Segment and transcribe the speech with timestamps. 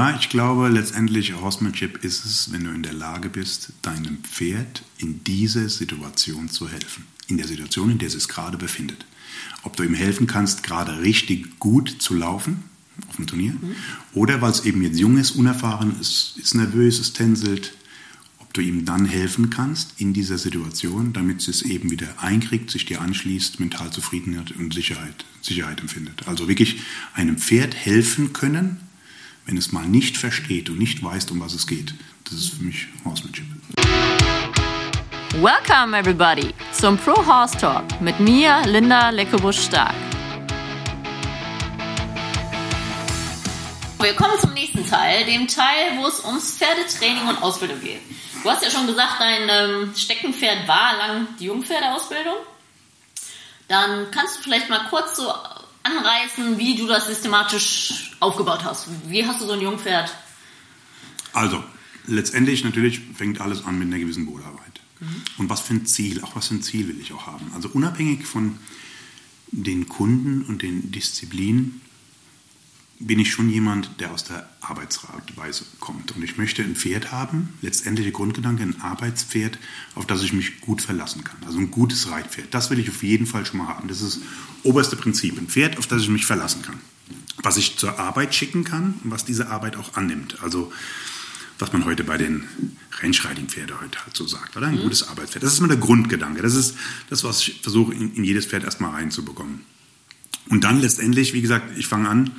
[0.00, 4.82] Ja, ich glaube, letztendlich Horsemanship ist es, wenn du in der Lage bist, deinem Pferd
[4.96, 7.04] in dieser Situation zu helfen.
[7.26, 9.04] In der Situation, in der es sich gerade befindet.
[9.62, 12.62] Ob du ihm helfen kannst, gerade richtig gut zu laufen
[13.10, 13.76] auf dem Turnier, mhm.
[14.14, 17.74] oder weil es eben jetzt jung ist, unerfahren ist, ist nervös, es tänzelt,
[18.38, 22.86] ob du ihm dann helfen kannst in dieser Situation, damit es eben wieder einkriegt, sich
[22.86, 26.26] dir anschließt, mental Zufriedenheit und Sicherheit, Sicherheit empfindet.
[26.26, 26.80] Also wirklich
[27.12, 28.80] einem Pferd helfen können,
[29.50, 31.92] wenn es mal nicht versteht und nicht weiß, um was es geht.
[32.22, 33.46] Das ist für mich Horsemanship.
[35.40, 39.94] Welcome everybody zum Pro Horse Talk mit mir, Linda Leckebusch-Stark.
[44.00, 48.00] Wir kommen zum nächsten Teil, dem Teil, wo es ums Pferdetraining und Ausbildung geht.
[48.44, 52.36] Du hast ja schon gesagt, dein ähm, Steckenpferd war lang die Jungpferdeausbildung.
[53.66, 55.32] Dann kannst du vielleicht mal kurz so
[55.82, 58.88] anreißen, wie du das systematisch aufgebaut hast.
[59.06, 60.14] Wie hast du so ein Jungpferd?
[61.32, 61.62] Also,
[62.06, 64.80] letztendlich natürlich fängt alles an mit einer gewissen Bodenarbeit.
[65.00, 65.22] Mhm.
[65.38, 67.52] Und was für ein Ziel, auch was für ein Ziel will ich auch haben.
[67.54, 68.58] Also unabhängig von
[69.52, 71.80] den Kunden und den Disziplinen
[73.00, 76.12] bin ich schon jemand, der aus der Arbeitsweise kommt.
[76.12, 79.58] Und ich möchte ein Pferd haben, letztendlich der Grundgedanke, ein Arbeitspferd,
[79.94, 81.38] auf das ich mich gut verlassen kann.
[81.46, 82.52] Also ein gutes Reitpferd.
[82.52, 83.88] Das will ich auf jeden Fall schon mal haben.
[83.88, 84.22] Das ist das
[84.64, 85.38] oberste Prinzip.
[85.38, 86.78] Ein Pferd, auf das ich mich verlassen kann.
[87.42, 90.42] Was ich zur Arbeit schicken kann und was diese Arbeit auch annimmt.
[90.42, 90.70] Also
[91.58, 92.44] was man heute bei den
[93.00, 94.66] Rennschreiting-Pferden heute halt so sagt, oder?
[94.66, 94.82] Ein mhm.
[94.82, 95.42] gutes Arbeitspferd.
[95.42, 96.42] Das ist immer der Grundgedanke.
[96.42, 96.76] Das ist
[97.08, 99.62] das, was ich versuche, in, in jedes Pferd erstmal reinzubekommen.
[100.50, 102.30] Und dann letztendlich, wie gesagt, ich fange an,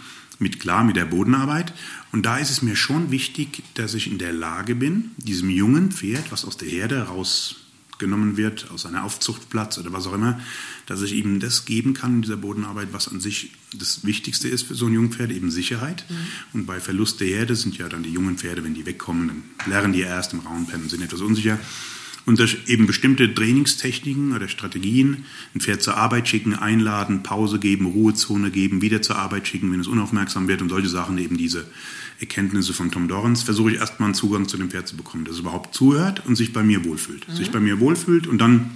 [0.41, 1.73] mit klar mit der Bodenarbeit.
[2.11, 5.91] Und da ist es mir schon wichtig, dass ich in der Lage bin, diesem jungen
[5.91, 10.39] Pferd, was aus der Herde rausgenommen wird, aus einem Aufzuchtplatz oder was auch immer,
[10.87, 14.63] dass ich ihm das geben kann in dieser Bodenarbeit, was an sich das Wichtigste ist
[14.63, 16.03] für so ein Jungpferd, eben Sicherheit.
[16.09, 16.15] Mhm.
[16.53, 19.69] Und bei Verlust der Herde sind ja dann die jungen Pferde, wenn die wegkommen, dann
[19.69, 21.59] lernen die erst im rauen Pennen, sind etwas unsicher
[22.25, 27.85] und durch eben bestimmte Trainingstechniken oder Strategien ein Pferd zur Arbeit schicken, einladen, Pause geben,
[27.87, 31.65] Ruhezone geben, wieder zur Arbeit schicken, wenn es unaufmerksam wird und solche Sachen, eben diese
[32.19, 35.35] Erkenntnisse von Tom Dorrans, versuche ich erstmal einen Zugang zu dem Pferd zu bekommen, dass
[35.35, 37.27] es überhaupt zuhört und sich bei mir wohlfühlt.
[37.27, 37.35] Mhm.
[37.35, 38.71] Sich bei mir wohlfühlt und dann,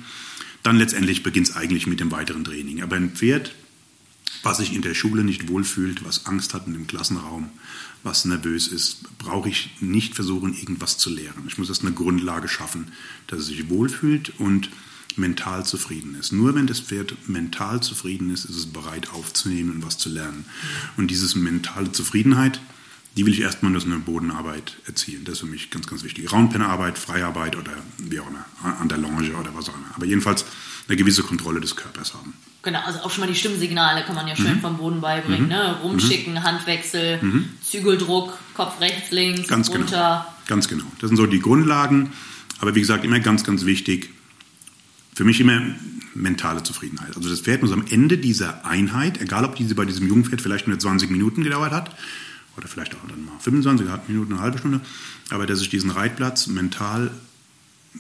[0.64, 2.82] dann letztendlich beginnt es eigentlich mit dem weiteren Training.
[2.82, 3.54] Aber ein Pferd,
[4.44, 7.50] was sich in der Schule nicht wohlfühlt, was Angst hat in dem Klassenraum,
[8.04, 11.44] was nervös ist, brauche ich nicht versuchen, irgendwas zu lehren.
[11.48, 12.92] Ich muss erst eine Grundlage schaffen,
[13.28, 14.70] dass es sich wohlfühlt und
[15.18, 16.32] mental zufrieden ist.
[16.32, 20.46] Nur wenn das Pferd mental zufrieden ist, ist es bereit aufzunehmen und was zu lernen.
[20.98, 22.60] Und diese mentale Zufriedenheit,
[23.16, 25.24] die will ich erstmal durch eine Bodenarbeit erzielen.
[25.24, 26.32] Das ist für mich ganz, ganz wichtig.
[26.32, 29.96] Raumpennerarbeit, Freiarbeit oder wie auch immer, an der Longe oder was auch immer.
[29.96, 30.46] Aber jedenfalls
[30.88, 32.34] eine gewisse Kontrolle des Körpers haben.
[32.66, 34.62] Genau, also auch schon mal die Stimmsignale kann man ja schön mhm.
[34.62, 35.44] vom Boden beibringen.
[35.44, 35.50] Mhm.
[35.50, 35.78] Ne?
[35.84, 36.44] Rumschicken, mhm.
[36.44, 37.50] Handwechsel, mhm.
[37.62, 39.82] Zügeldruck, Kopf rechts, links, ganz genau.
[39.82, 40.26] runter.
[40.26, 40.46] Genau.
[40.48, 40.86] Ganz genau.
[41.00, 42.12] Das sind so die Grundlagen.
[42.60, 44.10] Aber wie gesagt, immer ganz, ganz wichtig,
[45.14, 45.62] für mich immer
[46.16, 47.16] mentale Zufriedenheit.
[47.16, 50.68] Also das Pferd muss am Ende dieser Einheit, egal ob diese bei diesem Jungpferd vielleicht
[50.68, 51.92] nur 20 Minuten gedauert hat,
[52.58, 54.82] oder vielleicht auch dann mal 25 Minuten, eine halbe Stunde,
[55.30, 57.12] aber dass ich diesen Reitplatz mental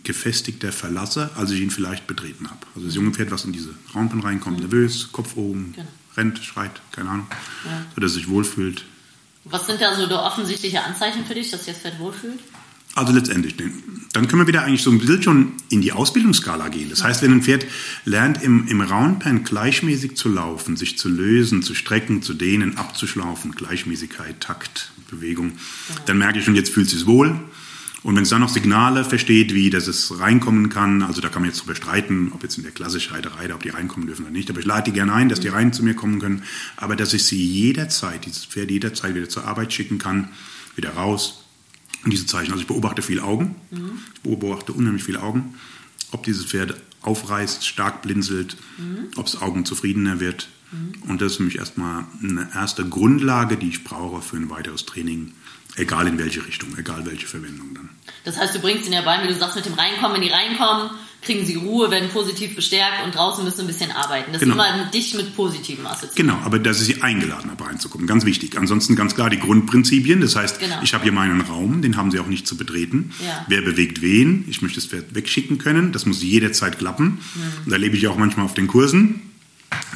[0.03, 2.59] gefestigter verlasse, als ich ihn vielleicht betreten habe.
[2.75, 4.63] Also das junge Pferd, was in diese Rampen reinkommt, mhm.
[4.63, 5.87] nervös, Kopf oben, genau.
[6.17, 7.27] rennt, schreit, keine Ahnung,
[7.65, 7.85] ja.
[7.95, 8.85] sodass es sich wohlfühlt.
[9.45, 12.39] Was sind da so die offensichtliche Anzeichen für dich, dass sich das Pferd wohlfühlt?
[12.95, 16.89] Also letztendlich, dann können wir wieder eigentlich so ein bisschen schon in die Ausbildungsskala gehen.
[16.89, 17.65] Das heißt, wenn ein Pferd
[18.05, 23.51] lernt, im, im Roundpen gleichmäßig zu laufen, sich zu lösen, zu strecken, zu dehnen, abzuschlaufen,
[23.51, 26.01] Gleichmäßigkeit, Takt, Bewegung, genau.
[26.05, 27.37] dann merke ich schon, jetzt fühlt es sich wohl.
[28.05, 31.41] Und wenn es dann noch Signale versteht, wie dass es reinkommen kann, also da kann
[31.41, 34.31] man jetzt drüber streiten, ob jetzt in der klassischen Reiterei, ob die reinkommen dürfen oder
[34.31, 36.43] nicht, aber ich lade die gerne ein, dass die rein zu mir kommen können,
[36.77, 40.29] aber dass ich sie jederzeit, dieses Pferd jederzeit wieder zur Arbeit schicken kann,
[40.75, 41.45] wieder raus.
[42.03, 43.93] Und diese Zeichen, also ich beobachte viel Augen, mhm.
[44.13, 45.55] ich beobachte unheimlich viele Augen,
[46.11, 49.07] ob dieses Pferd aufreißt, stark blinzelt, mhm.
[49.15, 50.49] ob es Augen zufriedener wird.
[50.71, 51.09] Mhm.
[51.09, 54.85] Und das ist für mich erstmal eine erste Grundlage, die ich brauche für ein weiteres
[54.85, 55.33] Training
[55.77, 57.89] Egal in welche Richtung, egal welche Verwendung dann.
[58.23, 60.29] Das heißt, du bringst ihn ja bei, wie du sagst, mit dem Reinkommen, wenn die
[60.29, 60.89] reinkommen,
[61.21, 64.31] kriegen sie Ruhe, werden positiv bestärkt und draußen müssen ein bisschen arbeiten.
[64.31, 64.55] Das genau.
[64.55, 66.15] ist immer dich mit positiven assoziiert.
[66.15, 68.57] Genau, aber dass ich sie eingeladen habe, reinzukommen, ganz wichtig.
[68.57, 70.21] Ansonsten ganz klar die Grundprinzipien.
[70.21, 70.79] Das heißt, genau.
[70.83, 73.11] ich habe hier meinen Raum, den haben sie auch nicht zu betreten.
[73.25, 73.45] Ja.
[73.47, 74.45] Wer bewegt wen?
[74.47, 75.91] Ich möchte das Pferd wegschicken können.
[75.91, 77.19] Das muss jederzeit klappen.
[77.35, 77.69] Mhm.
[77.69, 79.21] Da lebe ich auch manchmal auf den Kursen.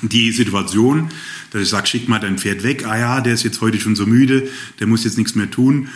[0.02, 1.10] Die Situation,
[1.52, 2.86] dass ich sage, schick mal dein Pferd weg.
[2.86, 4.50] Ah ja, der ist jetzt heute schon so müde,
[4.80, 5.90] der muss jetzt nichts mehr tun.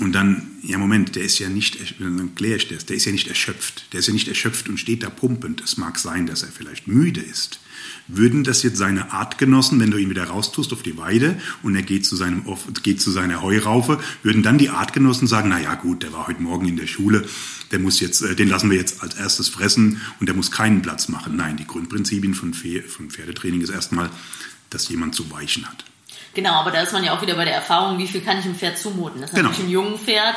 [0.00, 3.12] Und dann, ja Moment, der ist ja nicht, dann kläre ich das, der ist ja
[3.12, 3.92] nicht erschöpft.
[3.92, 5.60] Der ist ja nicht erschöpft und steht da pumpend.
[5.60, 7.60] Es mag sein, dass er vielleicht müde ist.
[8.08, 11.82] Würden das jetzt seine Artgenossen, wenn du ihn wieder raustust auf die Weide und er
[11.82, 12.44] geht zu, seinem,
[12.82, 16.42] geht zu seiner Heuraufe, würden dann die Artgenossen sagen, na ja gut, der war heute
[16.42, 17.26] Morgen in der Schule,
[17.70, 20.82] der muss jetzt, äh, den lassen wir jetzt als erstes fressen und der muss keinen
[20.82, 21.36] Platz machen.
[21.36, 24.10] Nein, die Grundprinzipien von Pferdetraining ist erstmal,
[24.70, 25.84] dass jemand zu weichen hat.
[26.34, 28.44] Genau, aber da ist man ja auch wieder bei der Erfahrung, wie viel kann ich
[28.44, 29.20] einem Pferd zumuten.
[29.20, 29.48] Das ist genau.
[29.48, 30.36] natürlich ein jungen Pferd.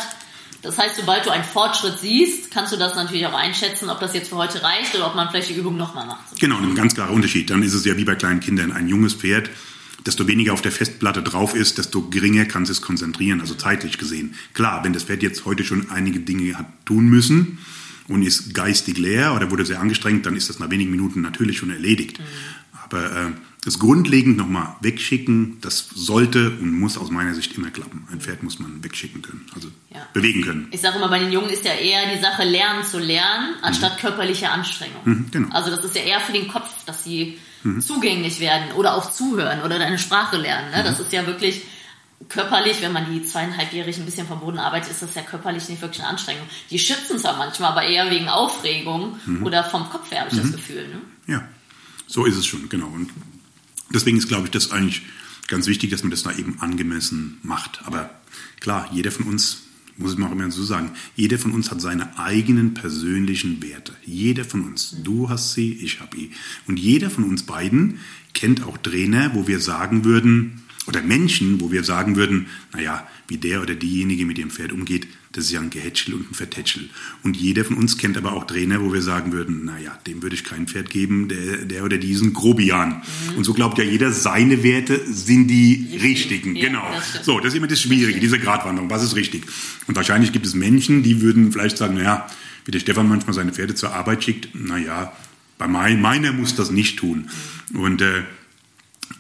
[0.64, 4.14] Das heißt, sobald du einen Fortschritt siehst, kannst du das natürlich auch einschätzen, ob das
[4.14, 6.40] jetzt für heute reicht oder ob man vielleicht die Übung nochmal macht.
[6.40, 7.50] Genau, ein ganz klarer Unterschied.
[7.50, 8.72] Dann ist es ja wie bei kleinen Kindern.
[8.72, 9.50] Ein junges Pferd,
[10.06, 14.36] desto weniger auf der Festplatte drauf ist, desto geringer kann es konzentrieren, also zeitlich gesehen.
[14.54, 17.60] Klar, wenn das Pferd jetzt heute schon einige Dinge hat tun müssen
[18.08, 21.58] und ist geistig leer oder wurde sehr angestrengt, dann ist das nach wenigen Minuten natürlich
[21.58, 22.20] schon erledigt.
[22.20, 22.24] Mhm.
[22.86, 23.32] Aber äh,
[23.64, 28.06] das grundlegend nochmal wegschicken, das sollte und muss aus meiner Sicht immer klappen.
[28.12, 30.06] Ein Pferd muss man wegschicken können, also ja.
[30.12, 30.68] bewegen können.
[30.72, 33.96] Ich sage immer, bei den Jungen ist ja eher die Sache, lernen zu lernen, anstatt
[33.96, 34.02] mhm.
[34.02, 35.02] körperliche Anstrengung.
[35.06, 35.50] Mhm, genau.
[35.52, 37.80] Also das ist ja eher für den Kopf, dass sie mhm.
[37.80, 40.72] zugänglich werden oder auch zuhören oder deine Sprache lernen.
[40.72, 40.84] Ne?
[40.84, 41.06] Das mhm.
[41.06, 41.62] ist ja wirklich
[42.28, 45.82] körperlich, wenn man die zweieinhalbjährig ein bisschen vom Boden arbeitet, ist das ja körperlich nicht
[45.82, 46.48] wirklich eine Anstrengung.
[46.70, 49.46] Die schützen zwar manchmal, aber eher wegen Aufregung mhm.
[49.46, 50.54] oder vom Kopf her, habe ich das mhm.
[50.54, 50.88] Gefühl.
[50.88, 51.02] Ne?
[51.28, 51.48] Ja,
[52.08, 52.88] so ist es schon, genau.
[52.88, 53.10] Und
[53.94, 55.04] Deswegen ist, glaube ich, das eigentlich
[55.48, 57.82] ganz wichtig, dass man das da eben angemessen macht.
[57.86, 58.10] Aber
[58.60, 59.64] klar, jeder von uns,
[59.98, 63.94] muss ich mal immer so sagen, jeder von uns hat seine eigenen persönlichen Werte.
[64.04, 64.96] Jeder von uns.
[65.04, 66.32] Du hast sie, ich habe sie.
[66.68, 68.00] Und jeder von uns beiden
[68.34, 73.38] kennt auch Trainer, wo wir sagen würden, oder Menschen, wo wir sagen würden, naja, wie
[73.38, 76.90] der oder diejenige mit dem Pferd umgeht, das ist ja ein Gehätschel und ein Vertätschel.
[77.24, 80.36] Und jeder von uns kennt aber auch Trainer, wo wir sagen würden, naja, dem würde
[80.36, 83.02] ich kein Pferd geben, der, der oder diesen Grobian.
[83.32, 83.38] Mhm.
[83.38, 86.04] Und so glaubt ja jeder, seine Werte sind die richtig.
[86.04, 86.56] richtigen.
[86.56, 86.88] Ja, genau.
[87.14, 88.90] Das so, das ist immer das Schwierige, diese Gratwanderung.
[88.90, 89.46] Was ist richtig?
[89.88, 92.28] Und wahrscheinlich gibt es Menschen, die würden vielleicht sagen, naja,
[92.66, 95.14] wie der Stefan manchmal seine Pferde zur Arbeit schickt, naja,
[95.58, 97.30] bei mein, meiner muss das nicht tun.
[97.72, 97.80] Mhm.
[97.80, 98.24] Und äh,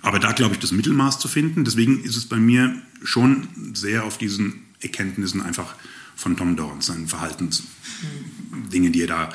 [0.01, 1.63] aber da glaube ich, das Mittelmaß zu finden.
[1.63, 5.75] Deswegen ist es bei mir schon sehr auf diesen Erkenntnissen einfach
[6.15, 9.29] von Tom Dorns, seinen Verhaltensdinge, die er da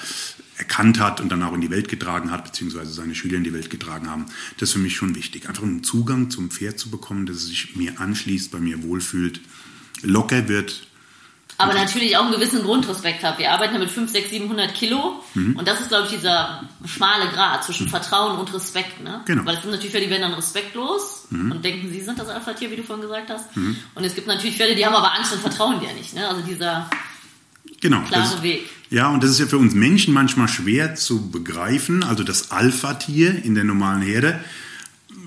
[0.57, 3.53] erkannt hat und dann auch in die Welt getragen hat, beziehungsweise seine Schüler in die
[3.53, 4.27] Welt getragen haben.
[4.59, 5.49] Das ist für mich schon wichtig.
[5.49, 9.41] Einfach einen Zugang zum Pferd zu bekommen, dass es sich mir anschließt, bei mir wohlfühlt,
[10.03, 10.88] locker wird,
[11.57, 13.39] aber natürlich auch einen gewissen Grundrespekt habe.
[13.39, 15.57] Wir arbeiten ja mit 5, 6, 700 Kilo mhm.
[15.57, 17.91] und das ist, glaube ich, dieser schmale Grad zwischen mhm.
[17.91, 19.03] Vertrauen und Respekt.
[19.03, 19.23] Ne?
[19.27, 19.45] Genau.
[19.45, 21.53] Weil es gibt natürlich Pferde, die werden dann respektlos mhm.
[21.53, 23.57] und denken, sie sind das Alpha-Tier, wie du vorhin gesagt hast.
[23.57, 23.77] Mhm.
[23.95, 26.15] Und es gibt natürlich Pferde, die haben aber Angst und vertrauen dir nicht.
[26.15, 26.29] Ne?
[26.29, 26.89] Also dieser
[27.81, 28.69] genau, klare das, Weg.
[28.91, 32.05] Ja, und das ist ja für uns Menschen manchmal schwer zu begreifen.
[32.05, 34.39] Also das Alpha-Tier in der normalen Herde,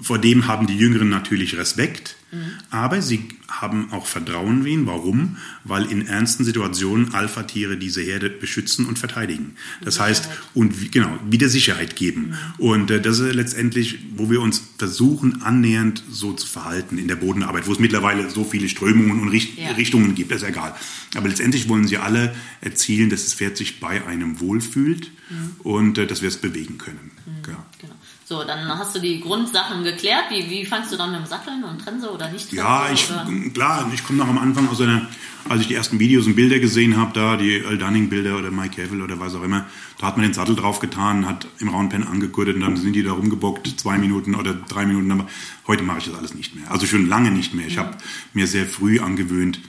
[0.02, 2.16] vor dem haben die Jüngeren natürlich Respekt.
[2.32, 2.38] Mhm.
[2.70, 4.86] Aber sie haben auch Vertrauen in ihn.
[4.86, 5.38] Warum?
[5.64, 9.56] Weil in ernsten Situationen Alpha-Tiere diese Herde beschützen und verteidigen.
[9.84, 12.30] Das heißt, und genau, wieder Sicherheit geben.
[12.58, 12.66] Mhm.
[12.66, 17.16] Und äh, das ist letztendlich, wo wir uns versuchen, annähernd so zu verhalten in der
[17.16, 19.72] Bodenarbeit, wo es mittlerweile so viele Strömungen und Richt ja.
[19.72, 20.76] Richtungen gibt, das ist egal.
[21.16, 25.52] Aber letztendlich wollen sie alle erzielen, dass das Pferd sich bei einem wohlfühlt mhm.
[25.60, 27.12] und äh, dass wir es bewegen können.
[27.26, 27.44] Mhm.
[27.44, 27.66] Genau.
[27.80, 27.96] genau.
[28.32, 30.28] So, dann hast du die Grundsachen geklärt.
[30.30, 32.48] Wie, wie fangst du dann mit dem Satteln und Trense oder nicht?
[32.48, 33.28] Trense, ja, ich, oder?
[33.54, 35.06] klar, ich komme noch am Anfang aus einer,
[35.50, 38.50] als ich die ersten Videos und Bilder gesehen habe, da die Earl Dunning Bilder oder
[38.50, 39.66] Mike Cavill oder was auch immer,
[40.00, 43.04] da hat man den Sattel drauf getan, hat im Roundpen angekürtet und dann sind die
[43.04, 45.12] da rumgebockt, zwei Minuten oder drei Minuten.
[45.12, 45.28] Aber
[45.68, 46.72] heute mache ich das alles nicht mehr.
[46.72, 47.68] Also schon lange nicht mehr.
[47.68, 47.80] Ich mhm.
[47.82, 47.98] habe
[48.32, 49.60] mir sehr früh angewöhnt,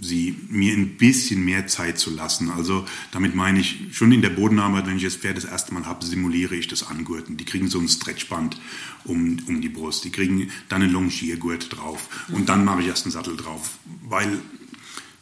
[0.00, 2.50] sie mir ein bisschen mehr Zeit zu lassen.
[2.50, 5.86] Also damit meine ich, schon in der Bodenarbeit, wenn ich das Pferd das erste Mal
[5.86, 7.36] habe, simuliere ich das Angurten.
[7.36, 8.60] Die kriegen so ein Stretchband
[9.04, 10.04] um, um die Brust.
[10.04, 12.26] Die kriegen dann einen Longiergurt drauf.
[12.28, 13.78] Und dann mache ich erst einen Sattel drauf.
[14.02, 14.38] Weil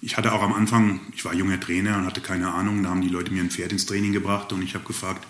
[0.02, 3.00] ich hatte auch am Anfang, ich war junger Trainer und hatte keine Ahnung, da haben
[3.00, 5.26] die Leute mir ein Pferd ins Training gebracht und ich habe gefragt,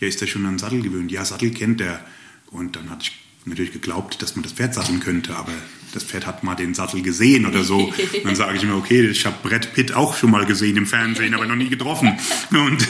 [0.00, 1.10] ja, ist der schon an Sattel gewöhnt?
[1.10, 2.04] Ja, Sattel kennt er.
[2.50, 3.12] Und dann hatte ich
[3.44, 5.52] natürlich geglaubt, dass man das Pferd satteln könnte, aber
[5.96, 7.86] das Pferd hat mal den Sattel gesehen oder so.
[7.86, 10.86] Und dann sage ich mir, okay, ich habe Brett Pitt auch schon mal gesehen im
[10.86, 12.18] Fernsehen, aber noch nie getroffen.
[12.50, 12.86] Und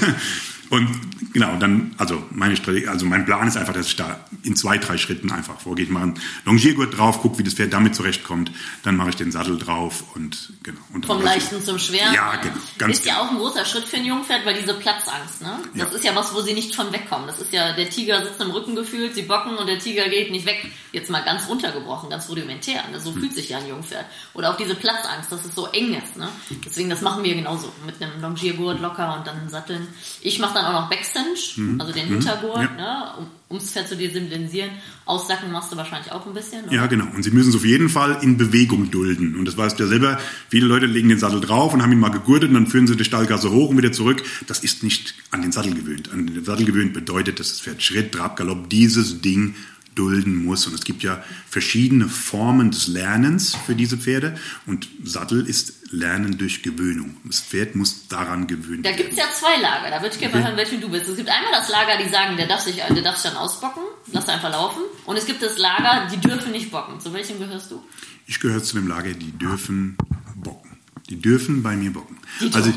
[0.71, 0.89] und
[1.33, 4.79] genau, dann, also meine Strategie, also mein Plan ist einfach, dass ich da in zwei,
[4.79, 5.85] drei Schritten einfach vorgehe.
[5.85, 8.51] Ich mache einen Longiergurt drauf, gucke, wie das Pferd damit zurechtkommt,
[8.83, 10.81] dann mache ich den Sattel drauf und genau.
[10.93, 12.13] Und Vom Leichten zum Schweren.
[12.15, 12.55] Ja, genau.
[12.79, 15.59] Ganz ist ja auch ein großer Schritt für ein Jungpferd, weil diese Platzangst, ne?
[15.75, 15.97] Das ja.
[15.97, 17.27] ist ja was, wo sie nicht von wegkommen.
[17.27, 20.31] Das ist ja, der Tiger sitzt im Rücken gefühlt, sie bocken und der Tiger geht
[20.31, 20.67] nicht weg.
[20.93, 22.83] Jetzt mal ganz runtergebrochen, ganz rudimentär.
[22.91, 23.01] Ne?
[23.01, 23.21] So hm.
[23.21, 24.07] fühlt sich ja ein Jungpferd.
[24.35, 26.29] Oder auch diese Platzangst, dass es so eng ist, ne?
[26.65, 27.73] Deswegen, das machen wir genauso.
[27.85, 29.87] Mit einem Longiergurt locker und dann satteln.
[30.23, 33.05] Ich mache dann auch noch Backstand Cinch, also den Hintergurt, ne,
[33.49, 34.71] um, Pferd zu desensibilisieren.
[35.05, 36.65] Aussacken machst du wahrscheinlich auch ein bisschen.
[36.65, 36.75] Oder?
[36.75, 37.07] Ja, genau.
[37.15, 39.37] Und sie müssen es auf jeden Fall in Bewegung dulden.
[39.37, 42.01] Und das weißt du ja selber, viele Leute legen den Sattel drauf und haben ihn
[42.01, 44.23] mal gegurtet und dann führen sie die Stallgasse hoch und wieder zurück.
[44.47, 46.11] Das ist nicht an den Sattel gewöhnt.
[46.13, 49.55] An den Sattel gewöhnt bedeutet, dass das Pferd Schritt, Trab, Galopp dieses Ding
[49.97, 50.67] dulden muss.
[50.67, 54.38] Und es gibt ja verschiedene Formen des Lernens für diese Pferde.
[54.67, 57.17] Und Sattel ist Lernen durch Gewöhnung.
[57.25, 59.91] Das Pferd muss daran gewöhnt Da gibt es ja zwei Lager.
[59.91, 61.09] Da würde ich gerne mal hören, welchen du bist.
[61.09, 63.83] Es gibt einmal das Lager, die sagen, der darf sich, der darf sich dann ausbocken,
[64.12, 64.83] lass einfach laufen.
[65.05, 67.00] Und es gibt das Lager, die dürfen nicht bocken.
[67.00, 67.83] Zu welchem gehörst du?
[68.26, 69.97] Ich gehöre zu dem Lager, die dürfen
[70.35, 70.76] bocken.
[71.09, 72.17] Die dürfen bei mir bocken.
[72.41, 72.73] Die Also,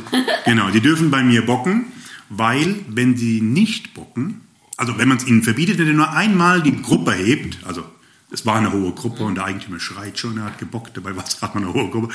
[0.45, 1.91] genau, die dürfen bei mir bocken,
[2.29, 4.41] weil wenn sie nicht bocken,
[4.79, 7.83] also wenn man es ihnen verbietet, wenn er nur einmal die Gruppe hebt, also
[8.31, 11.25] es war eine hohe Gruppe und der Eigentümer schreit schon, er hat gebockt, dabei war
[11.25, 12.13] es gerade mal eine hohe Gruppe.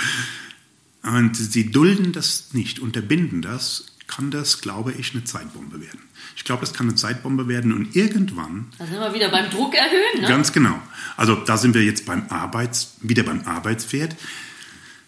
[1.02, 6.00] Und sie dulden das nicht, unterbinden das, kann das, glaube ich, eine Zeitbombe werden.
[6.36, 9.74] Ich glaube, das kann eine Zeitbombe werden und irgendwann Da sind wir wieder beim Druck
[9.74, 10.28] erhöhen, ne?
[10.28, 10.80] Ganz genau.
[11.18, 14.16] Also da sind wir jetzt beim Arbeits, wieder beim Arbeitspferd.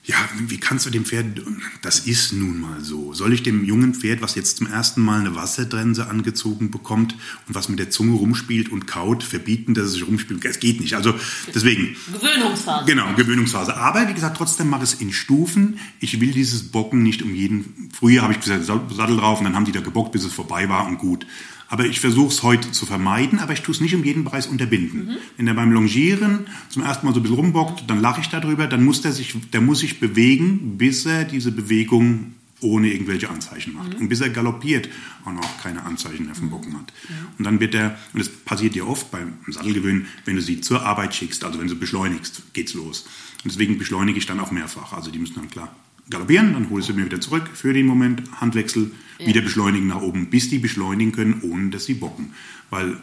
[0.06, 1.42] Ja, wie kannst du dem Pferd,
[1.82, 3.12] das ist nun mal so.
[3.12, 7.14] Soll ich dem jungen Pferd, was jetzt zum ersten Mal eine Wassertrense angezogen bekommt
[7.48, 10.44] und was mit der Zunge rumspielt und kaut, verbieten, dass es sich rumspielt?
[10.44, 10.94] Es geht nicht.
[10.94, 11.12] Also
[11.52, 12.86] deswegen, Gewöhnungsphase.
[12.86, 13.76] Genau, Gewöhnungsphase.
[13.76, 15.80] Aber wie gesagt, trotzdem mache ich es in Stufen.
[15.98, 17.90] Ich will dieses Bocken nicht um jeden.
[17.92, 20.68] Früher habe ich gesagt, Sattel drauf und dann haben die da gebockt, bis es vorbei
[20.68, 21.26] war und gut.
[21.68, 24.46] Aber ich versuche es heute zu vermeiden, aber ich tue es nicht um jeden Preis
[24.46, 25.16] unterbinden.
[25.36, 28.66] Wenn er beim Longieren zum ersten Mal so ein bisschen rumbockt, dann lache ich darüber,
[28.66, 33.74] dann muss der sich, der muss sich bewegen, bis er diese Bewegung ohne irgendwelche Anzeichen
[33.74, 33.96] macht.
[33.96, 34.88] Und bis er galoppiert
[35.24, 36.92] auch noch keine Anzeichen mehr vom Bocken hat.
[37.38, 40.82] Und dann wird er, und das passiert dir oft beim Sattelgewöhnen, wenn du sie zur
[40.84, 43.06] Arbeit schickst, also wenn du beschleunigst, geht's los.
[43.44, 44.92] Und deswegen beschleunige ich dann auch mehrfach.
[44.92, 45.74] Also die müssen dann klar
[46.10, 50.28] galoppieren, dann holst du mir wieder zurück für den Moment, Handwechsel, wieder beschleunigen nach oben,
[50.30, 52.34] bis die beschleunigen können, ohne dass sie bocken.
[52.70, 52.98] Weil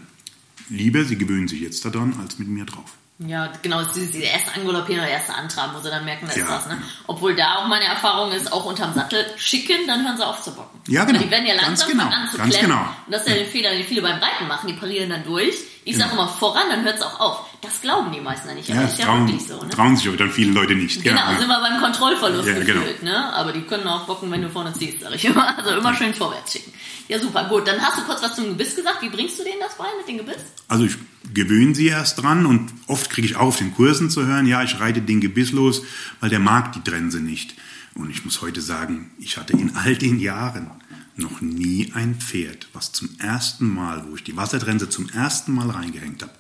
[0.69, 2.93] lieber, sie gewöhnen sich jetzt daran, als mit mir drauf.
[3.19, 6.31] Ja, genau, das ist die erste Angaloppieren oder erste Antraben, wo sie dann merken, da
[6.33, 6.49] ist Ja.
[6.49, 6.67] was.
[6.67, 6.81] Ne?
[7.07, 10.51] Obwohl da auch meine Erfahrung ist, auch unterm Sattel schicken, dann hören sie auf zu
[10.53, 10.79] bocken.
[10.87, 11.19] Ja, genau.
[11.19, 12.03] Weil die werden ja Ganz langsam genau.
[12.03, 12.81] fangen an zu Ganz genau.
[13.05, 15.55] Und das ist ja der Fehler, den viele beim Reiten machen, die parieren dann durch.
[15.85, 16.23] Ich sage Genau.
[16.23, 17.39] immer voran, dann hört es auch auf.
[17.61, 19.61] Das glauben die meisten ja nicht, aber Ja, ist ja trauen, wirklich so.
[19.61, 19.69] Ne?
[19.69, 21.03] trauen sich aber dann viele Leute nicht.
[21.03, 21.37] Genau, ja.
[21.37, 22.81] sind wir beim Kontrollverlust Ja, genau.
[22.81, 23.33] gefühlt, ne?
[23.33, 25.57] Aber die können auch bocken, wenn du vorne ziehst, sag ich immer.
[25.57, 26.71] Also immer schön vorwärts schicken.
[27.07, 27.67] Ja, super, gut.
[27.67, 29.01] Dann hast du kurz was zum Gebiss gesagt.
[29.01, 30.41] Wie bringst du denen das bei mit dem Gebiss?
[30.67, 30.95] Also ich
[31.33, 34.63] gewöhne sie erst dran und oft kriege ich auch auf den Kursen zu hören, ja,
[34.63, 35.83] ich reite den Gebiss los,
[36.21, 37.55] weil der mag die Trense nicht.
[37.95, 40.71] Und ich muss heute sagen, ich hatte in all den Jahren
[41.15, 45.69] noch nie ein Pferd, was zum ersten Mal, wo ich die Wassertrense zum ersten Mal
[45.69, 46.33] reingehängt habe,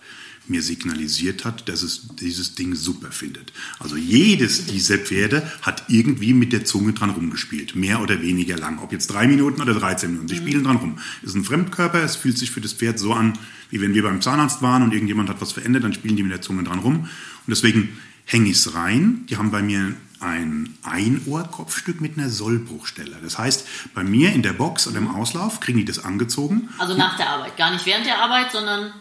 [0.47, 3.53] mir signalisiert hat, dass es dieses Ding super findet.
[3.79, 8.79] Also jedes dieser Pferde hat irgendwie mit der Zunge dran rumgespielt, mehr oder weniger lang.
[8.79, 10.99] Ob jetzt drei Minuten oder 13 Minuten, sie spielen dran rum.
[11.21, 13.33] Es ist ein Fremdkörper, es fühlt sich für das Pferd so an,
[13.69, 16.31] wie wenn wir beim Zahnarzt waren und irgendjemand hat was verändert, dann spielen die mit
[16.31, 16.99] der Zunge dran rum.
[17.03, 17.09] Und
[17.47, 17.89] deswegen
[18.25, 19.25] hänge ich es rein.
[19.29, 23.17] Die haben bei mir ein Einohrkopfstück mit einer Sollbruchstelle.
[23.21, 26.69] Das heißt, bei mir in der Box oder im Auslauf kriegen die das angezogen.
[26.79, 27.57] Also nach der Arbeit.
[27.57, 28.93] Gar nicht während der Arbeit, sondern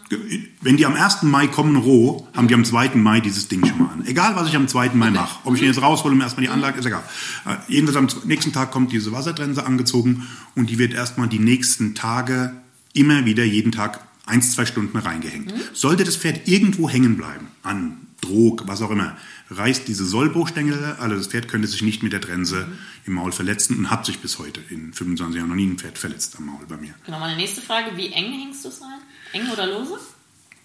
[0.61, 1.23] Wenn die am 1.
[1.23, 2.97] Mai kommen roh, haben die am 2.
[2.97, 4.05] Mai dieses Ding schon mal an.
[4.07, 4.91] Egal, was ich am 2.
[4.91, 5.39] Mai mache.
[5.45, 7.05] Ob ich den jetzt raushole und mir erstmal die Anlage, ist egal.
[7.47, 10.27] Äh, jedenfalls am nächsten Tag kommt diese Wassertrense angezogen
[10.57, 12.53] und die wird erstmal die nächsten Tage
[12.93, 15.53] immer wieder jeden Tag eins, zwei Stunden reingehängt.
[15.73, 19.17] Sollte das Pferd irgendwo hängen bleiben, an Drog, was auch immer,
[19.51, 22.69] reißt diese Sollbruchstängel, also das Pferd könnte sich nicht mit der Trense
[23.05, 25.99] im Maul verletzen und hat sich bis heute in 25 Jahren noch nie ein Pferd
[25.99, 26.95] verletzt am Maul bei mir.
[27.05, 29.01] Genau, meine nächste Frage, wie eng hängst du es rein?
[29.33, 29.99] Eng oder lose?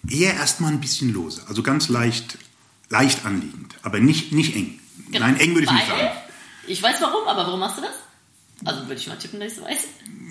[0.08, 2.38] Eher erstmal ein bisschen lose, also ganz leicht,
[2.88, 4.78] leicht anliegend, aber nicht, nicht eng.
[5.10, 5.26] Genau.
[5.26, 6.18] Nein, eng würde ich nicht Weil- sagen.
[6.66, 7.92] Ich weiß warum, aber warum machst du das?
[8.64, 9.78] Also würde ich mal tippen, dass ich es weiß.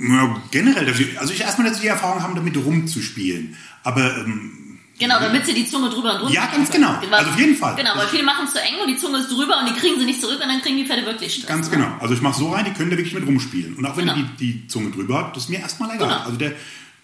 [0.09, 3.55] Ja, generell, also ich erstmal, dass ich die Erfahrung haben, damit rumzuspielen.
[3.83, 4.66] Aber ähm,
[4.99, 6.93] Genau, damit sie die Zunge drüber und drunter Ja, ganz genau.
[7.11, 7.75] Also auf jeden Fall.
[7.75, 9.99] Genau, weil viele machen es zu eng und die Zunge ist drüber und die kriegen
[9.99, 11.47] sie nicht zurück und dann kriegen die Pferde wirklich Stress.
[11.47, 11.77] ganz ne?
[11.77, 11.95] genau.
[11.99, 13.75] Also ich mache so rein, die können da wirklich mit rumspielen.
[13.75, 14.17] Und auch wenn Genau.
[14.39, 16.07] die die Zunge drüber hat, das ist mir erstmal egal.
[16.07, 16.19] Genau.
[16.25, 16.53] Also der,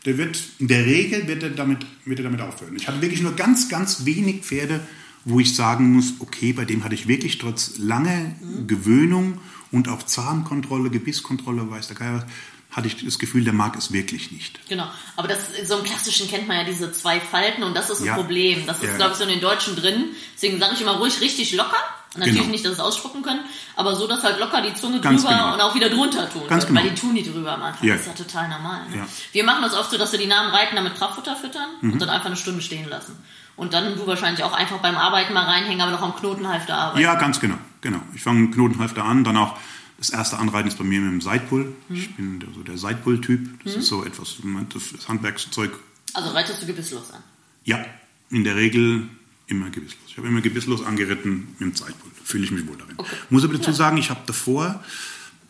[0.06, 2.76] der wird, in der Regel wird er, damit, wird er damit aufhören.
[2.76, 4.80] Ich hatte wirklich nur ganz, ganz wenig Pferde,
[5.26, 8.68] wo ich sagen muss, okay, bei dem hatte ich wirklich trotz langer Mhm.
[8.68, 9.38] Gewöhnung
[9.72, 12.26] und auch Zahnkontrolle, Gebisskontrolle, weiß der Geier was,
[12.74, 14.60] hatte ich das Gefühl, der mag es wirklich nicht.
[14.68, 18.02] Genau, aber das, so im Klassischen kennt man ja diese zwei Falten und das ist
[18.02, 18.16] ein Ja.
[18.16, 18.66] Problem.
[18.66, 18.96] Das ist, Ja.
[18.98, 20.06] glaube ich, so in den Deutschen drin.
[20.36, 21.78] Deswegen sage ich immer ruhig richtig locker.
[22.16, 22.52] Natürlich Genau.
[22.52, 23.40] nicht, dass es ausspucken können,
[23.76, 25.54] aber so, dass halt locker die Zunge Ganz drüber genau.
[25.56, 26.44] und auch wieder drunter tun.
[26.48, 26.82] Ganz Weil genau.
[26.84, 27.88] die tun die drüber am Anfang.
[27.88, 27.96] Ja.
[27.96, 28.82] Das ist ja total normal.
[28.92, 28.98] Ne?
[28.98, 29.08] Ja.
[29.32, 31.94] Wir machen das oft so, dass wir die Namen reiten, damit Kraftfutter füttern Mhm.
[31.94, 33.18] und dann einfach eine Stunde stehen lassen.
[33.56, 37.02] Und dann du wahrscheinlich auch einfach beim Arbeiten mal reinhängen, aber noch am Knotenhalfter arbeiten.
[37.04, 38.00] Ja, ganz genau, genau.
[38.14, 39.58] Ich fange Knotenhalfter an, dann auch,
[40.04, 41.74] Das erste Anreiten ist bei mir mit dem Seitpull.
[41.88, 43.64] Ich bin der, so der Seitpull-Typ.
[43.64, 44.36] Das ist so etwas,
[44.74, 45.72] das Handwerkszeug.
[46.14, 47.24] Also reitest du gebisslos an?
[47.64, 47.86] Ja,
[48.30, 49.08] in der Regel
[49.48, 50.02] immer gebisslos.
[50.10, 52.12] Ich habe immer gebisslos angeritten mit dem Seitpull.
[52.26, 52.96] Fühle ich mich wohl darin.
[52.98, 53.16] Okay.
[53.30, 53.76] Muss aber dazu Ja.
[53.78, 54.84] sagen, ich habe davor,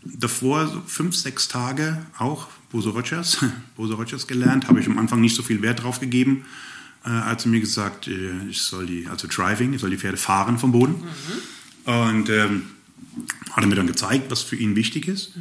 [0.03, 3.43] davor so fünf, sechs Tage auch Boso Rogers,
[3.75, 4.67] Boso Rogers gelernt.
[4.67, 6.45] Habe ich am Anfang nicht so viel Wert drauf gegeben.
[7.03, 10.17] Äh, als er mir gesagt, äh, ich soll die, also Driving, ich soll die Pferde
[10.17, 11.03] fahren vom Boden.
[11.85, 12.67] Und ähm,
[13.51, 15.33] hat er mir dann gezeigt, was für ihn wichtig ist.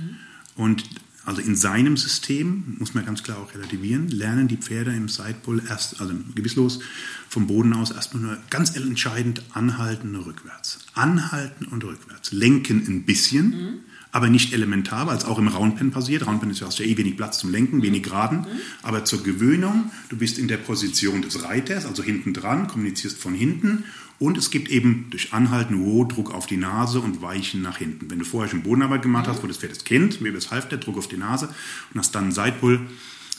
[0.54, 0.84] Und
[1.24, 5.62] also in seinem System, muss man ganz klar auch relativieren, lernen die Pferde im Sidepull
[5.68, 6.80] erst, also gewisslos
[7.28, 10.80] vom Boden aus erstmal nur ganz entscheidend anhalten und rückwärts.
[10.94, 12.32] Anhalten und rückwärts.
[12.32, 16.26] Lenken ein bisschen, aber nicht elementar, weil es auch im Roundpen passiert.
[16.26, 18.46] Roundpen ist ja, hast ja eh wenig Platz zum Lenken, wenig Geraden.
[18.82, 23.32] Aber zur Gewöhnung, du bist in der Position des Reiters, also hinten dran, kommunizierst von
[23.32, 23.84] hinten
[24.22, 28.08] und es gibt eben durch Anhalten, wow, Druck auf die Nase und Weichen nach hinten.
[28.08, 30.68] Wenn du vorher schon Bodenarbeit gemacht hast, wo das Pferd es kennt, mir das half
[30.68, 31.48] der Druck auf die Nase
[31.92, 32.78] und hast dann einen Seitpull,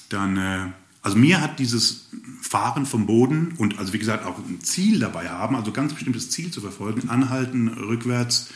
[0.10, 0.66] dann, äh,
[1.02, 2.10] also mir hat dieses
[2.42, 6.30] Fahren vom Boden und also wie gesagt auch ein Ziel dabei haben, also ganz bestimmtes
[6.32, 8.50] Ziel zu verfolgen, anhalten, rückwärts,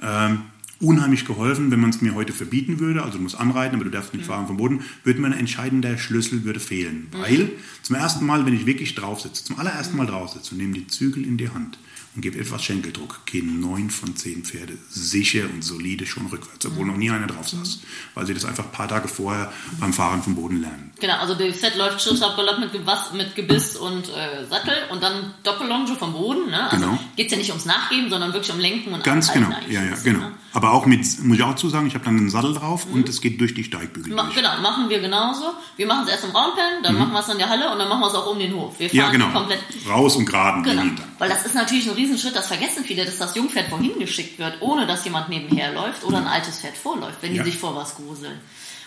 [0.00, 0.44] ähm,
[0.80, 3.90] unheimlich geholfen, wenn man es mir heute verbieten würde, also du musst anreiten, aber du
[3.90, 7.08] darfst nicht fahren vom Boden, würde mir ein entscheidender Schlüssel würde fehlen.
[7.12, 7.50] Weil
[7.82, 10.74] zum ersten Mal, wenn ich wirklich drauf sitze, zum allerersten Mal drauf sitze und nehme
[10.74, 11.78] die Zügel in die Hand
[12.14, 16.86] und gebe etwas Schenkeldruck, gehen neun von zehn Pferde sicher und solide schon rückwärts, obwohl
[16.86, 17.80] noch nie einer drauf saß,
[18.14, 20.92] weil sie das einfach ein paar Tage vorher beim Fahren vom Boden lernen.
[20.98, 25.34] Genau, also der Set läuft Schritt Galopp mit, mit Gebiss und äh, Sattel und dann
[25.42, 26.50] Doppellonge vom Boden.
[26.50, 26.70] Ne?
[26.70, 26.98] Also Genau.
[27.16, 30.20] geht's ja nicht ums Nachgeben, sondern wirklich um Lenken und Ganz genau, ja, ja, genau.
[30.20, 30.32] ne?
[30.56, 33.20] Aber auch mit, muss ich auch zusagen, ich habe dann einen Sattel drauf und es
[33.20, 34.36] geht durch die Steigbügel Ma durch.
[34.36, 35.52] genau, machen wir genauso.
[35.76, 37.88] Wir machen es erst im Raumpen, dann machen wir es in der Halle und dann
[37.90, 38.78] machen wir es auch um den Hof.
[38.78, 39.02] Wir fahren Mhm.
[39.04, 39.28] Ja, genau.
[39.38, 40.82] komplett Raus und geraden Genau,
[41.18, 44.56] weil das ist natürlich ein Riesenschritt, das vergessen viele, dass das Jungpferd vorhin geschickt wird,
[44.62, 47.42] ohne dass jemand nebenher läuft oder ein altes Pferd vorläuft, wenn Ja.
[47.42, 48.40] die sich vor was gruseln.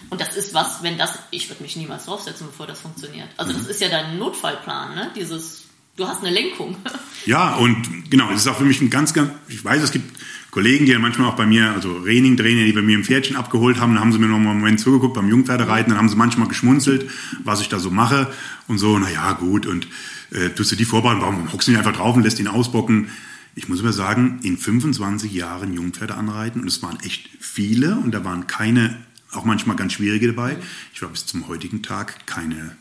[0.10, 3.28] Und das ist was, wenn das, ich würde mich niemals draufsetzen, bevor das funktioniert.
[3.38, 3.58] Also Mhm.
[3.60, 5.12] das ist ja dein Notfallplan, ne?
[5.16, 5.66] Dieses,
[5.98, 6.76] du hast eine Lenkung.
[7.26, 10.18] Ja, und genau, es ist auch für mich ein ganz, ganz, ich weiß, es gibt
[10.52, 13.80] Kollegen, die ja manchmal auch bei mir, also Training-Trainer, die bei mir ein Pferdchen abgeholt
[13.80, 16.16] haben, dann haben sie mir noch mal einen Moment zugeguckt beim Jungpferdereiten, dann haben sie
[16.16, 17.10] manchmal geschmunzelt,
[17.44, 18.28] was ich da so mache
[18.68, 19.88] und so, naja, gut, und
[20.32, 23.10] äh, tust du die vorbereiten, warum hockst du nicht einfach drauf und lässt ihn ausbocken?
[23.54, 28.12] Ich muss aber sagen, in 25 Jahren Jungpferde anreiten, und es waren echt viele, und
[28.12, 28.98] da waren keine,
[29.32, 30.58] auch manchmal ganz schwierige dabei,
[30.94, 32.76] ich war bis zum heutigen Tag keine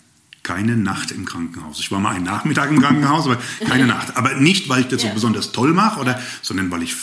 [0.49, 1.79] keine Nacht im Krankenhaus.
[1.79, 4.17] Ich war mal einen Nachmittag im Krankenhaus, aber keine Nacht.
[4.17, 6.97] Aber nicht, weil ich das so besonders toll mache, oder, sondern weil ich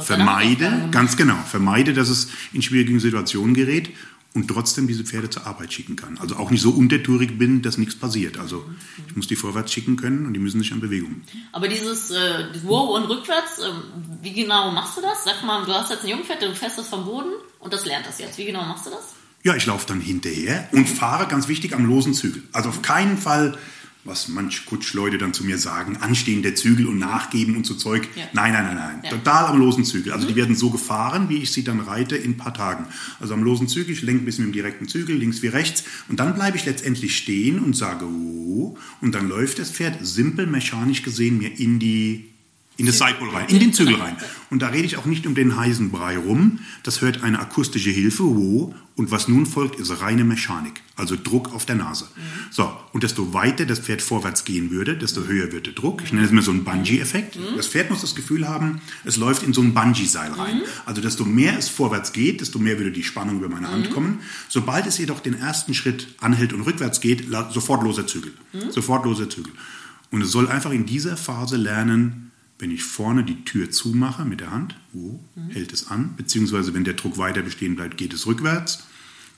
[0.00, 3.90] vermeide, ganz genau, vermeide, dass es in schwierigen Situationen gerät
[4.34, 6.16] und trotzdem diese Pferde zur Arbeit schicken kann.
[6.18, 8.38] Also auch nicht so untertourig bin, dass nichts passiert.
[8.38, 8.64] Also
[9.08, 11.22] ich muss die vorwärts schicken können und die müssen sich an Bewegung.
[11.50, 13.82] Aber dieses äh, Wow und rückwärts, ähm,
[14.22, 15.24] wie genau machst du das?
[15.24, 18.06] Sag mal, du hast jetzt ein Jungpferd, du fährst das vom Boden und das lernt
[18.06, 18.38] das jetzt.
[18.38, 19.16] Wie genau machst du das?
[19.44, 22.42] Ja, ich laufe dann hinterher und fahre, ganz wichtig, am losen Zügel.
[22.52, 23.58] Also auf keinen Fall,
[24.04, 28.08] was manch Kutschleute dann zu mir sagen, anstehen der Zügel und nachgeben und so Zeug.
[28.16, 28.24] Ja.
[28.32, 29.00] Nein, nein, nein, nein.
[29.04, 29.10] Ja.
[29.10, 30.12] Total am losen Zügel.
[30.12, 32.86] Also die werden so gefahren, wie ich sie dann reite in ein paar Tagen.
[33.18, 35.84] Also am losen Zügel, ich lenke ein bisschen mit dem direkten Zügel, links wie rechts.
[36.08, 40.46] Und dann bleibe ich letztendlich stehen und sage, oh, und dann läuft das Pferd simpel
[40.46, 42.31] mechanisch gesehen mir in die
[42.76, 44.16] in das Seitpol rein, in den Zügel rein.
[44.50, 46.60] Und da rede ich auch nicht um den heißen Brei rum.
[46.82, 48.74] Das hört eine akustische Hilfe, wo.
[48.94, 50.82] Und was nun folgt, ist reine Mechanik.
[50.96, 52.06] Also Druck auf der Nase.
[52.50, 56.02] So, und desto weiter das Pferd vorwärts gehen würde, desto höher wird der Druck.
[56.04, 57.38] Ich nenne es mir so einen Bungee-Effekt.
[57.56, 60.62] Das Pferd muss das Gefühl haben, es läuft in so ein Bungee-Seil rein.
[60.84, 64.20] Also desto mehr es vorwärts geht, desto mehr würde die Spannung über meine Hand kommen.
[64.48, 68.32] Sobald es jedoch den ersten Schritt anhält und rückwärts geht, sofort loser Zügel.
[68.70, 69.52] Sofort loser Zügel.
[70.10, 72.31] Und es soll einfach in dieser Phase lernen,
[72.62, 76.84] wenn ich vorne die Tür zumache mit der Hand, wo hält es an, beziehungsweise wenn
[76.84, 78.86] der Druck weiter bestehen bleibt, geht es rückwärts.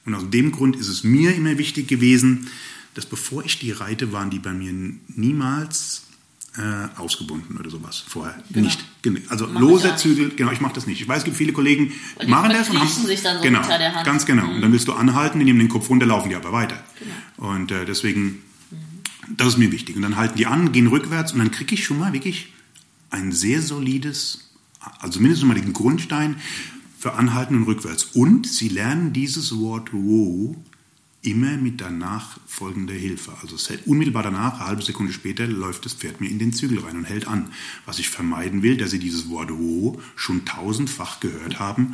[0.04, 2.48] Und aus dem Grund ist es mir immer wichtig gewesen,
[2.92, 4.74] dass bevor ich die reite, waren die bei mir
[5.08, 6.02] niemals
[6.58, 8.38] äh, ausgebunden oder sowas vorher.
[8.52, 8.66] Genau.
[8.66, 8.84] Nicht.
[9.30, 9.96] Also Mach loser.
[9.96, 11.00] Zügel, genau, ich mache das nicht.
[11.00, 13.62] Ich weiß, es gibt viele Kollegen, die machen das und haben sich dann so genau,
[13.62, 14.04] unter der Hand.
[14.04, 14.44] ganz genau.
[14.44, 14.56] Mhm.
[14.56, 16.84] Und dann willst du anhalten, die nehmen den Kopf runter, laufen die aber weiter.
[16.98, 17.54] Genau.
[17.54, 18.42] Und äh, deswegen,
[19.34, 19.96] das ist mir wichtig.
[19.96, 22.52] Und dann halten die an, gehen rückwärts und dann kriege ich schon mal wirklich
[23.14, 24.50] ein sehr solides,
[24.98, 26.36] also mindestens mal den Grundstein
[26.98, 28.04] für Anhalten und Rückwärts.
[28.04, 30.56] Und sie lernen dieses Wort Wo
[31.22, 33.32] immer mit danach folgender Hilfe.
[33.40, 36.96] Also unmittelbar danach, eine halbe Sekunde später, läuft das Pferd mir in den Zügel rein
[36.96, 37.50] und hält an.
[37.86, 41.92] Was ich vermeiden will, dass sie dieses Wort Wo schon tausendfach gehört haben,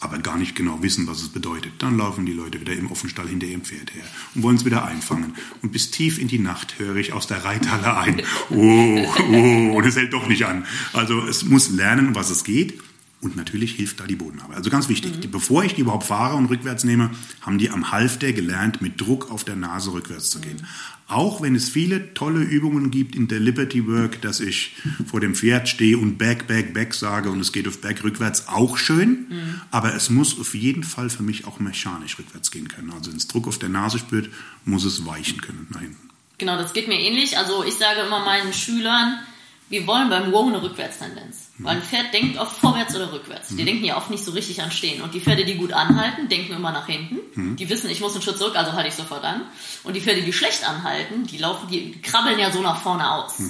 [0.00, 1.72] aber gar nicht genau wissen, was es bedeutet.
[1.78, 4.84] Dann laufen die Leute wieder im Offenstall hinter ihrem Pferd her und wollen es wieder
[4.84, 5.34] einfangen.
[5.62, 9.84] Und bis tief in die Nacht höre ich aus der Reithalle ein, oh, oh, und
[9.84, 10.64] es hält doch nicht an.
[10.92, 12.80] Also es muss lernen, was es geht.
[13.20, 14.58] Und natürlich hilft da die Bodenarbeit.
[14.58, 17.90] Also ganz wichtig, die, bevor ich die überhaupt fahre und rückwärts nehme, haben die am
[17.90, 20.66] Halfter gelernt, mit Druck auf der Nase rückwärts zu gehen.
[21.06, 24.74] Auch wenn es viele tolle Übungen gibt in der Liberty Work, dass ich
[25.06, 28.48] vor dem Pferd stehe und back, back, back sage und es geht auf back rückwärts,
[28.48, 29.26] auch schön.
[29.70, 32.90] Aber es muss auf jeden Fall für mich auch mechanisch rückwärts gehen können.
[32.90, 34.30] Also wenn es Druck auf der Nase spürt,
[34.64, 36.08] muss es weichen können nach hinten.
[36.38, 37.36] Genau, das geht mir ähnlich.
[37.36, 39.18] Also ich sage immer meinen Schülern,
[39.68, 41.50] wir wollen beim Wow eine Rückwärtstendenz.
[41.58, 43.48] Weil ein Pferd denkt oft vorwärts oder rückwärts.
[43.48, 45.02] Die denken ja oft nicht so richtig an Stehen.
[45.02, 47.56] Und die Pferde, die gut anhalten, denken immer nach hinten.
[47.56, 49.42] Die wissen, ich muss einen Schritt zurück, also halte ich sofort an.
[49.84, 53.40] Und die Pferde, die schlecht anhalten, die laufen, die krabbeln ja so nach vorne aus.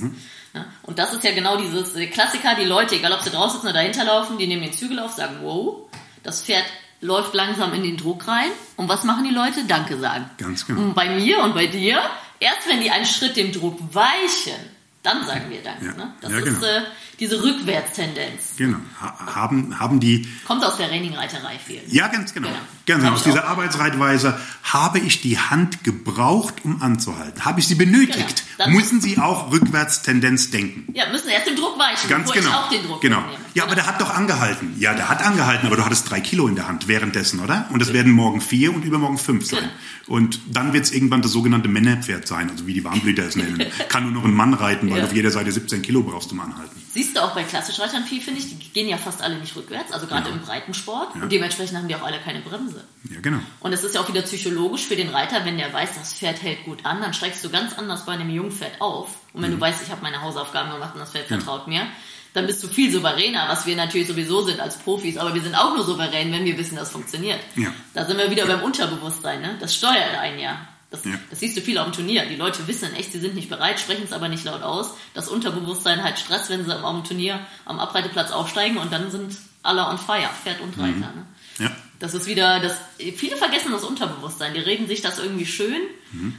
[0.54, 3.66] Ja, und das ist ja genau dieses Klassiker, die Leute, egal ob sie draußen sitzen
[3.66, 5.88] oder dahinter laufen, die nehmen den Zügel auf, sagen wow,
[6.22, 6.64] das Pferd
[7.00, 8.50] läuft langsam in den Druck rein.
[8.76, 9.64] Und was machen die Leute?
[9.66, 10.30] Danke sagen.
[10.38, 10.80] Ganz genau.
[10.80, 12.00] Und bei mir und bei dir,
[12.38, 14.73] erst wenn die einen Schritt dem Druck weichen,
[15.04, 15.84] dann sagen wir Danke.
[15.86, 15.92] Ja.
[15.92, 16.12] Ne?
[16.20, 16.66] Das Ja, ist genau.
[16.66, 16.80] äh,
[17.20, 18.56] diese Rückwärtstendenz.
[18.56, 18.78] Genau.
[19.00, 21.80] Ha haben, haben die Kommt aus der Renningreiterei viel.
[21.88, 22.48] Ja, ganz genau.
[22.48, 22.60] Genau.
[22.86, 23.14] Ganz genau.
[23.14, 27.44] Aus dieser Arbeitsreitweise habe ich die Hand gebraucht, um anzuhalten.
[27.44, 28.70] Habe ich sie benötigt, Genau.
[28.70, 30.92] Müssen sie auch rückwärts Tendenz denken.
[30.94, 32.48] Ja, müssen erst dem Druck weichen, Ganz genau.
[32.48, 33.20] ich auch den Druck genau.
[33.22, 33.44] mitnehme.
[33.54, 34.74] Ja, aber der hat doch angehalten.
[34.78, 37.68] Ja, der hat angehalten, aber du hattest drei Kilo in der Hand währenddessen, oder?
[37.72, 39.60] Und es werden morgen vier und übermorgen fünf sein.
[39.60, 40.16] Genau.
[40.16, 43.60] Und dann wird es irgendwann das sogenannte Männerpferd sein, also wie die Warmblüter es nennen.
[43.88, 45.04] Kann nur noch ein Mann reiten, weil Ja.
[45.06, 46.80] du auf jeder Seite 17 Kilo brauchst zum Anhalten.
[46.92, 49.92] Siehst du auch bei Klassischreitern viel, finde ich, die gehen ja fast alle nicht rückwärts,
[49.92, 50.34] also gerade Ja.
[50.36, 51.14] im Breitensport.
[51.16, 51.22] Ja.
[51.22, 52.84] Und dementsprechend haben die auch alle keine Bremse.
[53.10, 53.40] Ja, genau.
[53.60, 56.42] Und es ist ja auch wieder psychologisch für den Reiter, wenn der weiß, das Pferd
[56.42, 59.08] hält gut an, dann steigst du ganz anders bei einem Jungpferd auf.
[59.32, 61.86] Und wenn du weißt, ich habe meine Hausaufgaben gemacht und das Pferd vertraut mir,
[62.32, 65.54] dann bist du viel souveräner, was wir natürlich sowieso sind als Profis, aber wir sind
[65.54, 67.38] auch nur souverän, wenn wir wissen, das funktioniert.
[67.54, 67.68] Ja.
[67.92, 69.56] Da sind wir wieder beim Unterbewusstsein, ne?
[69.60, 70.58] Das steuert einen ja.
[70.90, 71.12] Das, Ja.
[71.30, 72.26] das siehst du viel auf dem Turnier.
[72.26, 74.90] Die Leute wissen echt, sie sind nicht bereit, sprechen es aber nicht laut aus.
[75.14, 79.36] Das Unterbewusstsein hat Stress, wenn sie auf dem Turnier am Abreiteplatz aufsteigen und dann sind
[79.62, 80.92] alle on fire, Pferd und Reiter.
[81.14, 81.26] Ne?
[81.58, 81.70] Ja.
[82.00, 82.76] Das ist wieder das.
[83.16, 84.52] Viele vergessen das Unterbewusstsein.
[84.52, 85.80] Die reden sich das irgendwie schön,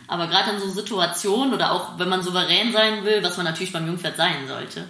[0.07, 3.73] aber gerade in so Situationen oder auch wenn man souverän sein will, was man natürlich
[3.73, 4.85] beim Jungpferd sein sollte,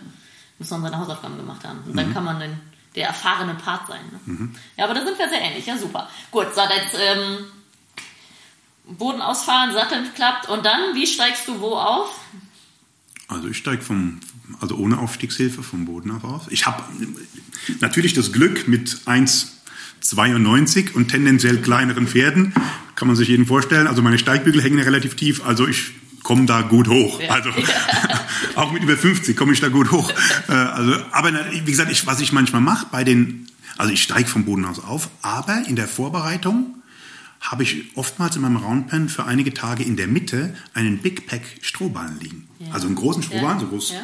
[0.59, 1.83] muss man seine Hausaufgaben gemacht haben.
[1.87, 2.59] Und dann kann man dann
[2.95, 3.99] der erfahrene Part sein.
[4.25, 4.49] Ne?
[4.77, 5.65] Ja, aber da sind wir sehr ähnlich.
[5.65, 6.09] Ja, super.
[6.31, 7.45] Gut, so jetzt ähm,
[8.87, 12.09] Boden ausfahren, Satteln klappt und dann, wie steigst du wo auf?
[13.27, 14.19] Also ich steige vom,
[14.61, 16.51] also ohne Aufstiegshilfe vom Boden auf.
[16.51, 16.83] Ich habe
[17.79, 22.53] natürlich das Glück mit 1,92 und tendenziell kleineren Pferden,
[22.95, 23.87] kann man sich jeden vorstellen.
[23.87, 27.19] Also meine Steigbügel hängen ja relativ tief, also ich komme da gut hoch.
[27.19, 27.29] Ja.
[27.29, 27.49] Also
[28.55, 30.11] auch mit über 50 komme ich da gut hoch.
[30.47, 34.29] Äh, also, aber wie gesagt, ich, was ich manchmal mache bei den, also ich steige
[34.29, 36.75] vom Boden aus auf, aber in der Vorbereitung
[37.41, 41.43] habe ich oftmals in meinem Roundpen für einige Tage in der Mitte einen Big Pack
[41.61, 42.47] Strohballen liegen.
[42.59, 42.71] Ja.
[42.73, 43.91] Also einen großen Strohballen, so groß.
[43.91, 44.01] Ja.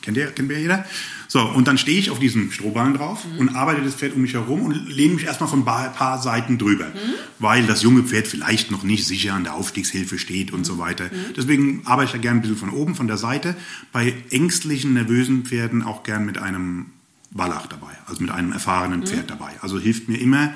[0.00, 0.84] Kennt ihr, kennt ihr jeder?
[1.28, 3.38] So, und dann stehe ich auf diesem Strohballen drauf Mhm.
[3.38, 5.64] und arbeite das Pferd um mich herum und lehne mich erstmal von ein
[5.94, 7.14] paar, Seiten drüber, Mhm.
[7.38, 10.64] weil das junge Pferd vielleicht noch nicht sicher an der Aufstiegshilfe steht und Mhm.
[10.64, 11.08] so weiter.
[11.36, 13.54] Deswegen arbeite ich da gerne ein bisschen von oben, von der Seite.
[13.92, 16.86] Bei ängstlichen, nervösen Pferden auch gern mit einem
[17.30, 19.06] Wallach dabei, also mit einem erfahrenen Mhm.
[19.06, 19.52] Pferd dabei.
[19.60, 20.52] Also hilft mir immer,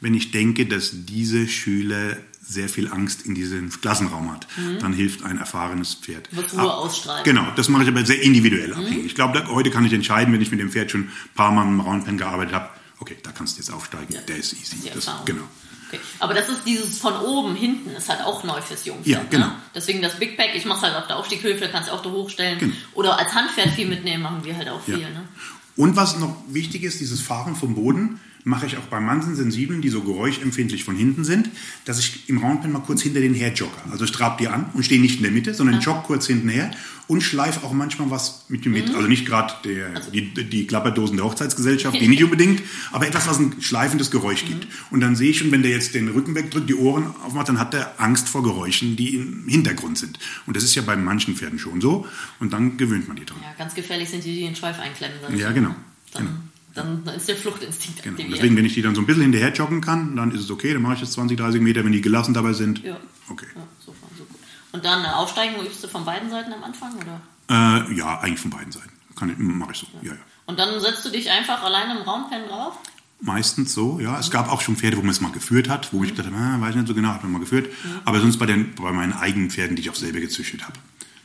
[0.00, 4.46] wenn ich denke, dass diese Schüler sehr viel Angst in diesem Klassenraum hat,
[4.80, 6.34] dann hilft ein erfahrenes Pferd.
[6.34, 7.22] Wird Ruhe Ah, ausstrahlen.
[7.22, 9.06] Genau, das mache ich aber sehr individuell abhängig.
[9.06, 11.62] Ich glaube, heute kann ich entscheiden, wenn ich mit dem Pferd schon ein paar Mal
[11.66, 14.90] im Roundpen gearbeitet habe, okay, da kannst du jetzt aufsteigen, der ist easy.
[14.92, 15.44] Das, genau.
[15.88, 16.00] Okay.
[16.20, 19.06] Aber das ist dieses von oben, hinten, ist halt auch neu fürs Jungpferd.
[19.06, 19.46] Ja, genau.
[19.46, 19.56] Ne?
[19.74, 22.58] Deswegen das Big Pack, ich mache halt auf der Aufstieghilfe, kannst du auch da hochstellen.
[22.58, 22.74] Genau.
[22.94, 25.00] Oder als Handpferd viel mitnehmen, machen wir halt auch viel.
[25.00, 25.08] Ja.
[25.08, 25.28] Ne?
[25.76, 29.82] Und was noch wichtig ist, dieses Fahren vom Boden mache ich auch bei manchen Sensiblen,
[29.82, 31.50] die so geräuschempfindlich von hinten sind,
[31.84, 33.76] dass ich im Roundpen mal kurz hinter den her jogge.
[33.90, 36.48] Also ich trab die an und stehe nicht in der Mitte, sondern jogge kurz hinten
[36.48, 36.70] her
[37.06, 38.94] und schleife auch manchmal was mit dem mit.
[38.94, 43.38] Also nicht gerade der- die, die Klapperdosen der Hochzeitsgesellschaft, die nicht unbedingt, aber etwas, was
[43.40, 44.66] ein schleifendes Geräusch gibt.
[44.90, 47.58] Und dann sehe ich schon, wenn der jetzt den Rücken wegdrückt, die Ohren aufmacht, dann
[47.58, 50.18] hat der Angst vor Geräuschen, die im Hintergrund sind.
[50.46, 52.06] Und das ist ja bei manchen Pferden schon so.
[52.38, 53.38] Und dann gewöhnt man die dran.
[53.42, 55.16] Ja, ganz gefährlich sind die, die den Schweif einklemmen.
[55.36, 55.74] Ja, genau.
[56.12, 56.36] Dann, genau.
[56.74, 58.14] Dann, dann ist der Fluchtinstinkt Genau.
[58.14, 58.38] aktiviert.
[58.38, 60.72] Deswegen, wenn ich die dann so ein bisschen hinterher joggen kann, dann ist es okay,
[60.72, 62.82] dann mache ich das 20, 30 Meter, wenn die gelassen dabei sind.
[62.82, 62.96] Ja.
[63.28, 63.46] Okay.
[63.54, 64.36] Ja, so, so gut.
[64.72, 66.92] Und dann äh, aufsteigen, übst du von beiden Seiten am Anfang?
[66.96, 67.20] Oder?
[67.48, 68.90] Äh, ja, eigentlich von beiden Seiten.
[69.10, 69.86] Ich, mache ich so.
[70.02, 70.18] Ja, ja.
[70.46, 72.78] Und dann setzt du dich einfach alleine im Raumpen drauf?
[73.20, 74.18] Meistens so, ja.
[74.18, 76.60] Es gab auch schon Pferde, wo man es mal geführt hat, wo ich dachte, ah,
[76.60, 77.68] weiß nicht so genau, hat man mal geführt.
[78.04, 80.72] Aber sonst bei, den, bei meinen eigenen Pferden, die ich auch selber gezüchtet habe,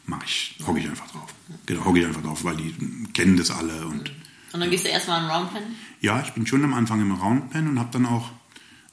[0.05, 1.33] mache ich, hocke ich einfach drauf.
[1.65, 2.75] Genau, hocke ich einfach drauf, weil die
[3.13, 4.11] kennen das alle und
[4.55, 5.63] Und dann gehst du erstmal in Roundpen?
[5.99, 8.31] Ja, ich bin schon am Anfang im Roundpen und habe dann auch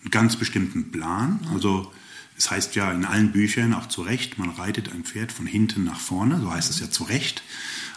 [0.00, 1.38] einen ganz bestimmten Plan.
[1.54, 1.92] Also
[2.36, 5.84] es heißt ja in allen Büchern auch zu Recht, man reitet ein Pferd von hinten
[5.84, 7.44] nach vorne, so heißt es ja zu Recht.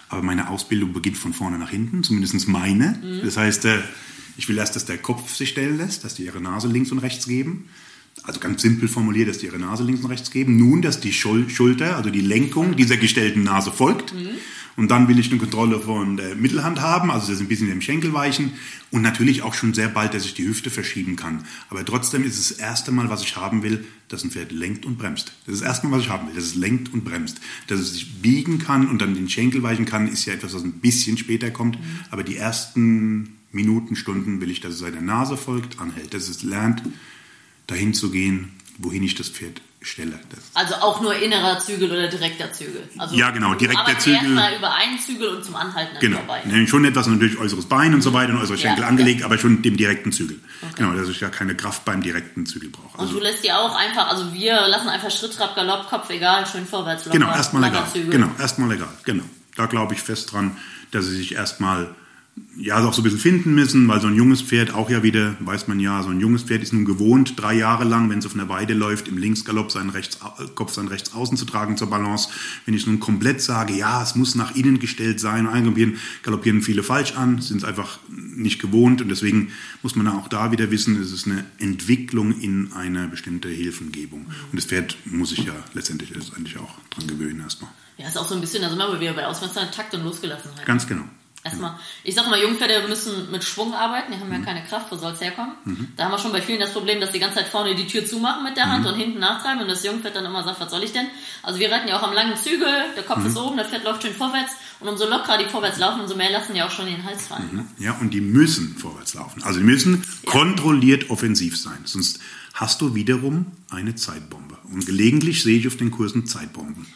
[0.09, 2.99] aber meine Ausbildung beginnt von vorne nach hinten, zumindest meine.
[3.01, 3.21] Mhm.
[3.25, 3.79] Das heißt, äh,
[4.37, 6.99] ich will erst, dass der Kopf sich stellen lässt, dass die ihre Nase links und
[6.99, 7.67] rechts geben.
[8.21, 10.57] Also ganz simpel formuliert, dass die ihre Nase links und rechts geben.
[10.57, 14.13] Nun, dass die Schulter, also die Lenkung dieser gestellten Nase folgt.
[14.75, 17.81] Und dann will ich eine Kontrolle von der Mittelhand haben, also dass ein bisschen im
[17.81, 18.53] Schenkel weichen.
[18.91, 21.45] Und natürlich auch schon sehr bald, dass ich die Hüfte verschieben kann.
[21.69, 24.85] Aber trotzdem ist es das erste Mal, was ich haben will, dass ein Pferd lenkt
[24.85, 25.33] und bremst.
[25.45, 27.39] Das ist das erste Mal, was ich haben will, dass es lenkt und bremst.
[27.67, 30.63] Dass es sich biegen kann und dann den Schenkel weichen kann, ist ja etwas, was
[30.63, 31.79] ein bisschen später kommt.
[31.79, 31.99] Mhm.
[32.11, 36.43] Aber die ersten Minuten, Stunden will ich, dass es seiner Nase folgt, anhält, dass es
[36.43, 36.83] lernt,
[37.67, 40.19] dahin zu gehen, wohin ich das Pferd stelle.
[40.53, 42.83] Also auch nur innerer Zügel oder direkter Zügel?
[42.97, 44.19] Also ja, genau, direkter Zügel.
[44.19, 46.17] erstmal über einen Zügel und zum Anhalten genau.
[46.17, 46.41] vorbei.
[46.45, 49.25] Nee, schon etwas natürlich äußeres Bein und so weiter und äußere Schenkel ja, angelegt, ja.
[49.27, 50.39] aber schon dem direkten Zügel.
[50.61, 50.73] Okay.
[50.77, 52.97] Genau, dass ich ja keine Kraft beim direkten Zügel brauche.
[52.99, 56.09] Also und du lässt die auch einfach, also wir lassen einfach Schritt, Trab, Galopp, Kopf
[56.09, 57.19] egal, schön vorwärts locker.
[57.19, 57.85] Genau, erstmal egal.
[57.91, 58.09] Zügel.
[58.09, 58.93] Genau, erstmal egal.
[59.03, 59.23] Genau.
[59.55, 60.57] Da glaube ich fest dran,
[60.91, 61.95] dass sie sich erstmal
[62.57, 65.35] ja, auch so ein bisschen finden müssen, weil so ein junges Pferd auch ja wieder,
[65.39, 68.25] weiß man ja, so ein junges Pferd ist nun gewohnt, drei Jahre lang, wenn es
[68.25, 70.19] auf einer Weide läuft, im Linksgalopp seinen rechts,
[70.53, 72.29] Kopf seinen rechts außen zu tragen zur Balance.
[72.65, 76.83] Wenn ich nun komplett sage, ja, es muss nach innen gestellt sein, eingaloppieren, galoppieren viele
[76.83, 81.01] falsch an, sind es einfach nicht gewohnt und deswegen muss man auch da wieder wissen,
[81.01, 84.25] es ist eine Entwicklung in eine bestimmte Hilfengebung.
[84.25, 87.71] Und das Pferd muss sich ja letztendlich letztendlich auch dran gewöhnen erstmal.
[87.97, 90.65] Ja, ist auch so ein bisschen, also immer wieder bei Ausmeister Takt und Losgelassenheit.
[90.65, 91.03] Ganz genau.
[91.45, 94.45] Erstmal, ich sage mal, Jungpferde müssen mit Schwung arbeiten, die haben ja mhm.
[94.45, 95.53] keine Kraft, wo soll es herkommen?
[95.63, 95.89] Mhm.
[95.95, 98.03] Da haben wir schon bei vielen das Problem, dass die ganze Zeit vorne die Tür
[98.03, 98.89] zumachen mit der Hand mhm.
[98.89, 101.05] und hinten nachtreiben und das Jungpferd dann immer sagt, was soll ich denn?
[101.43, 103.27] Also wir reiten ja auch am langen Zügel, der Kopf mhm.
[103.27, 106.31] ist oben, das Pferd läuft schön vorwärts und umso lockerer die vorwärts laufen, umso mehr
[106.31, 107.49] lassen die auch schon den Hals fallen.
[107.51, 107.67] Mhm.
[107.77, 109.43] Ja, und die müssen vorwärts laufen.
[109.43, 110.31] Also die müssen ja.
[110.31, 112.21] kontrolliert offensiv sein, sonst
[112.55, 114.57] hast du wiederum eine Zeitbombe.
[114.73, 116.87] Und gelegentlich sehe ich auf den Kursen Zeitbomben.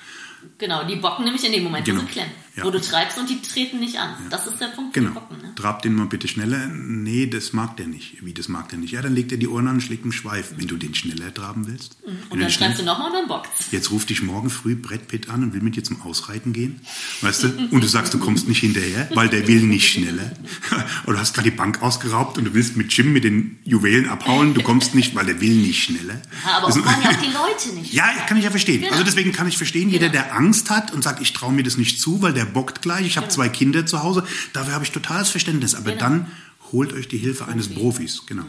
[0.60, 2.02] Genau, die bocken nämlich in dem Moment, genau.
[2.02, 2.32] wo sie klemmen.
[2.60, 2.66] Ja.
[2.66, 4.10] Wo du treibst und die treten nicht an.
[4.24, 4.30] Ja.
[4.30, 5.10] Das ist der Punkt, genau.
[5.10, 5.38] die bocken.
[5.42, 5.56] Ne?
[5.56, 6.68] Trab den mal bitte schneller.
[6.68, 8.26] Nee, das mag der nicht.
[8.26, 8.92] Wie, das mag der nicht?
[8.92, 10.54] Ja, dann legt er die Ohren an und schlägt einen Schweif.
[10.58, 11.98] Wenn du den schneller traben willst.
[12.06, 12.18] Mhm.
[12.30, 13.72] Und dann schreibst du nochmal und dann bockt's.
[13.72, 16.82] Jetzt ruft dich morgen früh Brett Pitt an und will mit dir zum Ausreiten gehen.
[17.22, 17.48] Weißt du?
[17.72, 20.32] Und du sagst, du kommst nicht hinterher, weil der will nicht schneller.
[21.06, 24.10] Oder du hast gerade die Bank ausgeraubt und du willst mit Jim mit den Juwelen
[24.10, 24.54] abhauen.
[24.54, 26.22] Du kommst nicht, weil der will nicht schneller.
[26.46, 27.94] Ja, aber das wollen ja auch die Leute nicht.
[27.94, 28.82] Ja, kann ich ja verstehen.
[28.82, 28.92] Genau.
[28.92, 30.04] Also deswegen kann ich verstehen, genau.
[30.04, 32.82] jeder, der Angst hat und sagt, ich traue mir das nicht zu, weil der bockt
[32.82, 33.06] gleich.
[33.06, 33.36] Ich habe genau.
[33.36, 34.24] zwei Kinder zu Hause.
[34.54, 35.76] Dafür habe ich totales Verständnis.
[35.76, 36.00] Aber genau.
[36.00, 36.32] dann
[36.72, 38.24] holt euch die Hilfe eines Profis.
[38.26, 38.46] Genau.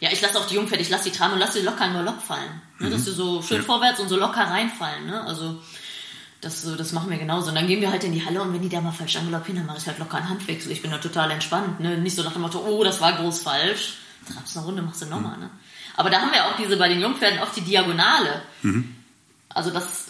[0.00, 1.92] Ja, ich lasse auch die Jungpferde, ich lasse die tragen und lasse die locker in
[1.92, 2.60] Galopp fallen.
[2.78, 2.86] Ne?
[2.86, 2.92] Mhm.
[2.92, 3.62] Dass sie so schön ja.
[3.64, 5.06] vorwärts und so locker reinfallen.
[5.06, 5.20] Ne?
[5.22, 5.60] Also
[6.40, 7.48] das, das machen wir genauso.
[7.48, 9.56] Und dann gehen wir halt in die Halle und wenn die da mal falsch angeloppieren,
[9.56, 10.70] dann mache ich halt locker einen Handwechsel.
[10.70, 11.80] Ich bin da total entspannt.
[11.80, 11.98] Ne?
[11.98, 13.94] Nicht so nach dem Motto, oh, das war groß falsch.
[14.32, 15.36] Trabst eine Runde, machst du nochmal.
[15.36, 15.44] Mhm.
[15.44, 15.50] Ne?
[15.96, 18.42] Aber da haben wir auch diese bei den Jungpferden oft die Diagonale.
[18.62, 18.94] Mhm.
[19.48, 20.06] Also das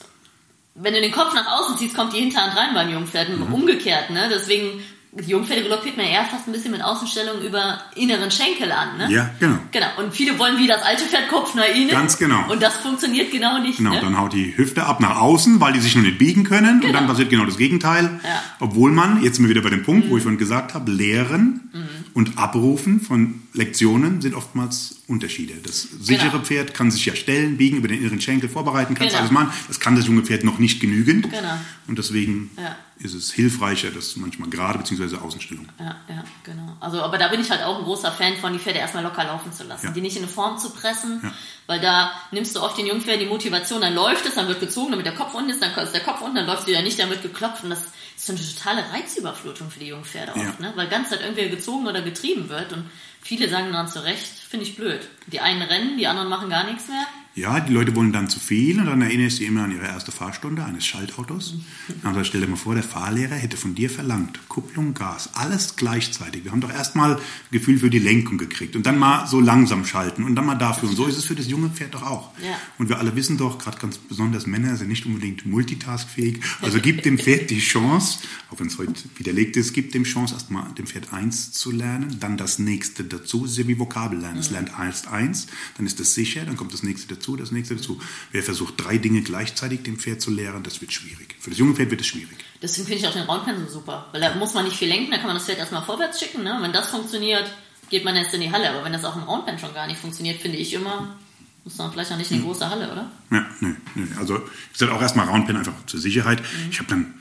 [0.80, 3.28] wenn du den Kopf nach außen ziehst, kommt die Hinterhand rein beim Jungpferd.
[3.30, 3.52] Mhm.
[3.52, 4.28] Umgekehrt, ne?
[4.30, 4.82] Deswegen
[5.24, 8.98] die Jungpferde galoppiert man eher fast ein bisschen mit Außenstellung über inneren Schenkel an.
[8.98, 9.12] Ne?
[9.12, 9.58] Ja, genau.
[9.72, 9.86] Genau.
[9.98, 11.88] Und viele wollen wie das alte Pferd Kopf nach innen.
[11.88, 12.50] Ganz genau.
[12.50, 13.78] Und das funktioniert genau nicht.
[13.78, 14.00] Genau, ne?
[14.00, 16.80] dann haut die Hüfte ab nach außen, weil die sich noch nicht biegen können.
[16.80, 16.88] Genau.
[16.88, 17.12] Und dann genau.
[17.12, 18.20] passiert genau das Gegenteil.
[18.22, 18.42] Ja.
[18.60, 20.10] Obwohl man, jetzt sind wir wieder bei dem Punkt, mhm.
[20.10, 21.88] wo ich vorhin gesagt habe, lehren mhm.
[22.14, 25.54] und abrufen von Lektionen sind oftmals Unterschiede.
[25.62, 26.44] Das sichere genau.
[26.44, 29.20] Pferd kann sich ja stellen, biegen, über den inneren Schenkel vorbereiten, kann genau.
[29.20, 29.50] alles machen.
[29.66, 31.30] Das kann das junge Pferd noch nicht genügend.
[31.30, 31.58] Genau.
[31.86, 32.76] Und deswegen ja.
[33.00, 35.16] Ist es hilfreicher, das manchmal gerade bzw.
[35.16, 35.68] Außenstellung.
[35.78, 36.76] Ja, ja, genau.
[36.80, 39.24] Also, aber da bin ich halt auch ein großer Fan von, die Pferde erstmal locker
[39.24, 39.92] laufen zu lassen, ja.
[39.92, 41.32] die nicht in eine Form zu pressen, ja.
[41.66, 44.60] weil da nimmst du oft den jungen Pferd die Motivation, dann läuft es, dann wird
[44.60, 46.98] gezogen, damit der Kopf unten ist, dann ist der Kopf unten, dann läuft wieder nicht,
[46.98, 47.84] dann wird geklopft und das
[48.16, 50.72] ist so eine totale Reizüberflutung für die jungen Pferde oft, ne?
[50.74, 52.84] weil ganz Zeit irgendwie gezogen oder getrieben wird und
[53.20, 55.08] viele sagen dann zu Recht, finde ich blöd.
[55.26, 57.06] Die einen rennen, die anderen machen gar nichts mehr.
[57.38, 60.10] Ja, die Leute wollen dann zu viel und dann erinnerst du immer an ihre erste
[60.10, 61.54] Fahrstunde eines Schaltautos.
[62.02, 65.76] Dann also stell dir mal vor, der Fahrlehrer hätte von dir verlangt, Kupplung, Gas, alles
[65.76, 66.42] gleichzeitig.
[66.42, 67.20] Wir haben doch erstmal ein
[67.52, 70.88] Gefühl für die Lenkung gekriegt und dann mal so langsam schalten und dann mal dafür.
[70.88, 72.32] Und so ist es für das junge Pferd doch auch.
[72.42, 72.58] Ja.
[72.76, 76.40] Und wir alle wissen doch, gerade ganz besonders Männer sind nicht unbedingt multitaskfähig.
[76.60, 78.18] Also gib dem Pferd die Chance,
[78.50, 82.16] auch wenn es heute widerlegt ist, gib dem Chance, erstmal dem Pferd eins zu lernen,
[82.18, 83.42] dann das nächste dazu.
[83.42, 84.38] Das ist ja wie Vokabel lernen.
[84.38, 85.46] Es lernt erst eins,
[85.76, 88.00] dann ist es sicher, dann kommt das nächste dazu dazu, das nächste dazu.
[88.32, 91.36] Wer versucht, drei Dinge gleichzeitig dem Pferd zu lehren, das wird schwierig.
[91.38, 92.36] Für das junge Pferd wird es schwierig.
[92.62, 95.10] Deswegen finde ich auch den Roundpen so super, weil da muss man nicht viel lenken,
[95.10, 96.42] da kann man das Pferd erstmal vorwärts schicken.
[96.42, 96.58] Ne?
[96.60, 97.50] Wenn das funktioniert,
[97.90, 98.70] geht man erst in die Halle.
[98.70, 101.16] Aber wenn das auch im Roundpen schon gar nicht funktioniert, finde ich immer,
[101.64, 102.48] muss man vielleicht auch nicht in die hm.
[102.48, 103.10] große Halle, oder?
[103.30, 104.06] Ja, nee, nee.
[104.18, 104.38] Also
[104.72, 106.40] ich sage auch erstmal Roundpen einfach zur Sicherheit.
[106.40, 106.70] Mhm.
[106.70, 107.14] Ich habe dann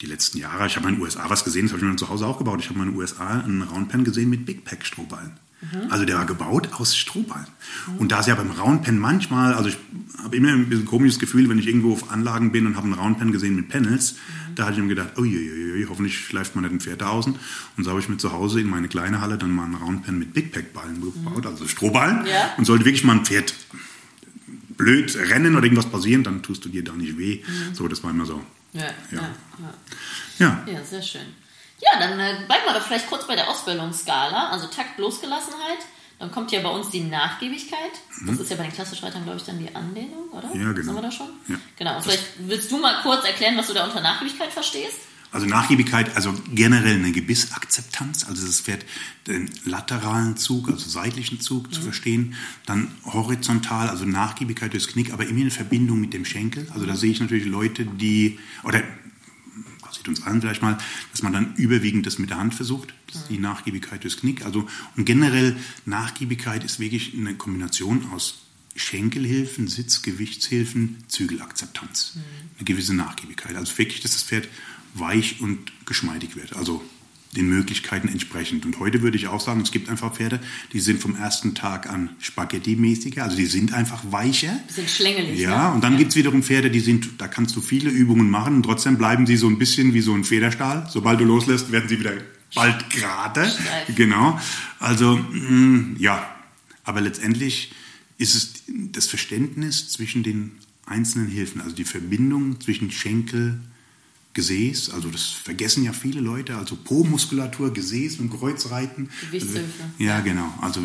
[0.00, 1.98] die letzten Jahre, ich habe in den USA was gesehen, das habe ich mir dann
[1.98, 2.60] zu Hause auch gebaut.
[2.60, 5.38] Ich habe in den USA einen Roundpen gesehen mit Big Pack Strohballen.
[5.90, 7.46] Also der war gebaut aus Strohballen.
[7.98, 9.76] Und da ist ja beim Roundpen manchmal, also ich
[10.22, 12.94] habe immer ein bisschen komisches Gefühl, wenn ich irgendwo auf Anlagen bin und habe einen
[12.94, 14.16] Roundpen gesehen mit Panels,
[14.54, 17.36] da hatte ich mir gedacht, uiuiui, hoffentlich schleift man nicht ein Pferd außen.
[17.76, 20.18] Und so habe ich mir zu Hause in meine kleine Halle dann mal einen Roundpen
[20.18, 22.26] mit Big Pack Ballen gebaut, also Strohballen.
[22.26, 22.54] Ja.
[22.56, 23.54] Und sollte wirklich mal ein Pferd
[24.76, 27.40] blöd rennen oder irgendwas passieren, dann tust du dir da nicht weh.
[27.72, 28.42] So, das war immer so.
[28.72, 28.86] Ja.
[29.10, 29.20] Ja.
[29.20, 29.34] ja.
[30.38, 31.41] Ja, Ja, sehr schön.
[31.82, 34.50] Ja, dann äh, bleiben wir doch vielleicht kurz bei der Ausbildungsskala.
[34.50, 35.78] Also Takt, Losgelassenheit.
[36.18, 37.90] Dann kommt ja bei uns die Nachgiebigkeit.
[38.24, 40.54] Das ist ja bei den Klassischreitern, glaube ich, dann die Anlehnung, oder?
[40.54, 40.60] Mhm.
[40.60, 40.74] Ja, genau.
[40.74, 41.28] Das haben wir da schon?
[41.48, 41.56] Ja.
[41.76, 41.96] Genau.
[41.96, 44.98] Und vielleicht willst du mal kurz erklären, was du da unter Nachgiebigkeit verstehst?
[45.32, 48.84] Also Nachgiebigkeit, also generell eine Gebissakzeptanz, also das Pferd
[49.26, 52.34] den lateralen Zug, also seitlichen Zug zu verstehen,
[52.66, 56.68] dann horizontal, also Nachgiebigkeit durchs Knick, aber immer in Verbindung mit dem Schenkel.
[56.74, 58.82] Also da sehe ich natürlich Leute, die, oder
[59.92, 60.78] passiert uns allen vielleicht mal,
[61.10, 64.44] dass man dann überwiegend das mit der Hand versucht, das ist die Nachgiebigkeit durchs Knick.
[64.44, 68.38] Also und generell Nachgiebigkeit ist wirklich eine Kombination aus
[68.74, 72.14] Schenkelhilfen, Sitzgewichtshilfen, Zügelakzeptanz.
[72.56, 73.54] Eine gewisse Nachgiebigkeit.
[73.54, 74.48] Also wirklich, dass das Pferd
[74.94, 76.56] weich und geschmeidig wird.
[76.56, 76.82] Also
[77.34, 78.66] den Möglichkeiten entsprechend.
[78.66, 80.40] Und heute würde ich auch sagen, es gibt einfach Pferde,
[80.72, 84.60] die sind vom ersten Tag an Spaghetti-mäßiger, also die sind einfach weicher.
[84.66, 85.40] Bisschen schlängelig.
[85.40, 85.74] Ja, ne?
[85.74, 88.98] und dann gibt's wiederum Pferde, die sind, da kannst du viele Übungen machen und trotzdem
[88.98, 90.86] bleiben sie so ein bisschen wie so ein Federstahl.
[90.90, 92.12] Sobald du loslässt, werden sie wieder
[92.54, 93.48] bald gerade.
[93.48, 93.96] Steif.
[93.96, 94.38] Genau.
[94.78, 96.28] Also, mh, ja.
[96.84, 97.72] Aber letztendlich
[98.18, 100.52] ist es das Verständnis zwischen den
[100.84, 103.60] einzelnen Hilfen, also die Verbindung zwischen Schenkel,
[104.34, 109.10] Gesäß, also das vergessen ja viele Leute, also Po-Muskulatur, Gesäß und Kreuzreiten.
[109.20, 109.60] Gewichtshilfe.
[109.82, 110.52] Also, ja, genau.
[110.60, 110.80] Also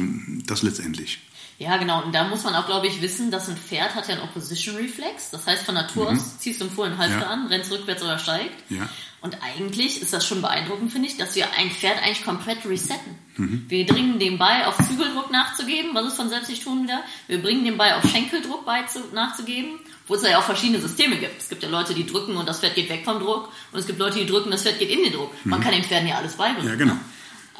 [0.46, 1.20] das letztendlich.
[1.60, 2.04] Ja, genau.
[2.04, 5.32] Und da muss man auch, glaube ich, wissen, dass ein Pferd hat ja einen Opposition-Reflex.
[5.32, 7.22] Das heißt, von Natur aus ziehst du im Fohlen Halfter Mhm.
[7.24, 7.30] Ja.
[7.30, 8.70] an, rennst rückwärts oder steigt.
[8.72, 8.88] Ja.
[9.22, 13.18] Und eigentlich ist das schon beeindruckend, finde ich, dass wir ein Pferd eigentlich komplett resetten.
[13.38, 13.66] Mhm.
[13.68, 17.02] Wir bringen dem bei, auf Zügeldruck nachzugeben, was es von selbst nicht tun wieder.
[17.28, 21.18] Wir bringen dem bei, auf Schenkeldruck bei zu, nachzugeben, wo es ja auch verschiedene Systeme
[21.18, 21.42] gibt.
[21.42, 23.52] Es gibt ja Leute, die drücken und das Pferd geht weg vom Druck.
[23.72, 25.34] Und es gibt Leute, die drücken, das Pferd geht in den Druck.
[25.44, 26.66] Man kann den Pferden ja alles beibringen.
[26.66, 26.70] Mhm.
[26.70, 26.94] Ja, genau.
[26.94, 27.00] ne?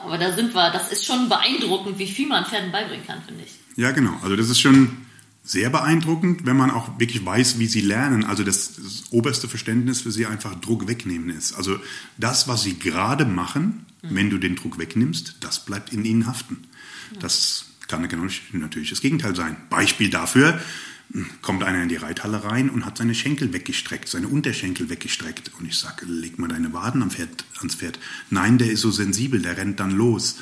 [0.04, 3.44] Aber da sind wir, das ist schon beeindruckend, wie viel man Pferden beibringen kann, finde
[3.46, 3.52] ich.
[3.78, 4.20] Ja, genau.
[4.22, 4.90] Also das ist schon
[5.44, 8.26] sehr beeindruckend, wenn man auch wirklich weiß, wie sie lernen.
[8.26, 11.54] Also das, das oberste Verständnis für sie einfach Druck wegnehmen ist.
[11.54, 11.80] Also
[12.18, 16.58] das, was sie gerade machen, wenn du den Druck wegnimmst, das bleibt in ihnen haften.
[17.20, 19.56] Das kann natürlich das Gegenteil sein.
[19.70, 20.60] Beispiel dafür,
[21.42, 25.52] kommt einer in die Reithalle rein und hat seine Schenkel weggestreckt, seine Unterschenkel weggestreckt.
[25.58, 28.00] Und ich sage, leg mal deine Waden am Pferd, ans Pferd.
[28.30, 30.38] Nein, der ist so sensibel, der rennt dann los.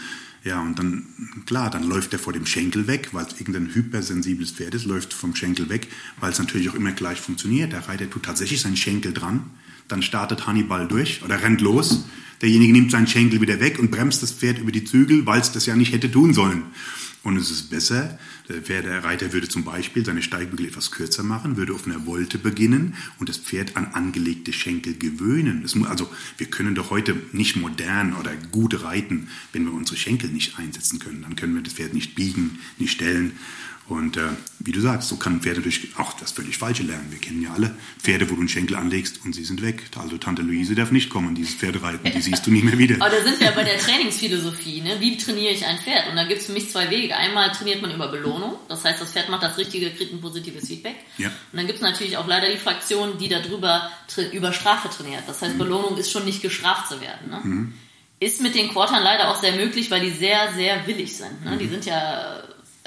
[0.45, 1.07] Ja, und dann,
[1.47, 5.11] klar, dann läuft er vor dem Schenkel weg, weil es irgendein hypersensibles Pferd ist, läuft
[5.11, 5.87] vom Schenkel weg,
[6.19, 7.73] weil es natürlich auch immer gleich funktioniert.
[7.73, 9.49] Der Reiter tut tatsächlich seinen Schenkel dran,
[9.87, 12.05] dann startet Hannibal durch oder rennt los.
[12.43, 15.51] Derjenige nimmt seinen Schenkel wieder weg und bremst das Pferd über die Zügel, weil es
[15.51, 16.61] das ja nicht hätte tun sollen.
[17.25, 21.23] Und es ist besser, der, Pferd, der Reiter würde zum Beispiel seine Steigbügel etwas kürzer
[21.23, 25.61] machen, würde auf einer Wolte beginnen und das Pferd an angelegte Schenkel gewöhnen.
[25.63, 26.07] Muss, also
[26.37, 30.99] wir können doch heute nicht modern oder gut reiten, wenn wir unsere Schenkel nicht einsetzen
[30.99, 31.23] können.
[31.23, 33.31] Dann können wir das Pferd nicht biegen, nicht stellen.
[33.87, 37.05] Und äh, wie du sagst, so kann ein Pferd natürlich auch das völlig Falsche lernen.
[37.11, 39.83] Wir kennen ja alle Pferde, wo du einen Schenkel anlegst und sie sind weg.
[39.95, 42.95] Also Tante Luise darf nicht kommen, dieses Pferd reiten, die siehst du nie mehr wieder.
[42.99, 44.81] Aber da sind wir bei der Trainingsphilosophie.
[44.81, 44.95] Ne?
[44.99, 46.09] Wie trainiere ich ein Pferd?
[46.09, 47.15] Und da gibt es für mich zwei Wege.
[47.15, 48.55] Einmal trainiert man über Belohnung.
[48.69, 50.95] Das heißt, das Pferd macht das Richtige, kriegt ein positives Feedback.
[51.19, 51.27] Ja.
[51.27, 53.91] Und dann gibt es natürlich auch leider die Fraktion, die darüber
[54.31, 55.23] über Strafe trainiert.
[55.27, 57.29] Das heißt, Belohnung ist schon nicht gestraft zu werden.
[57.29, 57.73] Ne?
[58.19, 61.45] Ist mit den Quartern leider auch sehr möglich, weil die sehr, sehr willig sind.
[61.45, 61.57] Ne?
[61.57, 62.41] Die sind ja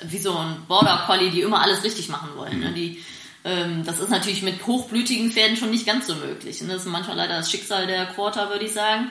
[0.09, 2.61] wie so ein Border Collie, die immer alles richtig machen wollen.
[2.61, 2.73] Ne?
[2.73, 3.03] Die,
[3.45, 6.61] ähm, das ist natürlich mit hochblütigen Pferden schon nicht ganz so möglich.
[6.63, 6.69] Ne?
[6.69, 9.11] Das ist manchmal leider das Schicksal der Quarter, würde ich sagen.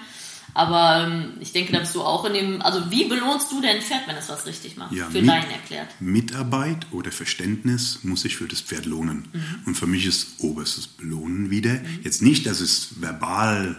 [0.54, 2.62] Aber ähm, ich denke, da bist du auch in dem.
[2.64, 4.92] Also, wie belohnst du dein Pferd, wenn es was richtig macht?
[4.92, 5.90] Ja, Für mit- Laien erklärt.
[6.00, 9.28] Mitarbeit oder Verständnis muss sich für das Pferd lohnen.
[9.68, 11.80] Und für mich ist oberstes Belohnen wieder.
[12.04, 13.76] Jetzt nicht, dass es verbal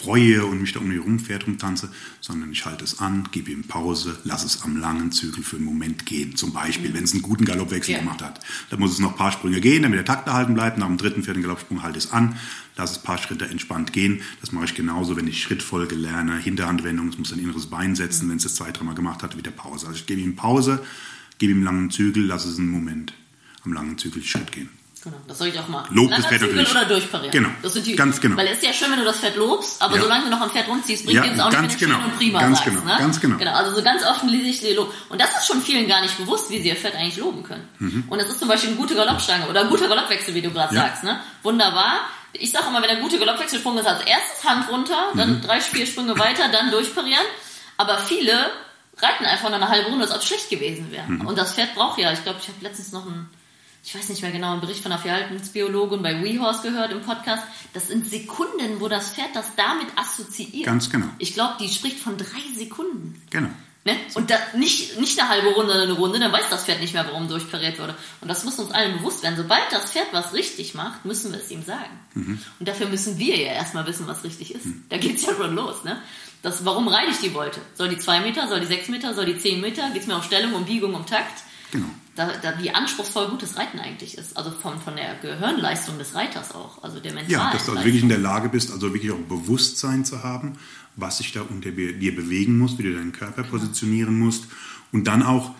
[0.00, 3.50] freue und mich da um die rum Pferd rumtanze, sondern ich halte es an, gebe
[3.50, 6.36] ihm Pause, lasse es am langen Zügel für einen Moment gehen.
[6.36, 7.98] Zum Beispiel, wenn es einen guten Galoppwechsel Ja.
[8.00, 8.40] gemacht hat.
[8.70, 10.78] Da muss es noch ein paar Sprünge gehen, damit der Takt erhalten bleibt.
[10.78, 12.36] Nach dem dritten, vierten Galoppsprung halte es an,
[12.76, 14.22] lasse es ein paar Schritte entspannt gehen.
[14.40, 18.28] Das mache ich genauso, wenn ich Schrittfolge lerne, Hinterhandwendung, es muss ein inneres Bein setzen,
[18.30, 19.86] wenn es das zwei, dreimal gemacht hat, wieder Pause.
[19.86, 20.82] Also ich gebe ihm Pause,
[21.38, 23.12] gebe ihm einen langen Zügel, lasse es einen Moment
[23.64, 24.70] am langen Zügel Schritt gehen.
[25.02, 25.94] Genau, das soll ich auch machen.
[25.94, 26.70] Lob das Pferd natürlich.
[26.70, 27.30] oder durchparieren.
[27.32, 28.36] Genau, Das sind die, ganz genau.
[28.36, 30.02] Weil es ist ja schön, wenn du das Pferd lobst, aber Ja.
[30.02, 32.04] solange du noch am Pferd rumziehst, bringt Ja, dir das auch nicht, wenn schön genau.
[32.04, 32.70] und prima Ganz sagst.
[32.70, 32.96] genau, Ne?
[32.98, 33.36] ganz genau.
[33.38, 33.52] genau.
[33.54, 34.92] Also so ganz offensichtlich Lob.
[35.08, 38.04] Und das ist schon vielen gar nicht bewusst, wie sie ihr Pferd eigentlich loben können.
[38.10, 40.74] Und das ist zum Beispiel eine gute Galoppstange oder ein guter Galoppwechsel, wie du gerade
[40.74, 40.80] Mhm.
[40.80, 40.86] Ja.
[40.88, 41.04] sagst.
[41.04, 41.18] Ne?
[41.42, 42.00] Wunderbar.
[42.34, 45.18] Ich sage immer, wenn der gute Galoppwechselsprung ist, als erstes Hand runter, Mhm.
[45.18, 47.24] dann drei, vier Sprünge weiter, dann durchparieren.
[47.78, 48.50] Aber viele
[48.98, 51.06] reiten einfach nur eine halbe Runde, als ob es schlecht gewesen wäre.
[51.26, 53.30] Und das Pferd braucht ja, ich glaube, ich habe letztens noch einen,
[53.82, 57.44] ich weiß nicht mehr genau, einen Bericht von einer Verhaltensbiologin bei WeHorse gehört im Podcast.
[57.72, 60.66] Das sind Sekunden, wo das Pferd das damit assoziiert.
[60.66, 61.06] Ganz genau.
[61.18, 63.20] Ich glaube, die spricht von drei Sekunden.
[63.30, 63.48] Genau.
[63.84, 63.96] Ne?
[64.14, 67.06] Und da, nicht, nicht eine halbe Runde, eine Runde, dann weiß das Pferd nicht mehr,
[67.06, 67.94] warum durchpariert wurde.
[68.20, 69.36] Und das muss uns allen bewusst werden.
[69.38, 71.98] Sobald das Pferd was richtig macht, müssen wir es ihm sagen.
[72.58, 74.66] Und dafür müssen wir ja erstmal wissen, was richtig ist.
[74.90, 75.82] Da geht's ja schon los.
[75.84, 75.98] Ne?
[76.42, 77.60] Das, warum reite ich die Wolte?
[77.74, 79.88] Soll die zwei Meter, soll die sechs Meter, soll die zehn Meter?
[79.94, 81.42] Geht's mir um Stellung, um Biegung, um Takt?
[81.70, 81.88] Genau.
[82.16, 84.36] Da, da, wie anspruchsvoll gutes Reiten eigentlich ist.
[84.36, 86.82] Also von, von der Gehirnleistung des Reiters auch.
[86.82, 89.18] Also der mentalen Ja, dass du also wirklich in der Lage bist, also wirklich auch
[89.18, 90.58] Bewusstsein zu haben,
[90.96, 94.44] was sich da unter dir bewegen muss, wie du deinen Körper positionieren musst.
[94.92, 95.54] Und dann auch,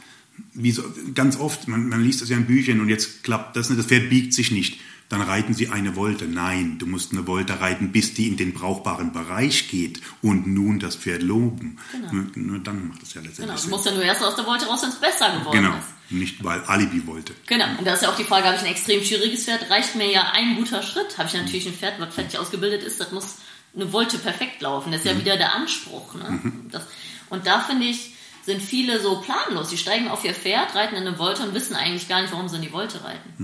[0.55, 0.83] wie so,
[1.15, 3.87] ganz oft, man, man liest das ja in Büchern und jetzt klappt das nicht, das
[3.87, 4.81] Pferd biegt sich nicht.
[5.09, 6.27] Dann reiten sie eine Wolte.
[6.27, 10.79] Nein, du musst eine Wolte reiten, bis die in den brauchbaren Bereich geht und nun
[10.79, 11.79] das Pferd loben.
[11.91, 12.13] Genau.
[12.13, 14.47] Nur, nur dann macht es ja letztendlich Genau, du musst ja nur erst aus der
[14.47, 16.00] Wolte raus, wenn es besser geworden Genau, ist.
[16.11, 17.35] Nicht weil Alibi wollte.
[17.47, 19.95] Genau, und da ist ja auch die Frage, habe ich ein extrem schwieriges Pferd, reicht
[19.95, 21.19] mir ja ein guter Schritt.
[21.19, 23.37] Habe ich natürlich ein Pferd, was fertig ausgebildet ist, das muss
[23.75, 24.91] eine Wolte perfekt laufen.
[24.91, 26.15] Das ist ja wieder der Anspruch.
[26.15, 26.41] Ne?
[26.71, 26.87] Das,
[27.29, 29.69] und da finde ich, sind viele so planlos.
[29.69, 32.49] Die steigen auf ihr Pferd, reiten in eine Wolte und wissen eigentlich gar nicht, warum
[32.49, 33.35] sie in die Wolte reiten.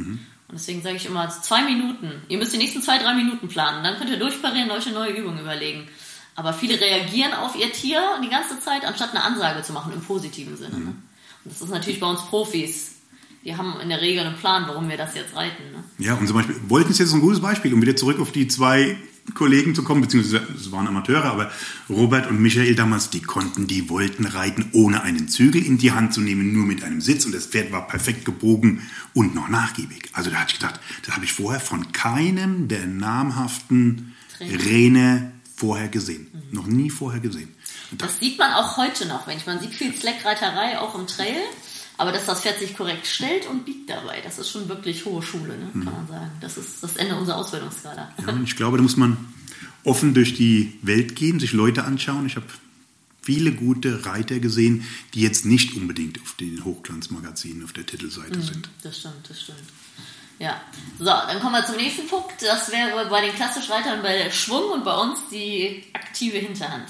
[0.48, 2.22] Und deswegen sage ich immer, zwei Minuten.
[2.28, 3.84] Ihr müsst die nächsten zwei, drei Minuten planen.
[3.84, 5.88] Dann könnt ihr durchparieren, euch eine neue Übung überlegen.
[6.34, 10.02] Aber viele reagieren auf ihr Tier die ganze Zeit, anstatt eine Ansage zu machen, im
[10.02, 10.78] positiven Sinne.
[10.78, 10.94] Ne?
[11.48, 12.92] Das ist natürlich bei uns Profis.
[13.42, 15.62] Wir haben in der Regel einen Plan, warum wir das jetzt reiten.
[15.72, 15.84] Ne?
[15.98, 18.48] Ja, und zum Beispiel, Wollten ist jetzt ein gutes Beispiel, um wieder zurück auf die
[18.48, 18.96] zwei
[19.34, 21.50] Kollegen zu kommen, beziehungsweise es waren Amateure, aber
[21.88, 26.14] Robert und Michael damals, die konnten die Wollten reiten, ohne einen Zügel in die Hand
[26.14, 28.82] zu nehmen, nur mit einem Sitz und das Pferd war perfekt gebogen
[29.14, 30.10] und noch nachgiebig.
[30.12, 35.32] Also da hatte ich gedacht, das habe ich vorher von keinem der namhaften Trainer.
[35.58, 36.26] Vorher gesehen.
[36.52, 37.48] Noch nie vorher gesehen.
[37.92, 41.40] Das, sieht man auch heute noch, wenn ich, man sieht viel Slackreiterei auch im Trail,
[41.98, 45.22] aber dass das Pferd sich korrekt stellt und biegt dabei, das ist schon wirklich hohe
[45.22, 46.30] Schule, ne, kann man sagen.
[46.40, 48.12] Das ist das Ende unserer Ausbildungsskala.
[48.18, 49.16] ja, und ich glaube, da muss man
[49.84, 52.26] offen durch die Welt gehen, sich Leute anschauen.
[52.26, 52.46] Ich habe
[53.22, 58.68] viele gute Reiter gesehen, die jetzt nicht unbedingt auf den Hochglanzmagazinen auf der Titelseite sind.
[58.82, 59.58] Das stimmt, das stimmt.
[60.38, 60.60] Ja,
[60.98, 62.34] so, dann kommen wir zum nächsten Punkt.
[62.40, 66.88] Das wäre bei den Klassischreitern bei der Schwung und bei uns die aktive Hinterhand.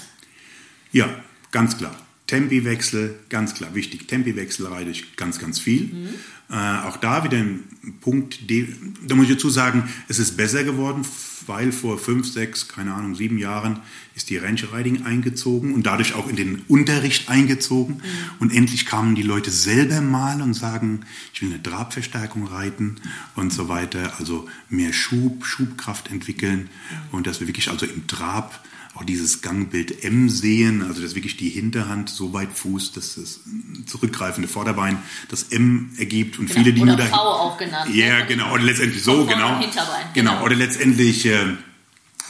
[0.91, 1.09] Ja,
[1.51, 1.95] ganz klar.
[2.27, 4.07] Tempiwechsel, ganz klar wichtig.
[4.07, 6.09] Tempiwechsel reite ich ganz, ganz viel.
[6.49, 7.63] Äh, auch da wieder ein
[8.01, 8.67] Punkt, de-
[9.05, 11.05] da muss ich dazu sagen, es ist besser geworden,
[11.45, 13.79] weil vor fünf, sechs, keine Ahnung, sieben Jahren
[14.15, 18.01] ist die Range Riding eingezogen und dadurch auch in den Unterricht eingezogen.
[18.39, 21.01] Und endlich kamen die Leute selber mal und sagen,
[21.33, 22.97] ich will eine Trabverstärkung reiten
[23.35, 24.15] und so weiter.
[24.19, 26.69] Also mehr Schub, Schubkraft entwickeln
[27.13, 28.63] und dass wir wirklich also im Trab
[28.97, 33.41] auch dieses Gangbild M sehen, also dass wirklich die Hinterhand so weit fußt, dass das
[33.85, 34.97] zurückgreifende Vorderbein
[35.29, 36.59] das M ergibt und Genau.
[36.59, 37.93] viele, die Oder nur V dahin, auch genannt.
[37.93, 38.25] ja, ne?
[38.27, 39.59] genau, oder letztendlich so, genau.
[39.59, 40.43] Hinterbein, Genau, genau.
[40.45, 41.37] oder letztendlich, äh,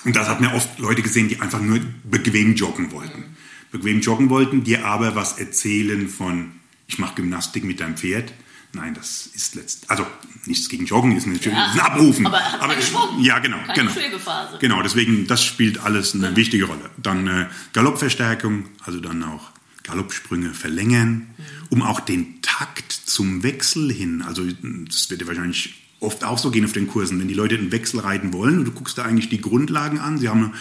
[0.03, 3.23] und das hat mir oft Leute gesehen, die einfach nur bequem joggen wollten.
[3.71, 6.51] Bequem joggen wollten, die aber was erzählen von,
[6.87, 8.33] ich mache Gymnastik mit deinem Pferd.
[8.73, 10.05] Nein, das ist letzt, also
[10.45, 12.25] nichts gegen Joggen, ist natürlich Ja, ein Abrufen.
[12.27, 13.19] aber hat Schwung.
[13.21, 13.91] Ja, genau, Keine genau.
[13.91, 14.57] Schwebephase.
[14.59, 16.89] Genau, deswegen, das spielt alles eine wichtige Rolle.
[16.97, 19.51] Dann äh, Galoppverstärkung, also dann auch
[19.83, 21.27] Galoppsprünge verlängern,
[21.69, 24.43] um auch den Takt zum Wechsel hin, also
[24.85, 27.71] das wird ja wahrscheinlich oft auch so gehen auf den Kursen, wenn die Leute einen
[27.71, 30.53] Wechsel reiten wollen und du guckst da eigentlich die Grundlagen an, sie haben eine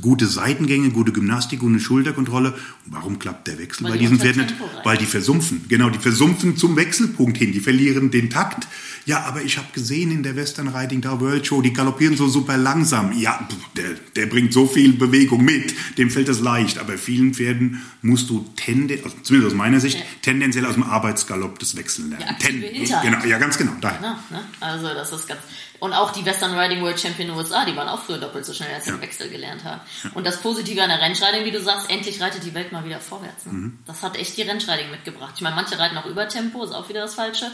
[0.00, 2.52] gute Seitengänge, gute Gymnastik, gute Schulterkontrolle.
[2.52, 4.54] Und warum klappt der Wechsel Weil bei die diesem Pferd nicht?
[4.84, 5.64] Weil die versumpfen.
[5.68, 7.52] Genau, die versumpfen zum Wechselpunkt hin.
[7.52, 8.66] Die verlieren den Takt.
[9.06, 12.28] Ja, aber ich habe gesehen in der Western Riding Da World Show, die galoppieren so
[12.28, 13.12] super langsam.
[13.18, 15.74] Ja, der, der bringt so viel Bewegung mit.
[15.96, 16.78] Dem fällt das leicht.
[16.78, 20.04] Aber vielen Pferden musst du tende, also zumindest aus meiner Sicht, Ja.
[20.22, 22.26] tendenziell aus dem Arbeitsgalopp das Wechseln lernen.
[22.38, 23.02] Ja, Hinterhand.
[23.04, 23.72] genau, ja, ganz genau.
[23.80, 24.00] Daher.
[24.00, 24.16] Ne?
[24.30, 24.40] Ne?
[24.60, 25.40] Also das ist ganz.
[25.80, 28.74] Und auch die Western Riding World Champion USA, die waren auch früher doppelt so schnell,
[28.74, 29.80] als sie den Wechsel gelernt haben.
[30.14, 33.00] Und das Positive an der Rennschreiding, wie du sagst, endlich reitet die Welt mal wieder
[33.00, 33.46] vorwärts.
[33.46, 33.52] Ne?
[33.52, 33.78] Mhm.
[33.86, 35.34] Das hat echt die Rennschreiding mitgebracht.
[35.36, 37.50] Ich meine, manche reiten auch über Tempo, ist auch wieder das Falsche.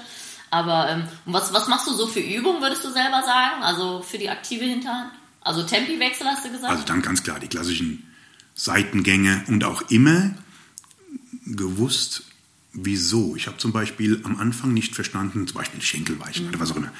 [0.51, 3.63] Aber ähm, was, was machst du so für Übungen, würdest du selber sagen?
[3.63, 5.11] Also für die aktive Hinterhand?
[5.41, 6.73] Also Tempiwechsel hast du gesagt?
[6.73, 8.11] Also dann ganz klar die klassischen
[8.55, 10.31] Seitengänge und auch immer
[11.45, 12.23] gewusst,
[12.75, 13.37] wieso.
[13.37, 16.93] Ich habe zum Beispiel am Anfang nicht verstanden, zum Beispiel Schenkelweichen oder was auch immer.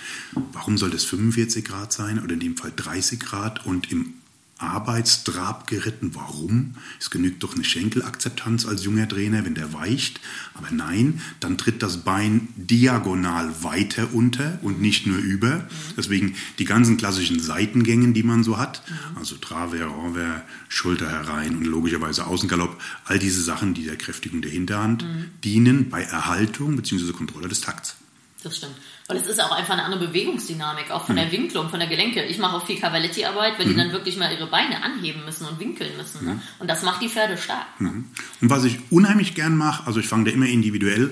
[0.53, 4.15] Warum soll das 45 Grad sein oder in dem Fall 30 Grad und im
[4.59, 6.15] Arbeitstrab geritten.
[6.15, 6.75] Warum?
[7.01, 10.21] Es genügt doch eine Schenkelakzeptanz als junger Trainer, wenn der weicht.
[10.55, 15.69] Aber nein, dann tritt das Bein diagonal weiter unter und nicht nur über.
[15.97, 18.83] Deswegen die ganzen klassischen Seitengängen, die man so hat,
[19.17, 24.51] also Travers, Renvers, Schulter herein und logischerweise Außengalopp, all diese Sachen, die der Kräftigung der
[24.51, 25.05] Hinterhand
[25.43, 27.13] dienen bei Erhaltung bzw.
[27.13, 27.97] Kontrolle des Takts.
[28.43, 28.77] Das stimmt.
[29.07, 32.25] Weil es ist auch einfach eine andere Bewegungsdynamik, auch von der Winklung, von der Gelenke.
[32.25, 35.61] Ich mache auch viel Cavaletti-Arbeit, weil die dann wirklich mal ihre Beine anheben müssen und
[35.61, 36.25] winkeln müssen.
[36.25, 36.41] Ne?
[36.59, 37.67] Und das macht die Pferde stark.
[37.81, 38.09] Und
[38.41, 41.11] was ich unheimlich gern mache, also ich fange da immer individuell,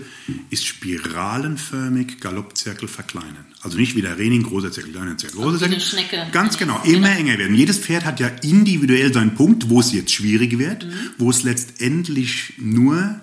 [0.48, 3.44] ist spiralenförmig Galoppzirkel verkleinern.
[3.60, 5.74] Also nicht wie der Rening, großer Zirkel, kleiner Zirkel, großer Zirkel.
[5.74, 6.26] eine Schnecke.
[6.32, 7.54] Ganz genau, immer enger werden.
[7.54, 10.86] Jedes Pferd hat ja individuell seinen Punkt, wo es jetzt schwierig wird,
[11.18, 13.20] wo es letztendlich nur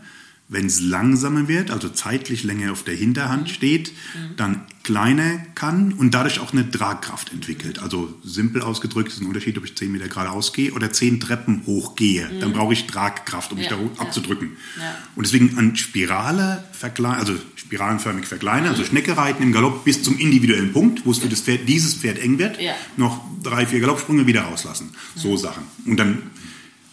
[0.52, 3.94] wenn es langsamer wird, also zeitlich länger auf der Hinterhand steht,
[4.36, 7.78] dann kleiner kann und dadurch auch eine Tragkraft entwickelt.
[7.78, 11.62] Also simpel ausgedrückt ist ein Unterschied, ob ich 10 Meter geradeaus gehe oder 10 Treppen
[11.68, 12.28] hochgehe.
[12.40, 14.02] Dann brauche ich Tragkraft, um mich Ja, da hoch ja.
[14.02, 14.58] abzudrücken.
[14.80, 14.98] Ja.
[15.16, 20.18] Und deswegen an Spirale verkleinern, also spiralenförmig verkleinern, also Schnecke reiten im Galopp bis zum
[20.18, 22.58] individuellen Punkt, wo es für das Pferd, dieses Pferd eng wird,
[22.98, 24.90] noch drei, vier Galoppsprünge wieder rauslassen.
[25.16, 25.64] So Sachen.
[25.86, 26.24] Und dann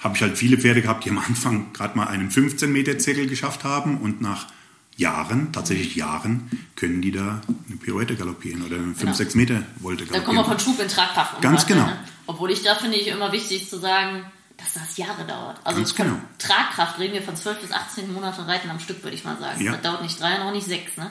[0.01, 3.27] habe ich halt viele Pferde gehabt, die am Anfang gerade mal einen 15 Meter Zirkel
[3.27, 4.47] geschafft haben und nach
[4.97, 10.07] Jahren, tatsächlich Jahren, können die da eine Pirouette galoppieren oder eine 5, 6 Meter Volte
[10.07, 10.59] Da kommen wir galoppieren.
[10.59, 11.43] von Schub in Tragkraft.
[11.43, 11.87] Ganz genau.
[11.87, 11.99] Ne?
[12.27, 14.25] Obwohl ich da finde ich immer wichtig zu sagen,
[14.57, 15.59] dass das Jahre dauert.
[15.65, 16.19] Also Ganz genau.
[16.39, 19.63] Tragkraft reden wir von 12 bis 18 Monaten Reiten am Stück, würde ich mal sagen.
[19.63, 19.73] Ja.
[19.73, 20.97] Das dauert nicht drei und auch nicht sechs.
[20.97, 21.11] Ne?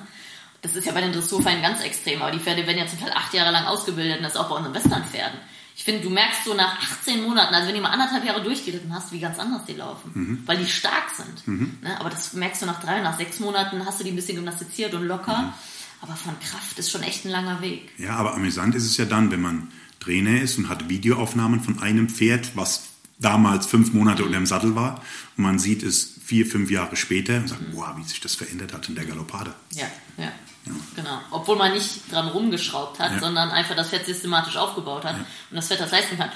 [0.64, 3.12] Das ist ja bei den Dressurvereinen ganz extrem, aber die Pferde werden ja zum Teil
[3.14, 5.40] acht Jahre lang ausgebildet und das auch bei unseren Westernpferden.
[5.78, 8.93] Ich finde, du merkst so nach 18 Monaten, also wenn du mal anderthalb Jahre durchgeritten
[8.93, 10.43] hast, wie ganz anders die laufen, Mhm.
[10.45, 11.82] weil die stark sind.
[11.84, 11.99] Ne?
[11.99, 14.93] Aber das merkst du nach drei, nach sechs Monaten hast du die ein bisschen gymnastiziert
[14.93, 15.38] und locker.
[15.38, 15.53] Mhm.
[16.01, 17.89] Aber von Kraft ist schon echt ein langer Weg.
[17.97, 21.80] Ja, aber amüsant ist es ja dann, wenn man Trainer ist und hat Videoaufnahmen von
[21.82, 22.84] einem Pferd, was
[23.19, 25.01] damals fünf Monate unter dem Sattel war,
[25.38, 28.73] und man sieht es vier, fünf Jahre später und sagt, boah, wie sich das verändert
[28.73, 29.53] hat in der Galoppade.
[29.73, 30.32] Ja, ja.
[30.95, 31.22] Genau.
[31.32, 33.20] Obwohl man nicht dran rumgeschraubt hat, Ja.
[33.20, 36.30] sondern einfach das Pferd systematisch aufgebaut hat und das Pferd das leisten kann.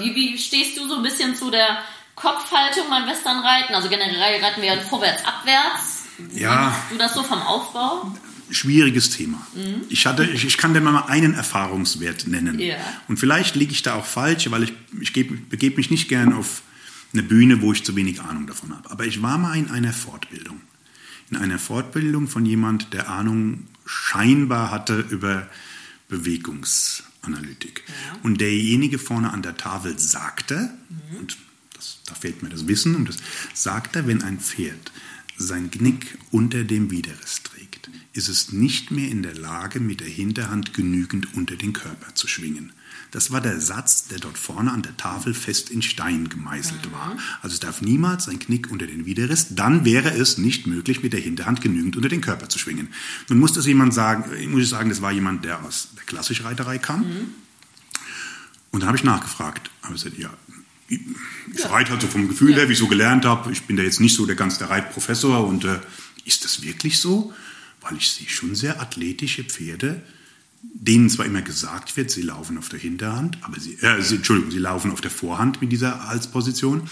[0.00, 1.78] Wie, wie stehst du so ein bisschen zu der
[2.14, 3.74] Kopfhaltung beim Westernreiten?
[3.74, 6.04] Also generell reiten wir ja vorwärts, abwärts.
[6.18, 6.54] Wie Ja.
[6.54, 8.14] machst du das so vom Aufbau?
[8.50, 9.44] Schwieriges Thema.
[9.88, 12.58] Ich, hatte, ich, ich kann dir mal einen Erfahrungswert nennen.
[12.60, 12.76] Ja.
[13.08, 16.32] Und vielleicht liege ich da auch falsch, weil ich, ich geb- begebe mich nicht gern
[16.32, 16.62] auf
[17.12, 18.90] eine Bühne, wo ich zu wenig Ahnung davon habe.
[18.90, 20.60] Aber ich war mal in einer Fortbildung.
[21.30, 25.48] In einer Fortbildung von jemand, der Ahnung scheinbar hatte über
[26.08, 27.84] Bewegungsanalytik.
[27.86, 28.18] Ja.
[28.22, 30.70] Und derjenige vorne an der Tafel sagte,
[31.18, 31.36] und
[31.74, 33.16] das, da fehlt mir das Wissen, und das
[33.52, 34.92] sagte, wenn ein Pferd
[35.36, 40.08] sein Knick unter dem Widerriss trägt, ist es nicht mehr in der Lage, mit der
[40.08, 42.72] Hinterhand genügend unter den Körper zu schwingen.
[43.14, 47.16] Das war der Satz, der dort vorne an der Tafel fest in Stein gemeißelt war.
[47.42, 51.12] Also es darf niemals ein Knick unter den Widerriss, dann wäre es nicht möglich, mit
[51.12, 52.88] der Hinterhand genügend unter den Körper zu schwingen.
[53.28, 56.78] Nun muss das jemand sagen, ich muss sagen, das war jemand, der aus der Klassischreiterei
[56.78, 57.04] kam.
[58.72, 59.70] Und dann habe ich nachgefragt.
[59.82, 60.30] Habe gesagt, ja,
[60.88, 60.98] ich,
[61.54, 63.52] ich reite halt so vom Gefühl her, wie ich so gelernt habe.
[63.52, 65.46] Ich bin da jetzt nicht so der ganz der Reitprofessor.
[65.46, 65.78] Und äh,
[66.24, 67.32] ist das wirklich so?
[67.80, 70.02] Weil ich sehe schon sehr athletische Pferde,
[70.72, 74.50] denen zwar immer gesagt wird, sie laufen auf der Hinterhand, aber sie, äh, sie, Entschuldigung,
[74.50, 76.88] sie laufen auf der Vorhand mit dieser Halsposition.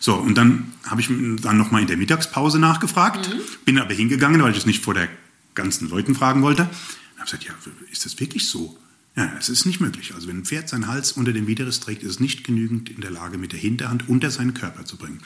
[0.00, 3.30] So, und dann habe ich dann nochmal in der Mittagspause nachgefragt,
[3.64, 5.08] bin aber hingegangen, weil ich es nicht vor der
[5.54, 6.62] ganzen Leuten fragen wollte.
[6.62, 7.52] Und habe gesagt, ja,
[7.90, 8.78] ist das wirklich so?
[9.16, 10.14] Ja, es ist nicht möglich.
[10.14, 13.00] Also wenn ein Pferd seinen Hals unter dem Widerriss trägt, ist es nicht genügend in
[13.00, 15.20] der Lage, mit der Hinterhand unter seinen Körper zu bringen.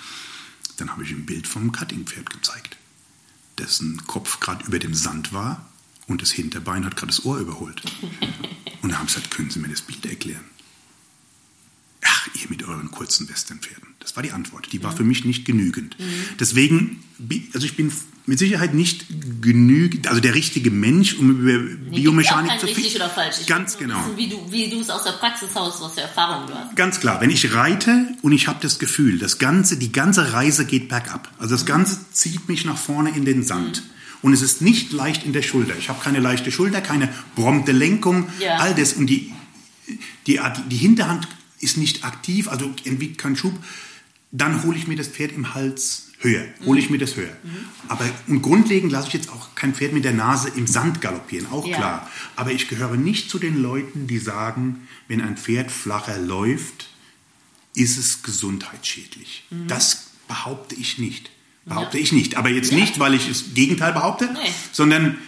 [0.78, 2.78] Dann habe ich ein Bild vom Cuttingpferd gezeigt,
[3.58, 5.71] dessen Kopf gerade über dem Sand war
[6.12, 7.82] und das Hinterbein hat gerade das Ohr überholt.
[8.82, 10.44] Und dann haben sie gesagt, können Sie mir das Bild erklären?
[12.04, 13.88] Ach, ihr mit euren kurzen Westernpferden.
[14.00, 14.72] Das war die Antwort.
[14.72, 15.96] Die war für mich nicht genügend.
[16.40, 17.92] Deswegen, bi- also ich bin
[18.26, 19.06] mit Sicherheit nicht
[19.40, 21.58] genügend, also der richtige Mensch, um über
[21.90, 23.36] Biomechanik zu richtig oder falsch.
[23.42, 23.98] Ich Ganz genau.
[24.04, 26.74] Wissen, wie du, wie du es aus der Praxis haust, was für Erfahrungen du hast.
[26.76, 30.64] Ganz klar, wenn ich reite und ich habe das Gefühl, das ganze, die ganze Reise
[30.66, 31.32] geht bergab.
[31.38, 33.84] Also das Ganze zieht mich nach vorne in den Sand.
[34.22, 35.76] Und es ist nicht leicht in der Schulter.
[35.76, 38.56] Ich habe keine leichte Schulter, keine prompte Lenkung, Ja.
[38.58, 38.92] all das.
[38.94, 39.32] Und die,
[40.26, 41.26] die, die Hinterhand
[41.58, 43.52] ist nicht aktiv, also entwickelt keinen Schub.
[44.30, 47.36] Dann hole ich mir das Pferd im Hals höher, hole ich mir das höher.
[47.88, 51.48] Aber und grundlegend lasse ich jetzt auch kein Pferd mit der Nase im Sand galoppieren,
[51.50, 51.76] auch Ja.
[51.76, 52.10] klar.
[52.36, 56.88] Aber ich gehöre nicht zu den Leuten, die sagen, wenn ein Pferd flacher läuft,
[57.74, 59.44] ist es gesundheitsschädlich.
[59.66, 61.30] Das behaupte ich nicht.
[61.64, 62.02] Behaupte Ja.
[62.04, 62.36] ich nicht.
[62.36, 64.50] Aber jetzt nicht, weil ich das Gegenteil behaupte, Nee.
[64.72, 65.18] sondern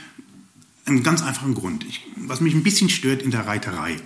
[0.85, 1.85] einen ganz einfachen Grund.
[1.89, 3.97] Ich, was mich ein bisschen stört in der Reiterei.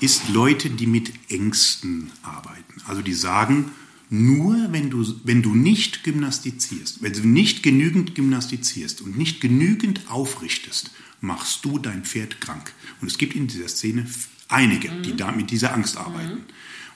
[0.00, 2.80] ist Leute, die mit Ängsten arbeiten.
[2.86, 3.70] Also die sagen,
[4.08, 10.10] nur wenn du, wenn du nicht gymnastizierst, wenn du nicht genügend gymnastizierst und nicht genügend
[10.10, 10.90] aufrichtest,
[11.20, 12.72] machst du dein Pferd krank.
[13.02, 14.06] Und es gibt in dieser Szene
[14.48, 15.02] einige, mhm.
[15.02, 16.36] die da mit dieser Angst arbeiten.
[16.36, 16.44] Mhm.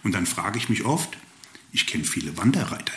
[0.02, 1.18] Und dann frage ich mich oft,
[1.72, 2.94] ich kenne viele Wanderreiter,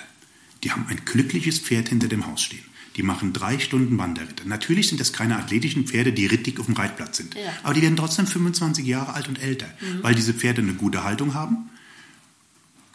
[0.68, 2.64] die haben ein glückliches Pferd hinter dem Haus stehen.
[2.98, 4.46] Die machen drei Stunden Wanderritte.
[4.46, 7.36] Natürlich sind das keine athletischen Pferde, die rittig auf dem Reitplatz sind.
[7.36, 7.54] Ja.
[7.64, 10.04] Aber die werden trotzdem 25 Jahre alt und älter, mhm.
[10.04, 11.70] weil diese Pferde eine gute Haltung haben,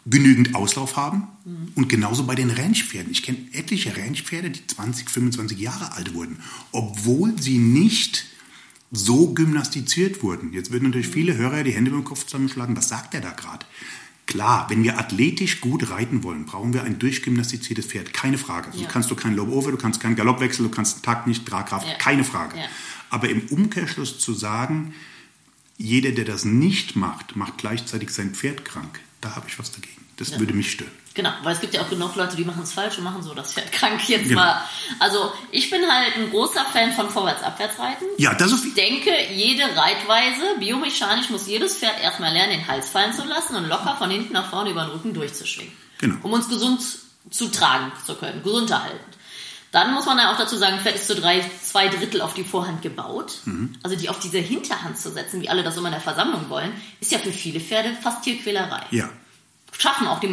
[0.05, 1.29] genügend Auslauf haben.
[1.45, 1.69] Mhm.
[1.73, 3.11] Und genauso bei den Ranchpferden.
[3.11, 8.25] Ich kenne etliche Ranchpferde, die 20, 25 Jahre alt wurden, obwohl sie nicht
[8.91, 10.53] so gymnastiziert wurden.
[10.53, 11.13] Jetzt würden natürlich mhm.
[11.13, 12.77] viele Hörer die Hände beim Kopf zusammenschlagen.
[12.77, 13.65] Was sagt er da gerade?
[14.25, 18.69] Klar, wenn wir athletisch gut reiten wollen, brauchen wir ein durchgymnastiziertes Pferd, keine Frage.
[18.73, 18.83] Ja.
[18.83, 21.87] Du kannst du kein Lob-Over, du kannst keinen Galoppwechsel, du kannst den Takt nicht, Tragkraft,
[21.87, 21.95] ja.
[21.95, 22.57] keine Frage.
[22.57, 22.65] Ja.
[23.09, 24.93] Aber im Umkehrschluss zu sagen,
[25.77, 30.01] jeder, der das nicht macht, macht gleichzeitig sein Pferd krank, da habe ich was dagegen.
[30.17, 30.91] Das würde mich stören.
[31.13, 33.33] Genau, weil es gibt ja auch genug Leute, die machen es falsch und machen so
[33.33, 34.41] das Pferd krank jetzt genau.
[34.41, 34.63] mal.
[34.99, 38.05] Also ich bin halt ein großer Fan von Vorwärts-Abwärts-Reiten.
[38.17, 38.65] Ja, das ist...
[38.65, 43.55] Ich denke, jede Reitweise, biomechanisch muss jedes Pferd erstmal lernen, den Hals fallen zu lassen
[43.55, 45.73] und locker von hinten nach vorne über den Rücken durchzuschwingen.
[45.99, 46.15] Genau.
[46.23, 46.81] Um uns gesund
[47.29, 49.11] zu tragen zu können, gesund erhalten.
[49.71, 52.43] Dann muss man ja auch dazu sagen, Pferd ist zu drei, zwei Drittel auf die
[52.43, 53.33] Vorhand gebaut.
[53.45, 53.75] Mhm.
[53.83, 56.73] Also die auf diese Hinterhand zu setzen, wie alle das immer in der Versammlung wollen,
[56.99, 58.83] ist ja für viele Pferde fast Tierquälerei.
[58.91, 59.09] Ja
[59.77, 60.29] schaffen auch die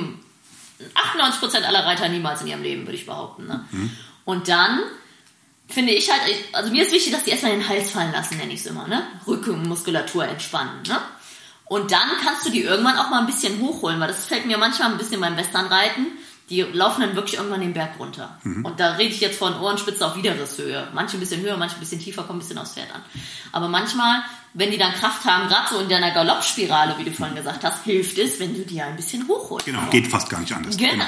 [0.94, 3.46] 98% aller Reiter niemals in ihrem Leben, würde ich behaupten.
[3.46, 3.64] Ne?
[3.70, 3.90] Mhm.
[4.24, 4.80] Und dann
[5.68, 6.22] finde ich halt,
[6.52, 8.88] also mir ist wichtig, dass die erstmal den Hals fallen lassen, nenne ich es immer,
[8.88, 9.06] ne?
[9.26, 10.98] Rückenmuskulatur entspannen, ne?
[11.66, 14.58] Und dann kannst du die irgendwann auch mal ein bisschen hochholen, weil das fällt mir
[14.58, 16.08] manchmal ein bisschen beim Westernreiten.
[16.50, 18.38] Die laufen dann wirklich irgendwann den Berg runter.
[18.42, 18.64] Mhm.
[18.64, 20.88] Und da rede ich jetzt von Ohrenspitze auf Widerrisshöhe.
[20.92, 23.02] Manche ein bisschen höher, manche ein bisschen tiefer, kommt ein bisschen aufs Pferd an.
[23.52, 24.22] Aber manchmal
[24.52, 27.84] wenn die dann Kraft haben, gerade so in deiner Galoppspirale, wie du vorhin gesagt hast,
[27.84, 29.66] hilft es, wenn du die ein bisschen hochholst.
[29.66, 30.76] Genau, geht fast gar nicht anders.
[30.76, 30.92] Genau.
[30.92, 31.04] genau.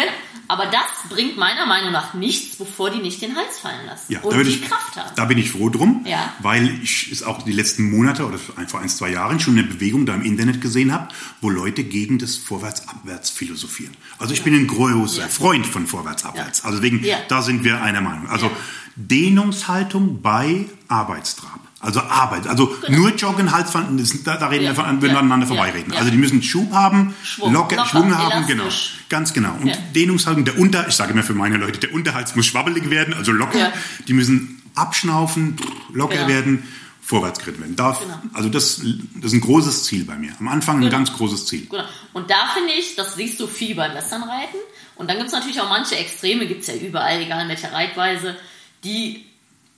[0.00, 0.12] Genau.
[0.50, 4.20] Aber das bringt meiner Meinung nach nichts, bevor die nicht den Hals fallen lassen ja,
[4.20, 5.10] und die ich, Kraft haben.
[5.14, 6.32] Da bin ich froh drum, ja.
[6.40, 10.06] weil ich es auch die letzten Monate oder vor ein, zwei Jahren schon eine Bewegung
[10.06, 11.08] da im Internet gesehen habe,
[11.42, 13.94] wo Leute gegen das Vorwärts-Abwärts philosophieren.
[14.18, 14.44] Also ich ja.
[14.46, 15.28] bin ein großer.
[15.28, 16.64] Freund von Vorwärts-Abwärts.
[16.64, 18.28] Also wegen, da sind wir einer Meinung.
[18.28, 18.50] Also
[18.96, 21.60] Dehnungshaltung bei Arbeitstrab.
[21.80, 22.98] Also Arbeit, also genau.
[22.98, 24.70] nur Joggen, Halsfanden, da, da reden ja.
[24.70, 25.92] wir von, würden wir aneinander vorbeireden.
[25.92, 26.00] Ja.
[26.00, 28.64] Also die müssen Schub haben, Schwung, locker, locker, Schwung haben, genau,
[29.08, 29.54] ganz genau.
[29.60, 29.76] Und ja.
[29.94, 33.30] Dehnungshaltung, der Unter, ich sage immer für meine Leute, der Unterhals muss schwabbelig werden, also
[33.30, 33.72] locker.
[34.08, 35.56] Die müssen abschnaufen,
[35.92, 36.28] locker genau.
[36.28, 36.68] werden,
[37.00, 37.76] vorwärts geritten werden.
[37.76, 38.20] Darf, genau.
[38.32, 38.80] Also das,
[39.14, 40.32] das ist ein großes Ziel bei mir.
[40.40, 40.92] Am Anfang ein genau.
[40.92, 41.66] ganz großes Ziel.
[41.70, 41.84] Genau.
[42.12, 44.58] Und da finde ich, das siehst du viel beim Westernreiten.
[44.96, 47.72] Und dann gibt es natürlich auch manche Extreme, gibt es ja überall, egal in welcher
[47.72, 48.36] Reitweise,
[48.82, 49.24] die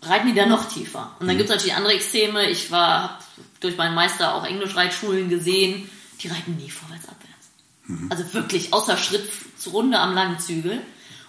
[0.02, 1.14] reiten die da noch tiefer.
[1.20, 1.38] Und dann mhm.
[1.38, 2.48] gibt es natürlich andere Extreme.
[2.50, 3.24] Ich war, habe
[3.60, 5.88] durch meinen Meister auch Englischreitschulen gesehen,
[6.20, 7.50] die reiten nie vorwärts, abwärts.
[7.86, 8.06] Mhm.
[8.10, 10.80] Also wirklich außer Schritt zur Runde am langen Zügel.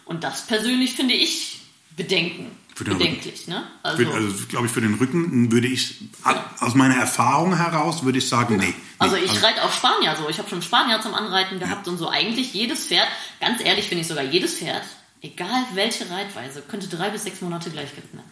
[0.05, 1.61] Und das persönlich finde ich
[1.95, 2.51] bedenken.
[2.84, 3.63] Bedenklich, ne?
[3.84, 6.51] Also, für, also glaube ich, für den Rücken würde ich, ja.
[6.59, 8.67] aus meiner Erfahrung heraus, würde ich sagen, nee.
[8.67, 8.74] nee.
[8.97, 10.28] Also ich also, reite auch Spanier so.
[10.30, 11.91] Ich habe schon Spanier zum Anreiten gehabt ja.
[11.91, 12.09] und so.
[12.09, 13.07] Eigentlich jedes Pferd,
[13.39, 14.84] ganz ehrlich finde ich sogar jedes Pferd,
[15.22, 18.32] egal welche Reitweise, könnte drei bis sechs Monate gleich geritten werden.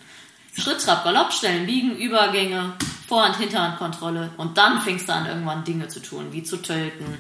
[0.60, 2.74] Schritt, Trab, Galopp, Stellen, Biegen, Übergänge,
[3.08, 7.18] Vorhand, Hinterhand-Kontrolle und dann fängst du an, irgendwann Dinge zu tun, wie zu töten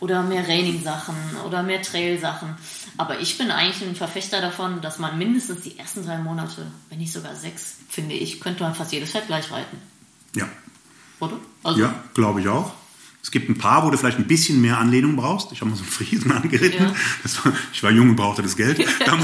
[0.00, 1.14] oder mehr Raining-Sachen
[1.46, 2.56] oder mehr Trail-Sachen.
[2.96, 6.98] Aber ich bin eigentlich ein Verfechter davon, dass man mindestens die ersten drei Monate, wenn
[6.98, 9.76] nicht sogar sechs, finde ich, könnte man fast jedes Pferd gleich reiten.
[10.34, 10.48] Ja.
[11.20, 11.38] Oder?
[11.62, 12.72] Also, ja, glaube ich auch.
[13.22, 15.52] Es gibt ein paar, wo du vielleicht ein bisschen mehr Anlehnung brauchst.
[15.52, 16.86] Ich habe mal so einen Friesen angeritten.
[16.86, 17.44] Ja.
[17.44, 18.84] War, ich war jung und brauchte das Geld.
[19.04, 19.18] Da,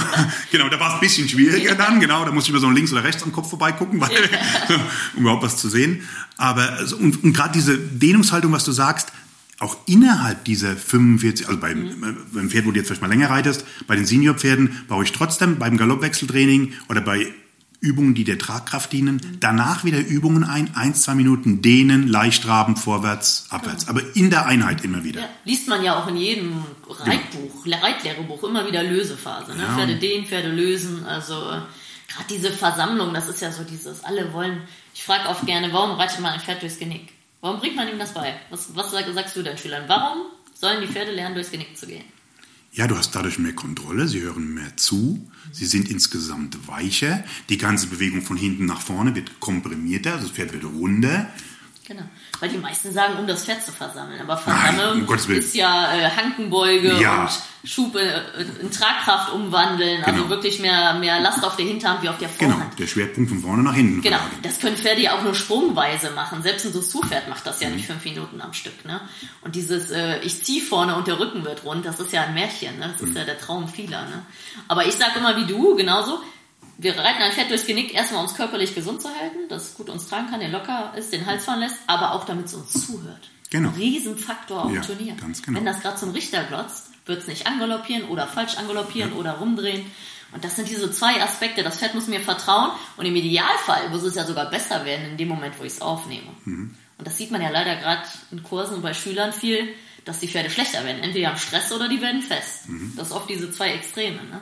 [0.51, 2.01] genau, da war es ein bisschen schwieriger dann.
[2.01, 4.11] Genau, da musste ich mir so links oder rechts am Kopf vorbeigucken, weil,
[5.17, 6.03] um überhaupt was zu sehen.
[6.37, 9.13] Aber also, und, und gerade diese Dehnungshaltung, was du sagst,
[9.59, 12.17] auch innerhalb dieser 45, also beim, mhm.
[12.33, 15.59] beim Pferd, wo du jetzt vielleicht mal länger reitest, bei den Seniorpferden baue ich trotzdem
[15.59, 17.33] beim Galoppwechseltraining oder bei
[17.81, 19.39] Übungen, die der Tragkraft dienen.
[19.41, 23.85] Danach wieder Übungen ein, ein, zwei Minuten dehnen, leicht traben, vorwärts, abwärts.
[23.85, 23.91] Ja.
[23.91, 25.20] Aber in der Einheit immer wieder.
[25.20, 27.79] Ja, liest man ja auch in jedem Reitbuch, ja.
[27.79, 29.55] Reitlehrebuch immer wieder Lösephase.
[29.55, 29.64] Ne?
[29.74, 31.05] Pferde dehnen, Pferde lösen.
[31.07, 31.61] Also äh,
[32.09, 34.62] gerade diese Versammlung, das ist ja so dieses, alle wollen.
[34.95, 37.12] Ich frage oft gerne, warum reitet man ein Pferd durchs Genick?
[37.41, 38.35] Warum bringt man ihm das bei?
[38.51, 39.85] Was, was sagst du deinen Schülern?
[39.87, 40.22] Warum
[40.55, 42.05] sollen die Pferde lernen, durchs Genick zu gehen?
[42.77, 47.57] Ja, du hast dadurch mehr Kontrolle, sie hören mehr zu, sie sind insgesamt weicher, die
[47.57, 51.31] ganze Bewegung von hinten nach vorne wird komprimierter, also das Pferd wird runder.
[51.87, 52.03] Genau.
[52.41, 54.20] Weil die meisten sagen, um das Pferd zu versammeln.
[54.20, 57.22] Aber Nein, Versammeln um ist ja äh, Hankenbeuge Ja.
[57.22, 57.30] und
[57.70, 58.22] Schub äh,
[58.61, 60.03] in Tragkraft umwandeln.
[60.03, 60.28] Also Genau.
[60.30, 62.76] wirklich mehr, mehr Last auf der Hinterhand wie auf der Genau, Vorhand.
[62.78, 64.03] der Schwerpunkt von vorne nach hinten.
[64.03, 64.41] Genau, verlagern.
[64.43, 66.43] das können Pferde ja auch nur sprungweise machen.
[66.43, 67.76] Selbst ein Dressurpferd macht das ja Mhm.
[67.76, 68.84] nicht fünf Minuten am Stück.
[68.84, 69.01] Ne?
[69.43, 72.34] Und dieses, äh, ich zieh vorne und der Rücken wird rund, das ist ja ein
[72.34, 72.80] Märchen.
[72.80, 72.89] Ne?
[72.93, 73.09] Das Mhm.
[73.11, 74.03] ist ja der Traum vieler.
[74.07, 74.22] Ne?
[74.66, 76.20] Aber ich sage immer wie du, genauso.
[76.79, 79.89] Wir reiten ein Pferd durchs Genick, erstmal uns körperlich gesund zu halten, dass es gut
[79.89, 82.87] uns tragen kann, den locker ist, den Hals fahren lässt, aber auch damit es uns
[82.87, 83.31] zuhört.
[83.51, 83.70] Genau.
[83.70, 85.14] Riesenfaktor auf Ja, dem Turnier.
[85.20, 85.59] ganz genau.
[85.59, 89.87] Wenn das gerade zum Richter glotzt, wird es nicht angaloppieren oder falsch angaloppieren oder rumdrehen.
[90.33, 91.62] Und das sind diese zwei Aspekte.
[91.62, 95.16] Das Pferd muss mir vertrauen und im Idealfall muss es ja sogar besser werden in
[95.16, 96.29] dem Moment, wo ich es aufnehme.
[96.45, 96.74] Mhm.
[96.99, 98.03] Und das sieht man ja leider gerade
[98.33, 99.68] in Kursen und bei Schülern viel,
[100.05, 101.03] dass die Pferde schlechter werden.
[101.03, 102.68] Entweder am Stress oder die werden fest.
[102.68, 102.93] Mhm.
[102.97, 104.16] Das ist oft diese zwei Extreme.
[104.24, 104.41] Ne?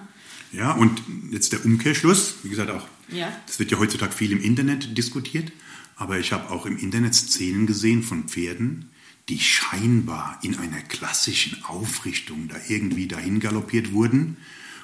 [0.56, 3.32] Ja, und jetzt der Umkehrschluss, wie gesagt auch, Ja.
[3.46, 5.52] das wird ja heutzutage viel im Internet diskutiert,
[5.96, 8.90] aber ich habe auch im Internet Szenen gesehen von Pferden,
[9.28, 14.36] die scheinbar in einer klassischen Aufrichtung da irgendwie dahin galoppiert wurden.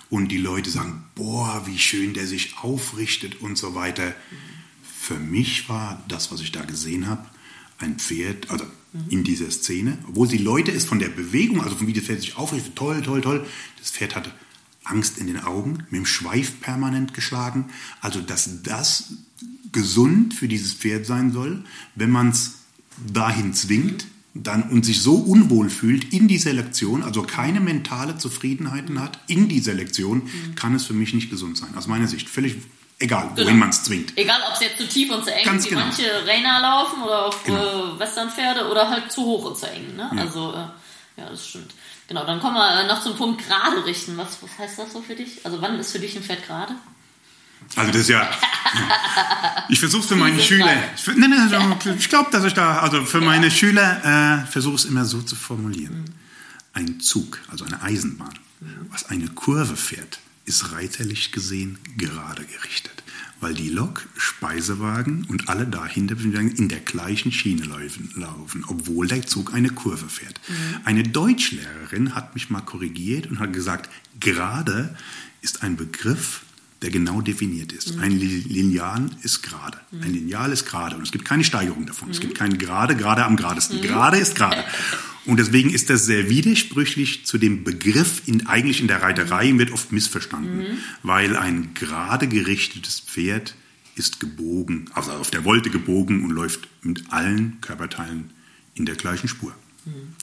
[0.08, 4.14] Und die Leute sagen, boah, wie schön der sich aufrichtet und so weiter.
[5.00, 7.26] Für mich war das, was ich da gesehen habe,
[7.78, 8.64] ein Pferd, also
[9.08, 12.20] in dieser Szene, obwohl die Leute es von der Bewegung, also von wie das Pferd
[12.20, 13.46] sich aufrichtet, toll, toll, toll,
[13.78, 14.32] das Pferd hatte
[14.84, 17.70] Angst in den Augen, mit dem Schweif permanent geschlagen.
[18.00, 19.12] Also, dass das
[19.72, 21.64] gesund für dieses Pferd sein soll,
[21.94, 22.54] wenn man es
[23.12, 29.00] dahin zwingt dann, und sich so unwohl fühlt in dieser Lektion, also keine mentale Zufriedenheiten
[29.00, 30.22] hat in dieser Lektion,
[30.56, 31.76] kann es für mich nicht gesund sein.
[31.76, 32.56] Aus meiner Sicht völlig
[33.00, 33.58] egal, wohin Genau.
[33.58, 34.16] man es zwingt.
[34.16, 35.80] Egal, ob es jetzt zu tief und zu eng Ganz wie genau.
[35.82, 37.94] manche Rainer laufen oder auf Genau.
[37.94, 39.96] äh, Westernpferde oder halt zu hoch und zu eng.
[39.96, 40.10] Ne?
[40.12, 41.74] Also, äh, ja, das stimmt.
[42.10, 44.16] Genau, dann kommen wir äh, noch zum Punkt gerade richten.
[44.16, 45.46] Was, was heißt das so für dich?
[45.46, 46.74] Also, wann ist für dich ein Pferd gerade?
[47.76, 48.28] Also das ist ja.
[49.68, 50.74] Ich versuche es für meine Schüler.
[50.96, 54.74] Ich, nein, nein, also ich glaube, dass ich da, also für meine Schüler äh, versuche
[54.74, 56.04] es immer so zu formulieren.
[56.72, 58.36] Ein Zug, also eine Eisenbahn,
[58.90, 62.99] was eine Kurve fährt, ist reiterlich gesehen gerade gerichtet.
[63.40, 69.54] Weil die Lok, Speisewagen und alle dahinter in der gleichen Schiene laufen, obwohl der Zug
[69.54, 70.40] eine Kurve fährt.
[70.84, 73.88] Eine Deutschlehrerin hat mich mal korrigiert und hat gesagt,
[74.18, 74.94] gerade
[75.40, 76.42] ist ein Begriff,
[76.82, 77.98] der genau definiert ist.
[77.98, 79.78] Ein Li- Lineal ist gerade.
[80.00, 80.96] Ein Lineal ist gerade.
[80.96, 82.10] Und es gibt keine Steigerung davon.
[82.10, 83.82] Es gibt keine gerade, gerade am geradesten.
[83.82, 84.64] Gerade ist gerade.
[85.26, 89.70] Und deswegen ist das sehr widersprüchlich zu dem Begriff in, eigentlich in der Reiterei wird
[89.72, 90.78] oft missverstanden.
[91.02, 93.54] Weil ein gerade gerichtetes Pferd
[93.96, 98.30] ist gebogen, also auf der Wolte gebogen und läuft mit allen Körperteilen
[98.74, 99.54] in der gleichen Spur.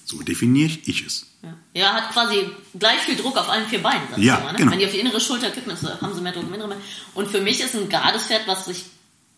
[0.05, 1.26] So definiere ich es.
[1.43, 1.53] Ja.
[1.73, 4.07] ja, hat quasi gleich viel Druck auf allen vier Beinen.
[4.17, 4.57] Ja, ich immer, ne?
[4.57, 4.71] genau.
[4.71, 6.81] Wenn die auf die innere Schulter kippen, ist, haben sie mehr Druck im inneren Bein.
[7.13, 8.85] Und für mich ist ein gerades Pferd, was sich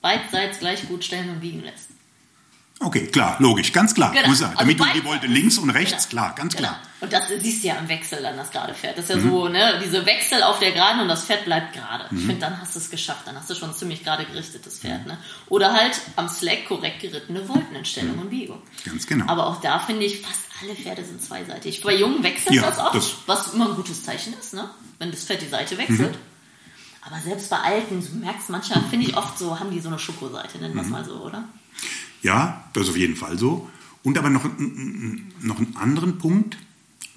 [0.01, 1.88] beidseits gleich gut stellen und wiegen lässt.
[2.82, 4.13] Okay, klar, logisch, ganz klar.
[4.13, 4.30] Genau.
[4.30, 4.49] Muss sein.
[4.51, 6.21] Also Damit du beid- die Wolte links und rechts, Genau.
[6.23, 6.69] klar, ganz Genau.
[6.69, 6.80] klar.
[7.01, 8.97] Und das siehst du ja im Wechsel dann, das gerade Pferd.
[8.97, 9.30] Das ist ja Mhm.
[9.30, 12.05] so, ne, diese Wechsel auf der Geraden und das Pferd bleibt gerade.
[12.11, 13.23] Ich finde, dann hast du es geschafft.
[13.25, 14.88] Dann hast du schon ein ziemlich gerade gerichtetes Mhm.
[14.88, 15.17] Pferd, ne?
[15.49, 18.61] Oder halt am Slack korrekt gerittene Woltenentstellung und Biegung.
[18.86, 19.25] Ganz genau.
[19.27, 21.82] Aber auch da finde ich, fast alle Pferde sind zweiseitig.
[21.82, 24.69] Bei Jungen wechselt Ja, das oft, das- was immer ein gutes Zeichen ist, ne?
[24.99, 26.13] Wenn das Pferd die Seite wechselt.
[26.13, 26.17] Mhm.
[27.01, 29.99] Aber selbst bei Alten, du merkst manchmal, finde ich oft so, haben die so eine
[29.99, 30.88] Schokoseite, nennen wir Mhm.
[30.88, 31.43] es mal so, oder?
[32.22, 33.70] Ja, das ist auf jeden Fall so.
[34.03, 34.45] Und aber noch,
[35.41, 36.57] noch einen anderen Punkt,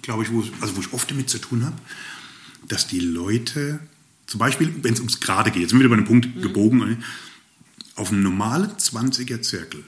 [0.03, 1.77] glaube ich, wo, also wo ich oft damit zu tun habe,
[2.67, 3.81] dass die Leute,
[4.27, 6.83] zum Beispiel, wenn es ums Gerade geht, jetzt sind wir wieder bei dem Punkt gebogen,
[6.83, 6.97] äh,
[7.95, 9.85] auf einem normalen 20er Zirkel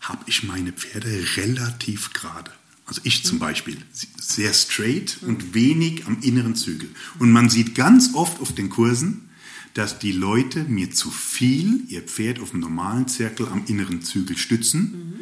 [0.00, 2.50] habe ich meine Pferde relativ gerade.
[2.86, 3.76] Also ich zum Beispiel,
[4.20, 6.90] sehr straight und wenig am inneren Zügel.
[7.18, 9.29] Und man sieht ganz oft auf den Kursen,
[9.74, 14.36] dass die Leute mir zu viel ihr Pferd auf dem normalen Zirkel am inneren Zügel
[14.36, 15.20] stützen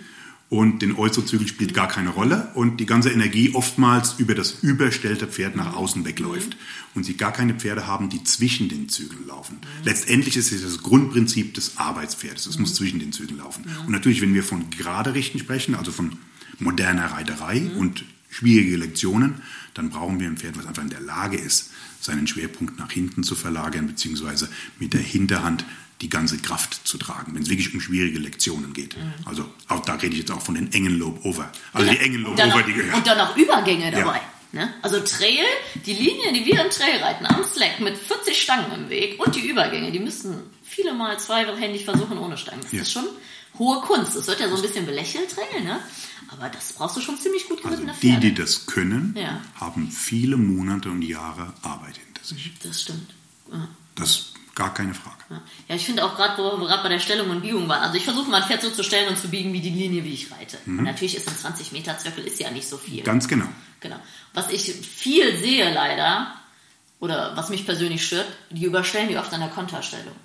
[0.50, 5.26] und den Äußerzügel spielt gar keine Rolle und die ganze Energie oftmals über das überstellte
[5.26, 6.56] Pferd nach außen wegläuft
[6.94, 9.58] und sie gar keine Pferde haben, die zwischen den Zügeln laufen.
[9.84, 13.64] Letztendlich ist es das Grundprinzip des Arbeitspferdes, es muss zwischen den Zügeln laufen.
[13.84, 16.16] Und natürlich, wenn wir von gerade Richten sprechen, also von
[16.58, 19.42] moderner Reiterei und schwierige Lektionen,
[19.78, 21.70] dann brauchen wir ein Pferd, was einfach in der Lage ist,
[22.00, 24.48] seinen Schwerpunkt nach hinten zu verlagern, beziehungsweise
[24.78, 25.64] mit der Hinterhand
[26.00, 28.96] die ganze Kraft zu tragen, wenn es wirklich um schwierige Lektionen geht.
[29.24, 31.50] Also auch da rede ich jetzt auch von den engen Lobe-Over.
[31.72, 33.98] Also die engen Lobe-Over, die und dann noch Übergänge Ja.
[34.00, 34.20] dabei.
[34.52, 34.72] Ne?
[34.82, 35.44] Also Trail,
[35.86, 39.34] die Linie, die wir im Trail reiten, am Slack mit 40 Stangen im Weg und
[39.36, 42.62] die Übergänge, die müssen viele Mal zweihändig versuchen ohne Stangen.
[42.62, 42.80] Das Ja.
[42.82, 43.04] ist schon
[43.58, 44.16] hohe Kunst.
[44.16, 45.78] Das wird ja so ein bisschen belächelt, Trail, ne?
[46.28, 48.20] aber das brauchst du schon ziemlich gut also gerittene die, Pferde.
[48.28, 49.40] die das können, Ja.
[49.54, 52.52] haben viele Monate und Jahre Arbeit hinter sich.
[52.62, 53.14] Das stimmt.
[53.52, 53.68] Ja.
[53.94, 55.40] Das Gar keine Frage.
[55.68, 57.94] Ja, ich finde auch gerade, wo wir gerade bei der Stellung und Biegung waren, also
[57.96, 60.32] ich versuche mein Pferd so zu stellen und zu biegen wie die Linie, wie ich
[60.32, 60.58] reite.
[60.64, 60.82] Mhm.
[60.82, 63.04] Natürlich ist ein 20 Meter Zirkel ist ja nicht so viel.
[63.04, 63.46] Ganz genau.
[63.78, 64.00] Genau.
[64.34, 66.34] Was ich viel sehe leider,
[66.98, 70.16] oder was mich persönlich stört, die überstellen die oft an der Konterstellung.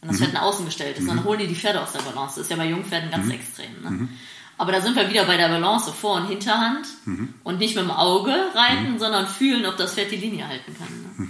[0.00, 0.24] Wenn das mhm.
[0.24, 1.08] Pferd nach außen gestellt ist, mhm.
[1.08, 2.36] dann holen die die Pferde aus der Balance.
[2.36, 3.32] Das ist ja bei Jungpferden ganz mhm.
[3.32, 3.82] extrem.
[3.82, 3.90] Ne?
[3.90, 4.08] Mhm.
[4.56, 7.34] Aber da sind wir wieder bei der Balance Vor- und Hinterhand mhm.
[7.44, 8.98] und nicht mit dem Auge reiten, mhm.
[8.98, 10.88] sondern fühlen, ob das Pferd die Linie halten kann.
[11.16, 11.28] Ne?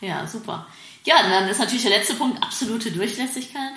[0.00, 0.66] Ja, super.
[1.04, 3.74] Ja, dann ist natürlich der letzte Punkt absolute Durchlässigkeit.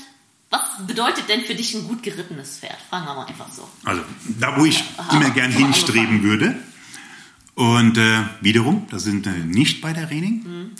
[0.49, 2.77] Was bedeutet denn für dich ein gut gerittenes Pferd?
[2.89, 3.67] Fragen wir mal einfach so.
[3.85, 4.03] Also,
[4.39, 6.55] da wo ich ja, immer gern hinstreben würde,
[7.55, 10.71] und äh, wiederum, da sind wir nicht bei der Reining.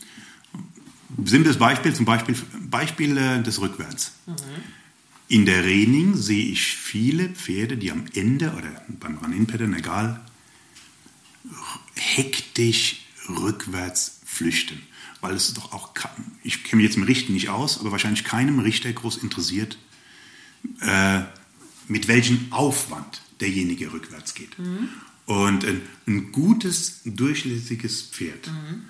[1.25, 2.35] Simples Beispiel, zum Beispiel
[2.69, 4.13] Beispiel äh, des Rückwärts.
[4.25, 4.33] Mhm.
[5.27, 10.21] In der Reining sehe ich viele Pferde, die am Ende oder beim Run-In-Pattern, egal,
[11.95, 14.81] hektisch rückwärts flüchten.
[15.21, 15.93] Weil es doch auch,
[16.43, 19.77] ich kenne mich jetzt im Richten nicht aus, aber wahrscheinlich keinem Richter groß interessiert,
[20.81, 21.21] äh,
[21.87, 24.57] mit welchem Aufwand derjenige rückwärts geht.
[24.59, 24.89] Mhm.
[25.25, 28.83] Und ein, ein gutes, durchlässiges Pferd mhm.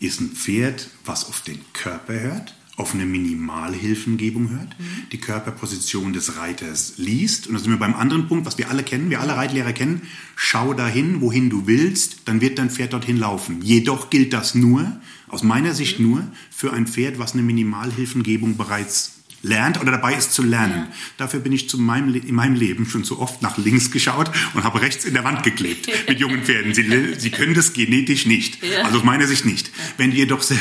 [0.00, 5.08] Ist ein Pferd, was auf den Körper hört, auf eine Minimalhilfengebung hört, mhm.
[5.12, 7.46] die Körperposition des Reiters liest.
[7.46, 10.02] Und da sind wir beim anderen Punkt, was wir alle kennen, wir alle Reitlehrer kennen.
[10.34, 13.62] Schau dahin, wohin du willst, dann wird dein Pferd dorthin laufen.
[13.62, 16.06] Jedoch gilt das nur, aus meiner Sicht mhm.
[16.06, 20.86] nur, für ein Pferd, was eine Minimalhilfengebung bereits lernt oder dabei ist zu lernen.
[20.88, 20.92] Ja.
[21.18, 24.64] Dafür bin ich zu meinem, in meinem Leben schon so oft nach links geschaut und
[24.64, 26.74] habe rechts in der Wand geklebt mit jungen Pferden.
[26.74, 28.62] Sie, sie können das genetisch nicht.
[28.64, 28.82] Ja.
[28.84, 29.70] Also aus meiner Sicht nicht.
[29.96, 30.58] Wenn du jedoch sehr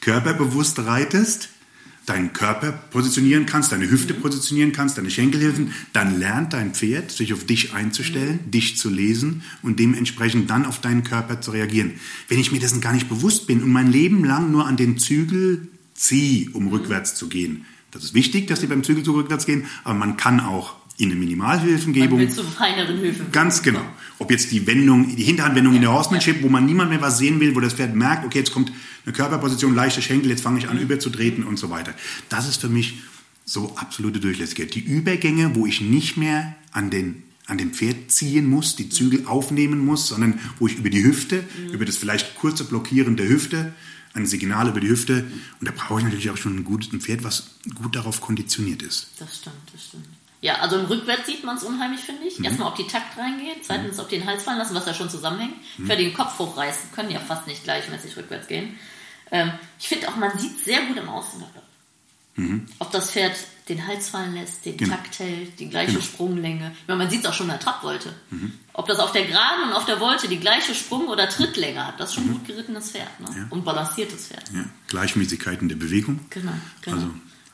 [0.00, 1.50] körperbewusst reitest,
[2.06, 4.22] deinen Körper positionieren kannst, deine Hüfte mhm.
[4.22, 8.50] positionieren kannst, deine Schenkelhilfen, dann lernt dein Pferd, sich auf dich einzustellen, mhm.
[8.50, 11.92] dich zu lesen und dementsprechend dann auf deinen Körper zu reagieren.
[12.28, 14.98] Wenn ich mir dessen gar nicht bewusst bin und mein Leben lang nur an den
[14.98, 16.70] Zügel ziehe, um mhm.
[16.70, 20.40] rückwärts zu gehen, das ist wichtig, dass die beim Zügelzug rückwärts gehen, aber man kann
[20.40, 22.18] auch in eine Minimalhilfengebung.
[22.18, 23.32] Man will zu feineren Hilfen.
[23.32, 23.82] Ganz genau.
[24.18, 26.42] Ob jetzt die Wendung, die Hinterhandwendung ja, in der Horsemanship, ja.
[26.42, 28.72] wo man niemand mehr was sehen will, wo das Pferd merkt, okay, jetzt kommt
[29.04, 30.82] eine Körperposition, leichte Schenkel, jetzt fange ich an, mhm.
[30.82, 31.94] überzutreten und so weiter.
[32.28, 32.98] Das ist für mich
[33.44, 34.74] so absolute Durchlässigkeit.
[34.74, 39.26] Die Übergänge, wo ich nicht mehr an den an dem Pferd ziehen muss, die Zügel
[39.26, 41.74] aufnehmen muss, sondern wo ich über die Hüfte, mhm.
[41.74, 43.74] über das vielleicht kurze Blockieren der Hüfte
[44.14, 45.24] ein Signal über die Hüfte.
[45.60, 49.08] Und da brauche ich natürlich auch schon ein gutes Pferd, was gut darauf konditioniert ist.
[49.18, 50.06] Das stimmt, das stimmt.
[50.40, 52.38] Ja, also im Rückwärts sieht man es unheimlich, finde ich.
[52.38, 52.46] Mhm.
[52.46, 54.02] Erstmal, ob die Takt reingeht, zweitens, mhm.
[54.02, 55.54] ob die den Hals fallen lassen, was ja schon zusammenhängt.
[55.78, 55.86] Mhm.
[55.86, 58.76] Für den Kopf hochreißen, können ja fast nicht gleichmäßig rückwärts gehen.
[59.30, 61.62] Ähm, ich finde auch, man sieht sehr gut im Außengalopp.
[62.34, 62.66] Mhm.
[62.80, 63.36] Ob das Pferd
[63.68, 64.96] den Hals fallen lässt, den genau.
[64.96, 66.04] Takt hält, die gleiche genau.
[66.04, 66.74] Sprunglänge.
[66.86, 68.12] Meine, man sieht es auch schon in der Trappwolte.
[68.30, 68.52] Mhm.
[68.72, 72.00] Ob das auf der Geraden und auf der Wolte die gleiche Sprung- oder Trittlänge hat,
[72.00, 72.32] das ist schon mhm.
[72.32, 73.28] gut gerittenes Pferd ne?
[73.36, 73.46] ja.
[73.50, 74.50] und balanciertes Pferd.
[74.52, 74.64] Ja.
[74.88, 76.20] Gleichmäßigkeiten der Bewegung.
[76.30, 76.96] Genau, genau.
[76.96, 77.10] Also,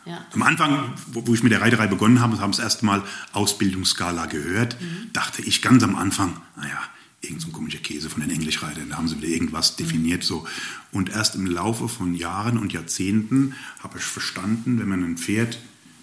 [0.07, 0.25] ja.
[0.33, 3.03] Am Anfang, wo, ich mit der Reiterei begonnen habe, haben das erste Mal
[3.33, 5.11] Ausbildungsskala gehört, mhm.
[5.13, 6.81] dachte ich ganz am Anfang, naja,
[7.21, 9.85] irgend so ein komischer Käse von den Englischreitern, da haben sie wieder irgendwas mhm.
[9.85, 10.47] definiert so.
[10.93, 15.59] Und erst im Laufe von Jahren und Jahrzehnten habe ich verstanden, wenn man ein Pferd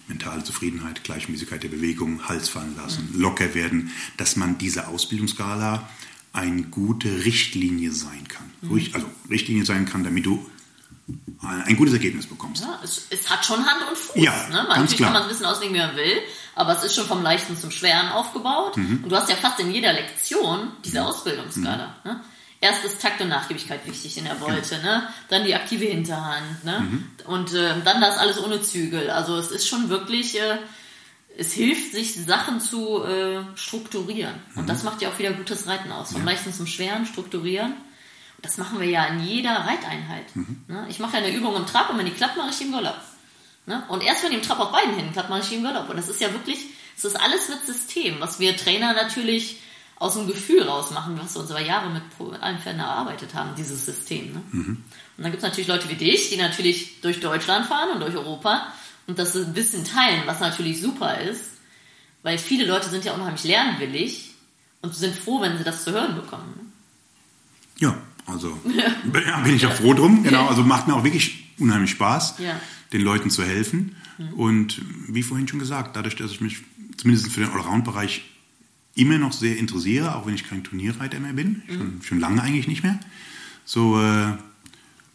[0.08, 3.20] mentale Zufriedenheit, Gleichmäßigkeit der Bewegung, Hals fallen lassen, mhm.
[3.20, 5.88] locker werden, dass man diese Ausbildungsskala
[6.32, 8.50] eine gute Richtlinie sein kann.
[8.60, 8.90] Mhm.
[8.92, 10.48] Also Richtlinie sein kann, damit du
[11.40, 12.62] ein gutes Ergebnis bekommst.
[12.62, 14.22] Ja, es, es hat schon Hand und Fuß.
[14.22, 14.64] Ja, ne?
[14.68, 15.08] man, ganz klar.
[15.08, 16.18] kann man ein bisschen auslegen, wie man will,
[16.54, 18.76] aber es ist schon vom Leichten zum Schweren aufgebaut.
[18.76, 19.04] Mhm.
[19.04, 21.06] Und du hast ja fast in jeder Lektion diese mhm.
[21.06, 21.94] Ausbildungsskala.
[22.02, 22.10] Mhm.
[22.10, 22.20] Ne?
[22.60, 24.82] Erst ist Takt und Nachgiebigkeit wichtig in der Wolte, genau.
[24.82, 25.08] ne?
[25.28, 26.80] dann die aktive Hinterhand ne?
[26.80, 27.10] Mhm.
[27.26, 29.10] und äh, dann das alles ohne Zügel.
[29.10, 30.58] Also es ist schon wirklich, äh,
[31.38, 34.60] es hilft sich Sachen zu äh, strukturieren mhm.
[34.60, 36.12] und das macht ja auch wieder gutes Reiten aus.
[36.12, 36.32] Vom ja.
[36.32, 37.74] leichten zum schweren strukturieren.
[38.42, 40.34] Das machen wir ja in jeder Reiteinheit.
[40.34, 40.64] Mhm.
[40.68, 40.86] Ne?
[40.88, 43.00] Ich mache ja eine Übung im Trab und wenn die klappt, mache ich im Galopp.
[43.66, 43.82] Ne?
[43.88, 45.88] Und erst wenn die im Trab auf beiden Händen klappt, mache ich im Galopp.
[45.88, 49.58] Und das ist ja wirklich, es ist alles mit System, was wir Trainer natürlich
[49.98, 53.34] aus dem Gefühl raus machen, was wir uns über Jahre mit, mit allen Pferden erarbeitet
[53.34, 54.32] haben, dieses System.
[54.32, 54.42] Ne?
[54.52, 54.84] Mhm.
[55.16, 58.14] Und dann gibt es natürlich Leute wie dich, die natürlich durch Deutschland fahren und durch
[58.14, 58.66] Europa
[59.06, 61.44] und das ein bisschen teilen, was natürlich super ist,
[62.22, 64.34] weil viele Leute sind ja unheimlich lernwillig
[64.82, 66.52] und sind froh, wenn sie das zu hören bekommen.
[66.56, 66.62] Ne?
[67.78, 70.22] Ja, also ja, bin ich auch froh drum.
[70.24, 72.60] Genau, also macht mir auch wirklich unheimlich Spaß, ja.
[72.92, 73.96] den Leuten zu helfen.
[74.18, 74.32] Mhm.
[74.34, 76.58] Und wie vorhin schon gesagt, dadurch, dass ich mich
[76.98, 78.22] zumindest für den Allround-Bereich
[78.96, 81.72] immer noch sehr interessiere, auch wenn ich kein Turnierreiter mehr bin, mhm.
[81.72, 82.98] schon, schon, lange eigentlich nicht mehr,
[83.64, 84.32] so äh,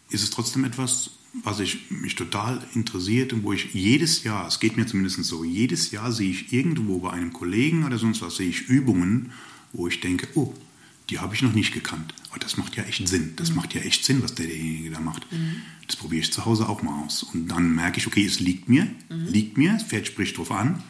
[0.09, 1.11] ist es trotzdem etwas,
[1.43, 5.43] was ich, mich total interessiert und wo ich jedes Jahr, es geht mir zumindest so,
[5.43, 9.31] jedes Jahr sehe ich irgendwo bei einem Kollegen oder sonst was, sehe ich Übungen,
[9.73, 10.53] wo ich denke, oh,
[11.09, 12.13] die habe ich noch nicht gekannt.
[12.29, 13.33] Aber das macht ja echt Sinn.
[13.35, 13.57] Das mhm.
[13.57, 15.29] macht ja echt Sinn, was derjenige da macht.
[15.31, 15.61] Mhm.
[15.87, 17.23] Das probiere ich zu Hause auch mal aus.
[17.23, 19.27] Und dann merke ich, okay, es liegt mir, mhm.
[19.27, 20.81] liegt mir, das Pferd spricht drauf an.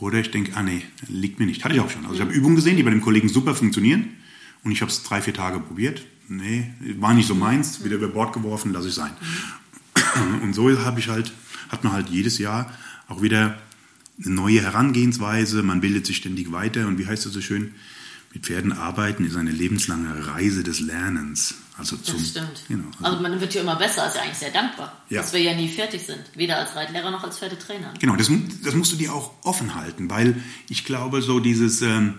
[0.00, 1.64] Oder ich denke, ah nee, liegt mir nicht.
[1.64, 2.04] Hatte ich auch schon.
[2.04, 4.08] Also ich habe Übungen gesehen, die bei dem Kollegen super funktionieren.
[4.64, 6.04] Und ich habe es drei, vier Tage probiert.
[6.28, 7.84] Nee, war nicht so meins.
[7.84, 9.12] Wieder über Bord geworfen, lasse ich sein.
[10.42, 11.32] Und so habe ich halt,
[11.68, 12.72] hat man halt jedes Jahr
[13.08, 13.58] auch wieder
[14.24, 15.62] eine neue Herangehensweise.
[15.62, 16.86] Man bildet sich ständig weiter.
[16.86, 17.74] Und wie heißt das so schön?
[18.32, 21.54] Mit Pferden arbeiten ist eine lebenslange Reise des Lernens.
[21.78, 22.64] Also zum, das stimmt.
[22.68, 25.22] Genau, also, also, man wird ja immer besser, ist ja eigentlich sehr dankbar, ja.
[25.22, 26.20] dass wir ja nie fertig sind.
[26.34, 27.94] Weder als Reitlehrer noch als Pferdetrainer.
[28.00, 28.28] Genau, das,
[28.64, 32.14] das musst du dir auch offen halten, weil ich glaube, so dieses ähm,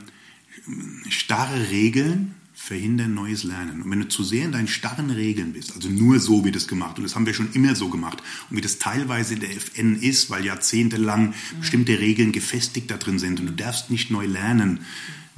[1.09, 3.81] starre Regeln verhindern neues Lernen.
[3.81, 6.67] Und wenn du zu sehr in deinen starren Regeln bist, also nur so wird es
[6.67, 9.51] gemacht, und das haben wir schon immer so gemacht, und wie das teilweise in der
[9.51, 11.59] FN ist, weil jahrzehntelang mhm.
[11.59, 14.81] bestimmte Regeln gefestigt da drin sind und du darfst nicht neu lernen,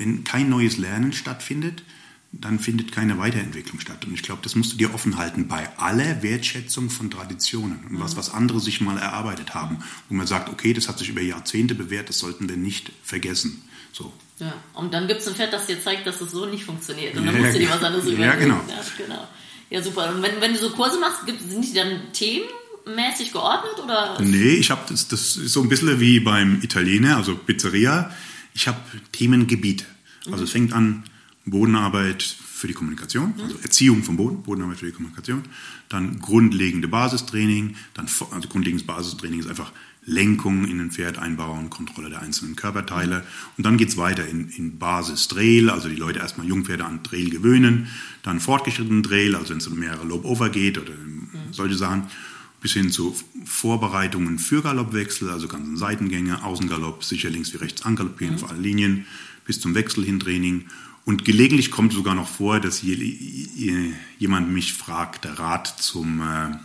[0.02, 1.84] wenn kein neues Lernen stattfindet,
[2.32, 4.06] dann findet keine Weiterentwicklung statt.
[4.06, 8.00] Und ich glaube, das musst du dir offen halten bei aller Wertschätzung von Traditionen und
[8.00, 9.84] was, was andere sich mal erarbeitet haben.
[10.10, 13.62] Wo man sagt, okay, das hat sich über Jahrzehnte bewährt, das sollten wir nicht vergessen.
[13.92, 14.12] So.
[14.40, 17.16] Ja, und dann gibt es ein Pferd, das dir zeigt, dass es so nicht funktioniert.
[17.16, 18.24] Und dann musst du dir was anderes überlegen.
[18.24, 18.62] Ja, genau.
[18.68, 19.28] Ja, genau.
[19.70, 20.16] Ja, super.
[20.16, 23.74] Und wenn, wenn du so Kurse machst, sind die dann themenmäßig geordnet?
[23.84, 24.18] Oder?
[24.20, 28.12] Nee, ich habe das, das ist so ein bisschen wie beim Italiener, also Pizzeria
[28.54, 28.80] ich habe
[29.12, 29.86] Themengebiete.
[30.32, 31.04] Also es fängt an
[31.46, 35.42] Bodenarbeit für die Kommunikation, also Erziehung vom Boden, Bodenarbeit für die Kommunikation,
[35.90, 39.72] dann grundlegende Basistraining, dann also grundlegendes Basistraining ist einfach
[40.06, 43.24] Lenkung in ein Pferd einbauen, Kontrolle der einzelnen Körperteile.
[43.58, 47.30] Und dann geht es weiter in, in Basis-Trail, also die Leute erstmal Jungpferde an Trail
[47.30, 47.88] gewöhnen,
[48.24, 50.94] dann fortgeschrittenen Trail, also wenn es um mehrere Lob-Over geht oder
[51.52, 52.04] solche Sachen
[52.62, 58.38] bis hin zu Vorbereitungen für Galoppwechsel, also ganzen Seitengänge, Außengalopp, sicher links wie rechts angaloppieren
[58.38, 58.44] mhm.
[58.44, 59.06] auf allen Linien,
[59.46, 60.66] bis zum Wechsel hin Training.
[61.04, 66.56] Und gelegentlich kommt sogar noch vor, dass jemand mich fragt, der Rat zum äh,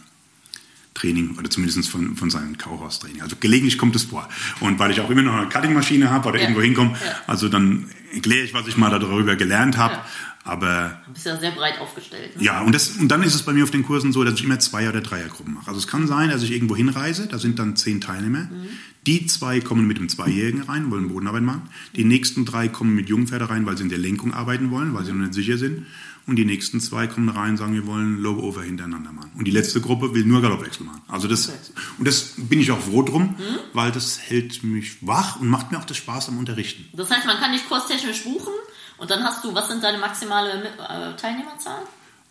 [0.93, 3.23] Training oder zumindest von, von seinem Kauhaus-Training.
[3.23, 4.29] Also gelegentlich kommt es vor.
[4.61, 6.43] Und weil ich auch immer noch eine Cuttingmaschine habe oder ja.
[6.43, 7.17] irgendwo hinkomme, ja.
[7.27, 9.95] also dann erkläre ich, was ich mal darüber gelernt habe.
[9.95, 10.07] Ja.
[10.47, 11.01] Aber.
[11.07, 12.37] Du bist ja sehr breit aufgestellt.
[12.37, 12.45] Ne?
[12.45, 14.45] Ja, und, das, und dann ist es bei mir auf den Kursen so, dass ich
[14.45, 15.69] immer Zweier- oder Dreiergruppen mache.
[15.69, 18.45] Also es kann sein, dass ich irgendwo hinreise, da sind dann zehn Teilnehmer.
[18.45, 18.69] Mhm.
[19.07, 21.69] Die zwei kommen mit dem Zweijährigen rein, wollen Bodenarbeit machen.
[21.95, 25.05] Die nächsten drei kommen mit Jungpferde rein, weil sie in der Lenkung arbeiten wollen, weil
[25.05, 25.87] sie noch nicht sicher sind.
[26.27, 29.31] Und die nächsten zwei kommen rein und sagen, wir wollen Low Over hintereinander machen.
[29.39, 31.03] Und die letzte Gruppe will nur Galoppwechsel machen.
[31.07, 31.59] Also das, okay.
[31.99, 33.59] und das bin ich auch froh drum, mhm.
[33.75, 36.89] weil das hält mich wach und macht mir auch das Spaß am Unterrichten.
[36.97, 38.53] Das heißt, man kann dich kurstechnisch buchen
[38.99, 41.83] und dann hast du, was sind deine maximale äh, Teilnehmerzahl?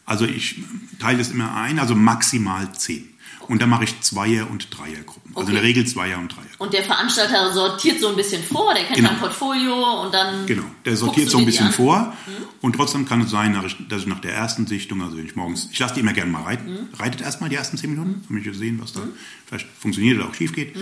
[0.06, 0.64] Also ich
[1.00, 3.16] teile das immer ein, also maximal zehn.
[3.48, 5.36] Und dann mache ich Zweier- und Dreiergruppen.
[5.36, 6.46] Also in der Regel Zweier- und Dreier.
[6.58, 9.10] Und der Veranstalter sortiert so ein bisschen vor, der kennt genau.
[9.10, 10.46] dein Portfolio und dann.
[10.46, 12.14] Genau, der sortiert so ein bisschen vor.
[12.26, 12.32] Mhm.
[12.62, 13.54] Und trotzdem kann es sein,
[13.90, 16.32] dass ich nach der ersten Sichtung, also wenn ich morgens, ich lasse die immer gerne
[16.32, 16.88] mal reiten, mhm.
[16.98, 19.14] reitet erstmal die ersten zehn Minuten, damit ich sehen, was da mhm.
[19.46, 20.76] vielleicht funktioniert oder auch schief geht.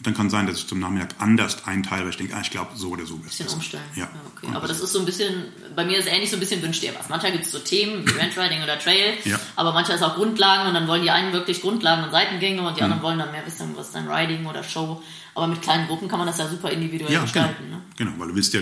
[0.00, 2.40] Und dann kann es sein, dass ich zum Nachmittag anders einteile, weil ich denke, ah,
[2.40, 3.84] ich glaube, so oder so ist Bisschen umstellen.
[3.94, 4.04] Ja.
[4.04, 4.56] ja okay.
[4.56, 5.44] Aber das ist so ein bisschen,
[5.76, 7.10] bei mir ist es ähnlich so ein bisschen wünscht dir was.
[7.10, 9.38] Manchmal gibt es so Themen wie Rentriding oder Trail, ja.
[9.56, 12.78] aber manchmal ist auch Grundlagen und dann wollen die einen wirklich Grundlagen und Seitengänge und
[12.78, 13.04] die anderen mhm.
[13.04, 15.02] wollen dann mehr wissen, was ist dann Riding oder Show.
[15.34, 17.64] Aber mit kleinen Gruppen kann man das ja super individuell ja, gestalten.
[17.64, 17.76] Genau.
[17.76, 17.82] Ne?
[18.00, 18.60] genau, weil du willst ja,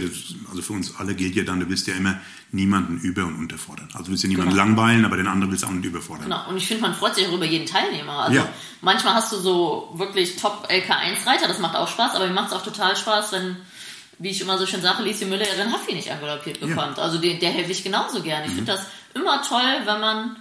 [0.51, 2.21] also für uns alle gilt ja dann, du willst ja immer
[2.51, 3.89] niemanden über- und unterfordern.
[3.93, 4.65] Also du willst ja niemanden genau.
[4.65, 6.25] langweilen, aber den anderen willst du auch nicht überfordern.
[6.25, 8.25] Genau, und ich finde, man freut sich auch über jeden Teilnehmer.
[8.25, 8.49] Also ja.
[8.81, 10.37] manchmal hast du so wirklich
[11.29, 13.57] Top-LK1-Reiter, das macht auch Spaß, aber mir macht es auch total Spaß, wenn
[14.21, 16.99] wie ich immer so schön sage, Lieschen Müller ihren Haffi nicht angaloppiert bekommt.
[16.99, 17.05] Ja.
[17.05, 18.43] Also der, der helfe ich genauso gern.
[18.43, 18.57] Ich mhm.
[18.57, 20.37] finde das immer toll, wenn man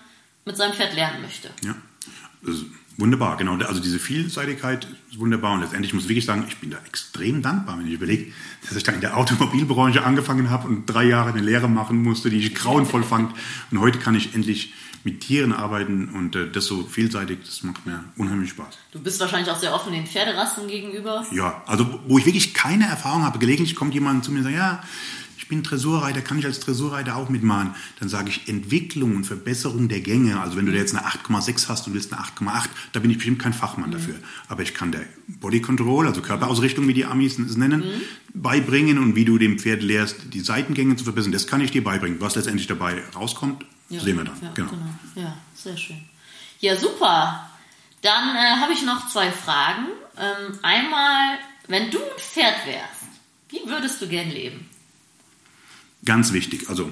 [0.46, 1.50] mit seinem Pferd lernen möchte.
[1.64, 1.76] Ja,
[3.00, 3.56] Wunderbar, genau.
[3.58, 5.54] Also diese Vielseitigkeit ist wunderbar.
[5.54, 8.32] Und letztendlich muss ich wirklich sagen, ich bin da extrem dankbar, wenn ich überlege,
[8.68, 12.32] dass ich da in der Automobilbranche angefangen habe und drei Jahre eine Lehre machen musste,
[12.32, 13.36] die ich grauenvoll fand.
[13.70, 14.74] Und heute kann ich endlich
[15.04, 18.78] mit Tieren arbeiten und äh, das so vielseitig, das macht mir unheimlich Spaß.
[18.92, 21.26] Du bist wahrscheinlich auch sehr offen den Pferderassen gegenüber.
[21.32, 24.56] Ja, also wo ich wirklich keine Erfahrung habe, gelegentlich kommt jemand zu mir und sagt,
[24.56, 24.84] ja,
[25.38, 27.76] ich bin Tresurreiter, kann ich als Tresurreiter auch mitmachen?
[28.00, 30.42] Dann sage ich Entwicklung und Verbesserung der Gänge.
[30.42, 33.18] Also wenn du da jetzt eine 8,6 hast und willst eine 8,8, da bin ich
[33.18, 33.94] bestimmt kein Fachmann mhm.
[33.94, 34.16] dafür.
[34.48, 38.42] Aber ich kann der Body Control, also Körperausrichtung, wie die Amis es nennen, mhm.
[38.42, 41.32] beibringen und wie du dem Pferd lehrst, die Seitengänge zu verbessern.
[41.32, 42.20] Das kann ich dir beibringen.
[42.20, 44.42] Was letztendlich dabei rauskommt, ja, sehen wir dann.
[44.42, 44.72] Ja, genau.
[44.72, 44.90] genau.
[45.16, 46.04] Ja, sehr schön.
[46.60, 47.48] Ja, super.
[48.02, 49.86] Dann äh, habe ich noch zwei Fragen.
[50.18, 53.04] Ähm, einmal, wenn du ein Pferd wärst,
[53.50, 54.68] wie würdest du gern leben?
[56.06, 56.92] Ganz wichtig, also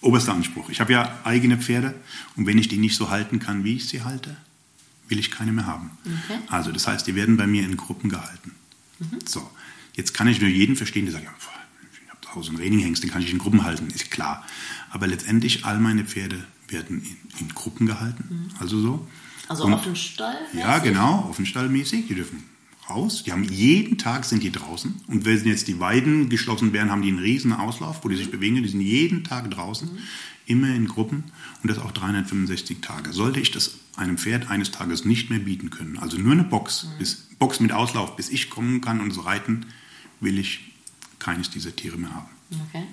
[0.00, 0.70] oberster Anspruch.
[0.70, 1.94] Ich habe ja eigene Pferde
[2.36, 4.36] und wenn ich die nicht so halten kann, wie ich sie halte,
[5.08, 5.90] will ich keine mehr haben.
[6.04, 6.38] Okay.
[6.48, 8.52] Also das heißt, die werden bei mir in Gruppen gehalten.
[8.98, 9.18] Mhm.
[9.26, 9.48] So,
[9.94, 11.30] jetzt kann ich nur jeden verstehen, der sagt, ja,
[11.92, 14.46] ich habe Haus- und Raininghengst, den kann ich in Gruppen halten, ist klar.
[14.90, 17.16] Aber letztendlich, all meine Pferde werden in,
[17.46, 19.08] in Gruppen gehalten, also so.
[19.48, 20.36] Also Und- Offenstall?
[20.54, 22.06] Ja, genau, offenstallmäßig.
[22.06, 22.44] Die dürfen
[22.90, 23.22] raus.
[23.24, 24.94] Die haben jeden Tag sind die draußen.
[25.06, 28.30] Und wenn jetzt die Weiden geschlossen werden, haben die einen riesen Auslauf, wo die sich
[28.30, 28.56] bewegen.
[28.56, 29.88] Die sind jeden Tag draußen,
[30.46, 31.24] immer in Gruppen
[31.62, 33.12] und das auch 365 Tage.
[33.12, 36.88] Sollte ich das einem Pferd eines Tages nicht mehr bieten können, also nur eine Box,
[36.98, 39.66] bis, Box mit Auslauf, bis ich kommen kann und es reiten,
[40.20, 40.72] will ich
[41.18, 42.28] keines dieser Tiere mehr haben.
[42.68, 42.84] Okay.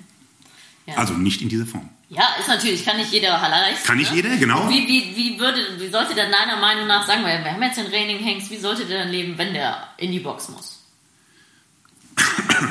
[0.87, 0.95] Ja.
[0.95, 1.89] Also nicht in dieser Form.
[2.09, 3.85] ja, ist natürlich, kann nicht jeder leisten.
[3.85, 4.15] Kann nicht ne?
[4.15, 4.69] jeder, genau.
[4.69, 7.77] Wie, wie, wie, würde, wie sollte denn deiner Meinung nach, sagen wir, wir haben jetzt
[7.77, 10.81] den Raining Hengst, wie sollte der dann leben, wenn der in die Box muss?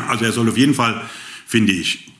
[0.08, 1.08] Also er soll auf jeden Fall,
[1.46, 2.10] finde ich,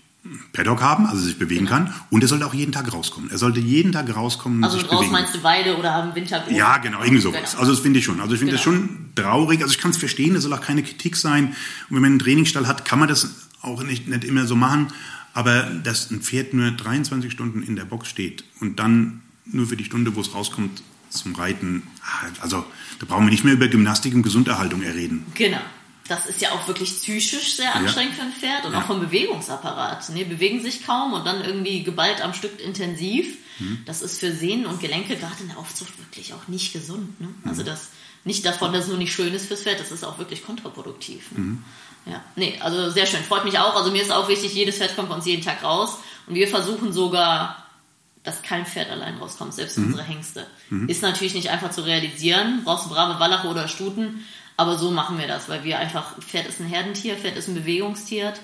[0.53, 1.95] Paddock haben, also sich bewegen kann.
[2.11, 3.31] Und er sollte auch jeden Tag rauskommen.
[3.31, 5.13] Er sollte jeden Tag rauskommen Also sich raus bewegen.
[5.13, 6.57] meinst du Weide oder haben Wintergrund?
[6.57, 7.53] Ja, genau, irgendwie sowas.
[7.53, 7.61] Genau.
[7.61, 8.21] Also das finde ich schon.
[8.21, 8.77] Also ich finde das Genau.
[8.79, 9.63] schon traurig.
[9.63, 11.49] Also ich kann es verstehen, das soll auch keine Kritik sein.
[11.89, 13.31] Und wenn man einen Trainingsstall hat, kann man das
[13.63, 14.89] auch nicht, nicht immer so machen.
[15.37, 19.76] Aber dass ein Pferd nur 23 Stunden in der Box steht und dann nur für
[19.76, 22.64] die Stunde, wo es rauskommt, zum Reiten, ah, also
[22.99, 25.26] da brauchen wir nicht mehr über Gymnastik und Gesunderhaltung reden.
[25.34, 25.61] Genau.
[26.09, 28.80] Das ist ja auch wirklich psychisch sehr anstrengend für ein Pferd und Ja.
[28.80, 30.09] auch vom Bewegungsapparat.
[30.11, 33.37] Ne, bewegen sich kaum und dann irgendwie geballt am Stück intensiv.
[33.59, 33.78] Mhm.
[33.84, 37.20] Das ist für Sehnen und Gelenke gerade in der Aufzucht wirklich auch nicht gesund.
[37.20, 37.28] Ne?
[37.45, 37.66] Also Mhm.
[37.66, 37.89] das
[38.24, 41.30] nicht davon, dass es nur nicht schön ist fürs Pferd, das ist auch wirklich kontraproduktiv.
[41.32, 41.41] Ne?
[41.45, 41.64] Mhm.
[42.07, 43.23] Ja, nee, also sehr schön.
[43.23, 43.75] Freut mich auch.
[43.75, 46.47] Also mir ist auch wichtig, jedes Pferd kommt bei uns jeden Tag raus und wir
[46.47, 47.65] versuchen sogar,
[48.23, 50.47] dass kein Pferd allein rauskommt, selbst unsere Hengste.
[50.89, 52.63] Ist natürlich nicht einfach zu realisieren.
[52.65, 54.25] Brauchst du brave Wallache oder Stuten,
[54.57, 57.55] aber so machen wir das, weil wir einfach, Pferd ist ein Herdentier, Pferd ist ein
[57.55, 58.35] Bewegungstier.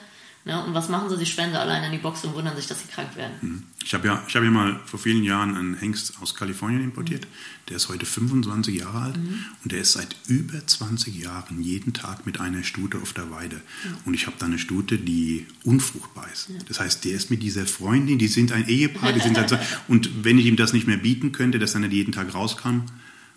[0.45, 0.65] Ne?
[0.65, 1.17] Und was machen sie?
[1.17, 3.67] Sie sperren sie allein in die Box und wundern sich, dass sie krank werden.
[3.85, 7.27] Ich habe ja, ich habe ja mal vor vielen Jahren einen Hengst aus Kalifornien importiert.
[7.69, 12.27] Der ist heute 25 Jahre alt und der ist seit über 20 Jahren jeden Tag
[12.27, 13.61] mit einer Stute auf der Weide.
[14.05, 16.51] Und ich habe da eine Stute, die unfruchtbar ist.
[16.69, 20.25] Das heißt, der ist mit dieser Freundin, die sind ein Ehepaar, die sind seit, und
[20.25, 22.83] wenn ich ihm das nicht mehr bieten könnte, dass er nicht jeden Tag rauskam,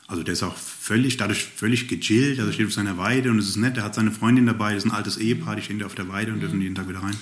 [0.07, 3.49] also der ist auch völlig, dadurch völlig gechillt, also steht auf seiner Weide und es
[3.49, 5.85] ist nett, der hat seine Freundin dabei, das ist ein altes Ehepaar, die stehen da
[5.85, 7.15] auf der Weide und dürfen jeden Tag wieder rein.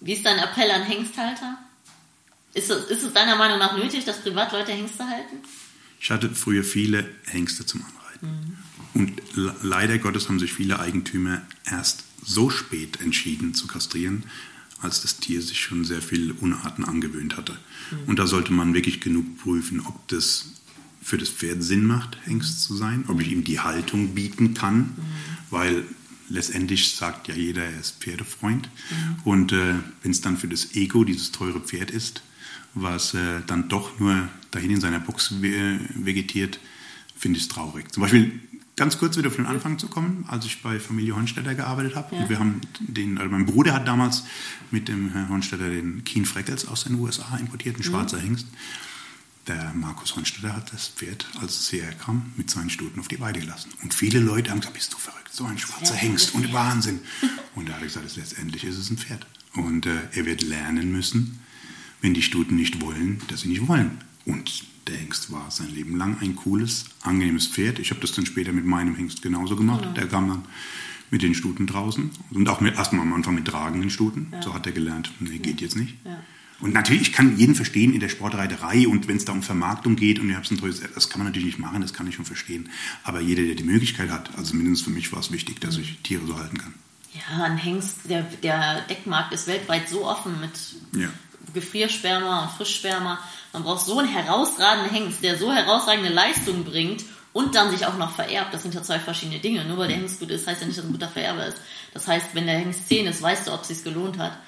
[0.00, 1.58] Wie ist dein Appell an Hengsthalter?
[2.52, 5.36] Ist es, ist es deiner Meinung nach nötig, dass Privatleute Hengste halten?
[6.00, 8.58] Ich hatte früher viele Hengste zum Anreiten.
[8.92, 14.24] Und le- leider Gottes haben sich viele Eigentümer erst so spät entschieden zu kastrieren,
[14.82, 17.56] als das Tier sich schon sehr viele Unarten angewöhnt hatte.
[18.06, 20.53] Und da sollte man wirklich genug prüfen, ob das
[21.04, 24.94] für das Pferd Sinn macht, Hengst zu sein, ob ich ihm die Haltung bieten kann,
[25.50, 25.84] weil
[26.30, 28.70] letztendlich sagt ja jeder, er ist Pferdefreund.
[29.22, 32.22] Und äh, wenn es dann für das Ego dieses teure Pferd ist,
[32.72, 36.58] was äh, dann doch nur dahin in seiner Box ve vegetiert,
[37.16, 37.92] finde ich es traurig.
[37.92, 38.40] Zum Beispiel
[38.76, 42.16] ganz kurz wieder auf den Anfang zu kommen, als ich bei Familie Hornstetter gearbeitet habe.
[42.16, 42.22] Ja.
[42.22, 44.24] Und wir haben den, also mein Bruder hat damals
[44.70, 48.46] mit dem Herrn Hornstetter den Keen Freckles aus den USA importiert, ein schwarzer Hengst.
[49.46, 53.20] Der Markus Hornstetter hat das Pferd, als es hierher kam, mit seinen Stuten auf die
[53.20, 53.70] Weide gelassen.
[53.82, 56.44] Und viele Leute haben gesagt, bist du verrückt, so ein schwarzer Ja, Hengst und.
[56.54, 57.00] Wahnsinn.
[57.54, 59.26] Und da habe ich gesagt, letztendlich ist es ein Pferd.
[59.54, 61.40] Und äh, er wird lernen müssen,
[62.00, 63.98] wenn die Stuten nicht wollen, dass sie nicht wollen.
[64.24, 67.78] Und der Hengst war sein Leben lang ein cooles, angenehmes Pferd.
[67.78, 69.86] Ich habe das dann später mit meinem Hengst genauso gemacht.
[69.96, 70.44] Der kam dann
[71.10, 74.32] mit den Stuten draußen und auch mit, erstmal am Anfang mit tragenden Stuten.
[74.42, 75.96] So hat er gelernt, nee, geht jetzt nicht.
[76.04, 76.22] Ja.
[76.60, 79.96] Und natürlich, ich kann jeden verstehen in der Sportreiterei und wenn es da um Vermarktung
[79.96, 82.14] geht und ihr habt ein teures, das kann man natürlich nicht machen, das kann ich
[82.14, 82.70] schon verstehen.
[83.02, 85.98] Aber jeder, der die Möglichkeit hat, also mindestens für mich war es wichtig, dass ich
[86.02, 86.74] Tiere so halten kann.
[87.12, 90.52] Ja, ein Hengst, der, der Deckmarkt ist weltweit so offen mit
[91.00, 91.08] Ja.
[91.52, 93.18] Gefriersperma und Frischsperma.
[93.52, 97.98] Man braucht so einen herausragenden Hengst, der so herausragende Leistung bringt und dann sich auch
[97.98, 98.54] noch vererbt.
[98.54, 99.64] Das sind ja zwei verschiedene Dinge.
[99.64, 101.58] Nur weil der Hengst gut ist, heißt ja nicht, dass er ein guter Vererber ist.
[101.92, 104.38] Das heißt, wenn der Hengst 10 ist, weißt du, ob es sich gelohnt hat.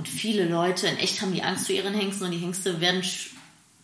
[0.00, 3.02] Und viele Leute in echt haben die Angst vor ihren Hengsten und die Hengste werden
[3.02, 3.26] sch-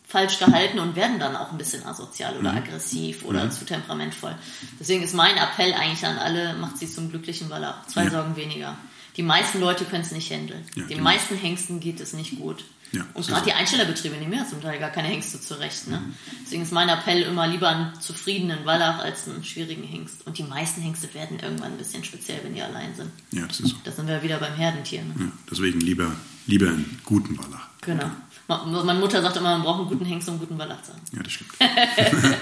[0.08, 4.34] falsch gehalten und werden dann auch ein bisschen asozial oder aggressiv oder zu temperamentvoll.
[4.80, 7.86] Deswegen ist mein Appell eigentlich an alle, macht sie zum glücklichen Wallach.
[7.88, 8.10] Zwei Ja.
[8.12, 8.78] Sorgen weniger.
[9.18, 10.64] Die meisten Leute können es nicht handeln.
[10.74, 11.02] Ja, Den genau.
[11.02, 12.64] meisten Hengsten geht es nicht gut.
[12.93, 13.53] Ja, und gerade die.
[13.53, 15.89] Einstellerbetriebe nehmen ja zum Teil gar keine Hengste zurecht.
[15.89, 15.99] Ne?
[15.99, 16.14] Mhm.
[16.45, 20.26] Deswegen ist mein Appell immer lieber einen zufriedenen Wallach als einen schwierigen Hengst.
[20.26, 23.11] Und die meisten Hengste werden irgendwann ein bisschen speziell, wenn die allein sind.
[23.32, 23.76] Ja, das ist so.
[23.84, 25.03] Da sind wir wieder beim Herdentier.
[25.03, 25.14] Ne?
[25.18, 26.12] Ja, deswegen lieber,
[26.47, 27.68] lieber einen guten Wallach.
[27.80, 28.11] Genau.
[28.49, 31.03] Meine Mutter sagt immer, man braucht einen guten Hengst, um einen guten Wallach zu haben.
[31.12, 31.51] Ja, das stimmt.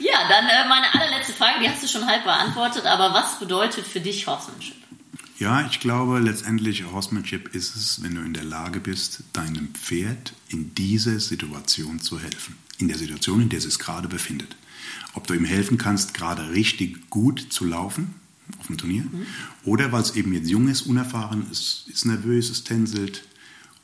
[0.00, 3.86] Ja, dann äh, meine allerletzte Frage, die hast du schon halb beantwortet, aber was bedeutet
[3.86, 4.76] für dich Horsemanship?
[5.40, 10.34] Ja, ich glaube, letztendlich Horsemanship ist es, wenn du in der Lage bist, deinem Pferd
[10.50, 12.56] in dieser Situation zu helfen.
[12.76, 14.54] In der Situation, in der es sich gerade befindet.
[15.14, 18.14] Ob du ihm helfen kannst, gerade richtig gut zu laufen,
[18.58, 19.04] auf dem Turnier.
[19.04, 19.26] Mhm.
[19.64, 23.24] Oder weil es eben jetzt jung ist, unerfahren ist, ist nervös, es tänzelt,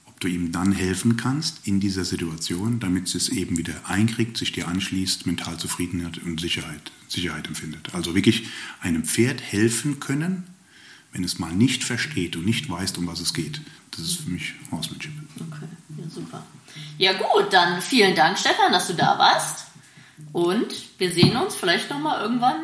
[0.05, 4.53] ob du ihm dann helfen kannst in dieser Situation, damit es eben wieder einkriegt, sich
[4.53, 7.95] dir anschließt, mental Zufriedenheit und Sicherheit, Sicherheit empfindet.
[7.95, 8.47] Also wirklich
[8.83, 10.45] einem Pferd helfen können,
[11.13, 13.61] wenn es mal nicht versteht und nicht weiß, um was es geht.
[13.91, 15.13] Das ist für mich Horsemanship.
[15.37, 15.69] Okay,
[15.99, 16.47] ja super.
[16.99, 19.67] Ja gut, dann vielen Dank, Stefan, dass du da warst.
[20.33, 20.67] Und
[20.99, 22.57] wir sehen uns vielleicht nochmal irgendwann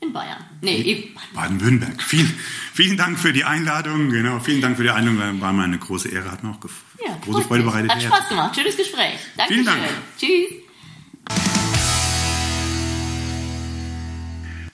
[0.00, 0.44] in Bayern.
[0.60, 2.02] Nee, Baden-Württemberg.
[2.02, 2.32] Vielen,
[2.74, 4.10] vielen Dank für die Einladung.
[4.10, 5.40] Genau, vielen Dank für die Einladung.
[5.40, 6.58] War mir eine große Ehre, hat mir auch
[7.04, 7.90] ja, große Freude bereitet.
[7.92, 8.54] Hat Spaß gemacht.
[8.54, 9.18] Schönes Gespräch.
[9.36, 9.64] Dankeschön.
[9.64, 9.82] Vielen Dank.
[10.18, 10.66] Tschüss.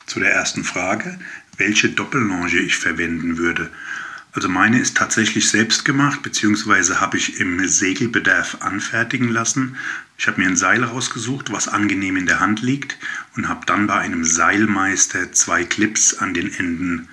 [0.06, 1.18] Zu der ersten Frage,
[1.56, 3.70] welche Doppellonge ich verwenden würde.
[4.34, 9.76] Also meine ist tatsächlich selbst gemacht, beziehungsweise habe ich im Segelbedarf anfertigen lassen.
[10.16, 12.96] Ich habe mir ein Seil rausgesucht, was angenehm in der Hand liegt
[13.36, 17.08] und habe dann bei einem Seilmeister zwei Clips an den Enden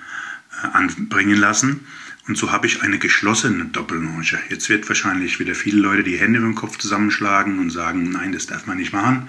[0.63, 1.85] äh, anbringen lassen.
[2.29, 4.39] Und so habe ich eine geschlossene Doppellonge.
[4.49, 8.31] Jetzt wird wahrscheinlich wieder viele Leute die Hände über den Kopf zusammenschlagen und sagen, nein,
[8.31, 9.27] das darf man nicht machen.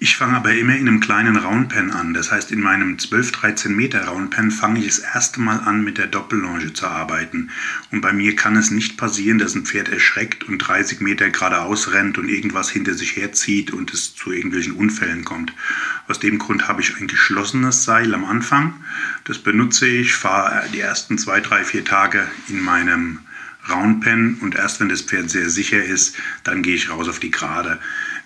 [0.00, 2.14] Ich fange aber immer in einem kleinen Roundpen an.
[2.14, 5.98] Das heißt, in meinem 12, 13 Meter Roundpen fange ich das erste Mal an, mit
[5.98, 7.50] der Doppellonge zu arbeiten.
[7.90, 11.92] Und bei mir kann es nicht passieren, dass ein Pferd erschreckt und 30 Meter geradeaus
[11.92, 15.52] rennt und irgendwas hinter sich herzieht und es zu irgendwelchen Unfällen kommt.
[16.06, 18.74] Aus dem Grund habe ich ein geschlossenes Seil am Anfang.
[19.24, 23.18] Das benutze ich, fahre die ersten zwei, drei, vier Tage in meinem
[23.68, 27.32] Roundpen und erst wenn das Pferd sehr sicher ist, dann gehe ich raus auf die
[27.32, 27.80] Gerade.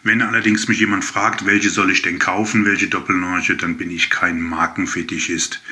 [0.05, 4.11] Wenn allerdings mich jemand fragt, welche soll ich denn kaufen, welche Doppellonge, dann bin ich
[4.11, 5.62] kein Markenfetischist.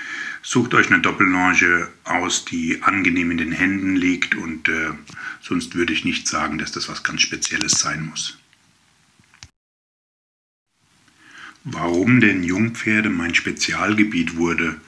[0.43, 4.90] Sucht euch eine Doppellonge aus, die angenehm in den Händen liegt und äh,
[5.40, 8.39] sonst würde ich nicht sagen, dass das was ganz Spezielles sein muss.
[11.65, 14.81] Warum denn Jungpferde mein Spezialgebiet wurde?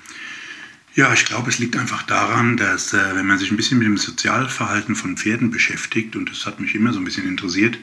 [0.95, 3.87] Ja, ich glaube, es liegt einfach daran, dass äh, wenn man sich ein bisschen mit
[3.87, 7.79] dem Sozialverhalten von Pferden beschäftigt, und das hat mich immer so ein bisschen interessiert,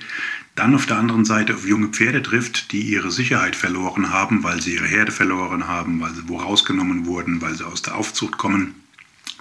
[0.59, 4.61] dann auf der anderen Seite auf junge Pferde trifft, die ihre Sicherheit verloren haben, weil
[4.61, 8.37] sie ihre Herde verloren haben, weil sie wo rausgenommen wurden, weil sie aus der Aufzucht
[8.37, 8.75] kommen,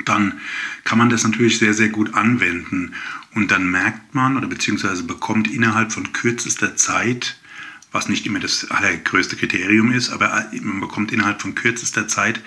[0.05, 0.41] dann
[0.85, 2.95] kann man das natürlich sehr, sehr gut anwenden.
[3.35, 7.37] Und dann merkt man oder beziehungsweise bekommt innerhalb von kürzester Zeit,
[7.93, 12.41] was nicht immer das allergrößte Kriterium ist, aber man bekommt innerhalb von kürzester Zeit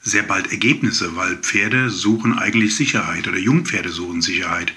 [0.00, 4.72] sehr bald Ergebnisse, weil Pferde suchen eigentlich Sicherheit oder Jungpferde suchen Sicherheit.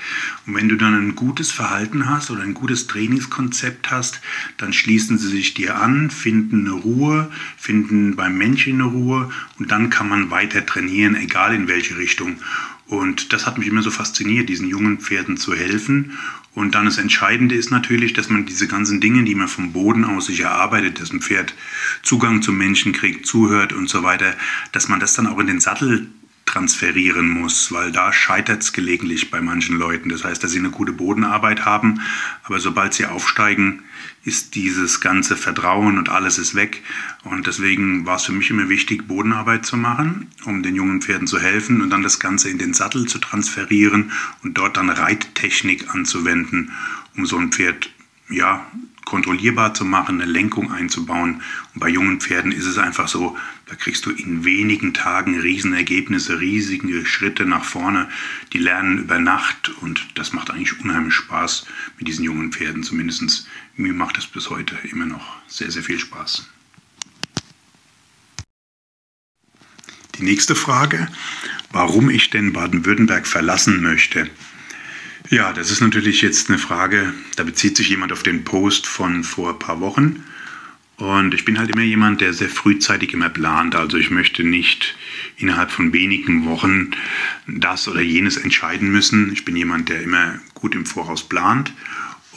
[0.45, 4.19] Und wenn du dann ein gutes Verhalten hast oder ein gutes Trainingskonzept hast,
[4.57, 9.72] dann schließen sie sich dir an, finden eine Ruhe, finden beim Menschen eine Ruhe und
[9.72, 12.38] dann kann man weiter trainieren, egal in welche Richtung.
[12.88, 16.18] Und das hat mich immer so fasziniert, diesen jungen Pferden zu helfen.
[16.53, 20.03] Und dann das Entscheidende ist natürlich, dass man diese ganzen Dinge, die man vom Boden
[20.03, 21.53] aus sich erarbeitet, dass ein Pferd
[22.03, 24.36] Zugang zum Menschen kriegt, zuhört und so weiter,
[24.73, 26.07] dass man das dann auch in den Sattel
[26.52, 30.10] transferieren muss, weil da scheitert es gelegentlich bei manchen Leuten.
[30.10, 32.02] Das heißt, dass sie eine gute Bodenarbeit haben,
[32.44, 33.84] aber sobald sie aufsteigen,
[34.23, 36.84] ist dieses ganze Vertrauen und alles ist weg.
[37.23, 41.28] Und deswegen war es für mich immer wichtig, Bodenarbeit zu machen, um den jungen Pferden
[41.28, 44.11] zu helfen und dann das Ganze in den Sattel zu transferieren
[44.44, 46.72] und dort dann Reittechnik anzuwenden,
[47.15, 47.90] um so ein Pferd
[48.30, 48.65] ja,
[49.11, 51.41] kontrollierbar zu machen, eine Lenkung einzubauen.
[51.73, 56.39] Und bei jungen Pferden ist es einfach so, da kriegst du in wenigen Tagen Riesenergebnisse,
[56.39, 58.07] riesige Schritte nach vorne.
[58.53, 61.65] Die lernen über Nacht und das macht eigentlich unheimlich Spaß
[61.97, 62.83] mit diesen jungen Pferden.
[62.83, 66.49] Zumindest mir macht es bis heute immer noch sehr, sehr viel Spaß.
[70.19, 71.09] Die nächste Frage,
[71.73, 74.29] warum ich denn Baden-Württemberg verlassen möchte.
[75.32, 79.24] Ja, das ist natürlich jetzt eine Frage, da bezieht sich jemand auf den Post von
[79.24, 80.26] vor ein paar Wochen.
[80.98, 83.74] Und ich bin halt immer jemand, der sehr frühzeitig immer plant.
[83.74, 84.94] Also ich möchte nicht
[85.38, 86.91] innerhalb von wenigen Wochen
[87.48, 89.32] das oder jenes entscheiden müssen.
[89.32, 91.72] Ich bin jemand, der immer gut im Voraus plant.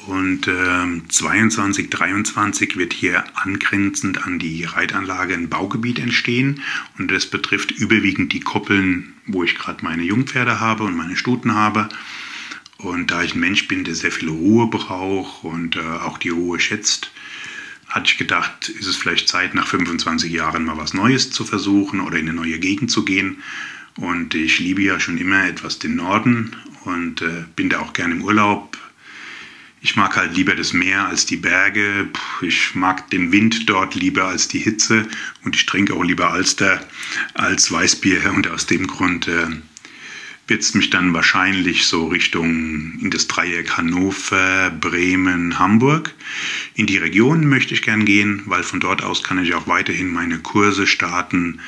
[0.07, 6.63] Und äh, 22, 23 wird hier angrenzend an die Reitanlage ein Baugebiet entstehen.
[6.97, 11.57] Und das betrifft überwiegend die Koppeln, wo ich gerade meine Jungpferde habe und meine Stuten
[11.57, 11.89] habe.
[12.85, 16.29] Und da ich ein Mensch bin, der sehr viel Ruhe braucht und äh, auch die
[16.29, 17.11] Ruhe schätzt,
[17.89, 22.01] hatte ich gedacht, ist es vielleicht Zeit, nach 25 Jahren mal was Neues zu versuchen
[22.01, 23.39] oder in eine neue Gegend zu gehen.
[23.97, 28.15] Und ich liebe ja schon immer etwas den Norden und äh, bin da auch gerne
[28.15, 28.77] im Urlaub.
[29.81, 32.09] Ich mag halt lieber das Meer als die Berge.
[32.43, 35.07] Ich mag den Wind dort lieber als die Hitze
[35.45, 36.85] und ich trinke auch lieber Alster
[37.35, 38.33] als Weißbier.
[38.35, 39.47] Und aus dem Grund äh,
[40.47, 46.15] wird es mich dann wahrscheinlich so Richtung in das Dreieck Hannover, Bremen, Hamburg.
[46.75, 50.13] In die Region möchte ich gern gehen, weil von dort aus kann ich auch weiterhin
[50.13, 51.61] meine Kurse starten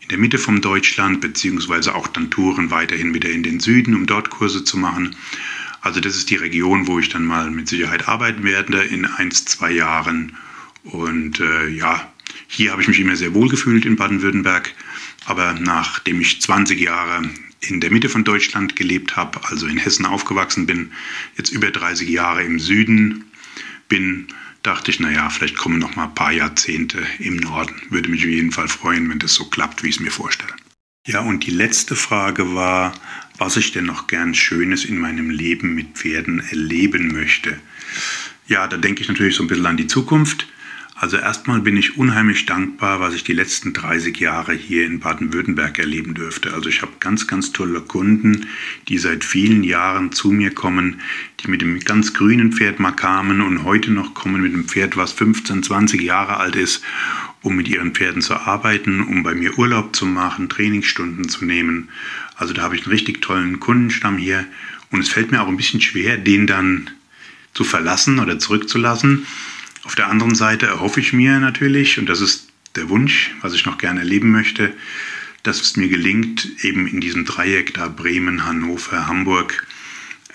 [0.00, 4.06] in der Mitte von Deutschland, beziehungsweise auch dann Touren weiterhin wieder in den Süden, um
[4.06, 5.14] dort Kurse zu machen.
[5.82, 9.30] Also das ist die Region, wo ich dann mal mit Sicherheit arbeiten werde in ein,
[9.30, 10.36] zwei Jahren.
[10.84, 12.12] Und äh, ja,
[12.46, 14.74] hier habe ich mich immer sehr wohl gefühlt in Baden-Württemberg.
[15.24, 17.22] Aber nachdem ich 20 Jahre
[17.66, 20.92] in der Mitte von Deutschland gelebt habe, also in Hessen aufgewachsen bin,
[21.36, 23.24] jetzt über 30 Jahre im Süden
[23.88, 24.26] bin,
[24.62, 27.74] dachte ich, naja, vielleicht kommen noch mal ein paar Jahrzehnte im Norden.
[27.90, 30.52] Würde mich auf jeden Fall freuen, wenn das so klappt, wie ich es mir vorstelle.
[31.06, 32.94] Ja, und die letzte Frage war,
[33.38, 37.58] was ich denn noch gern Schönes in meinem Leben mit Pferden erleben möchte.
[38.46, 40.46] Ja, da denke ich natürlich so ein bisschen an die Zukunft.
[41.02, 45.80] Also erstmal bin ich unheimlich dankbar, was ich die letzten 30 Jahre hier in Baden-Württemberg
[45.80, 46.54] erleben dürfte.
[46.54, 48.46] Also ich habe ganz, ganz tolle Kunden,
[48.86, 51.00] die seit vielen Jahren zu mir kommen,
[51.40, 54.96] die mit dem ganz grünen Pferd mal kamen und heute noch kommen mit einem Pferd,
[54.96, 56.84] was 15, 20 Jahre alt ist,
[57.42, 61.88] um mit ihren Pferden zu arbeiten, um bei mir Urlaub zu machen, Trainingsstunden zu nehmen.
[62.36, 64.46] Also da habe ich einen richtig tollen Kundenstamm hier
[64.92, 66.90] und es fällt mir auch ein bisschen schwer, den dann
[67.54, 69.26] zu verlassen oder zurückzulassen.
[69.84, 73.66] Auf der anderen Seite erhoffe ich mir natürlich, und das ist der Wunsch, was ich
[73.66, 74.72] noch gerne erleben möchte,
[75.42, 79.66] dass es mir gelingt, eben in diesem Dreieck da Bremen, Hannover, Hamburg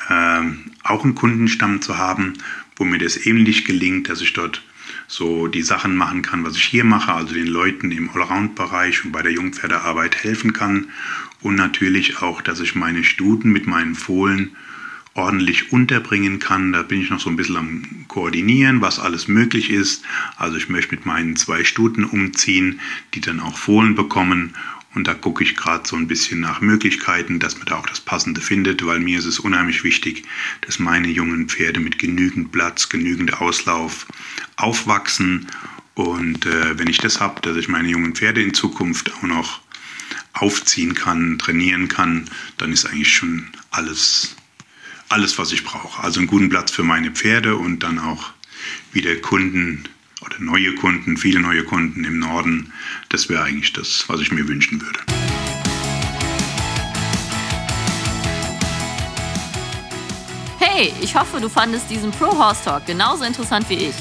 [0.10, 0.41] äh,
[0.84, 2.34] auch einen Kundenstamm zu haben,
[2.76, 4.61] wo mir das ähnlich gelingt, dass ich dort
[5.07, 9.14] so die Sachen machen kann, was ich hier mache, also den Leuten im Allround-Bereich und
[9.14, 10.90] bei der Jungpferdearbeit helfen kann.
[11.41, 14.56] Und natürlich auch, dass ich meine Stuten mit meinen Fohlen
[15.18, 16.72] ordentlich unterbringen kann.
[16.72, 20.03] Da bin ich noch so ein bisschen am Koordinieren, was alles möglich ist.
[20.38, 22.80] Also ich möchte mit meinen zwei Stuten umziehen,
[23.14, 24.53] die dann auch Fohlen bekommen.
[24.94, 27.99] Und da gucke ich gerade so ein bisschen nach Möglichkeiten, dass man da auch das
[27.99, 30.23] Passende findet, weil mir ist es unheimlich wichtig,
[30.61, 34.07] dass meine jungen Pferde mit genügend Platz, genügend Auslauf
[34.56, 35.48] aufwachsen.
[35.94, 39.61] Und äh, wenn ich das habe, dass ich meine jungen Pferde in Zukunft auch noch
[40.34, 44.35] aufziehen kann, trainieren kann, dann ist eigentlich schon alles
[45.09, 46.03] alles, was ich brauche.
[46.03, 48.31] Also einen guten Platz für meine Pferde und dann auch
[48.91, 49.84] wieder Kunden
[50.25, 52.73] oder neue Kunden, viele neue Kunden im Norden.
[53.09, 54.99] Das wäre eigentlich das, was ich mir wünschen würde.
[60.59, 63.95] Hey, ich hoffe, du fandest diesen Pro Horse Talk genauso interessant wie ich.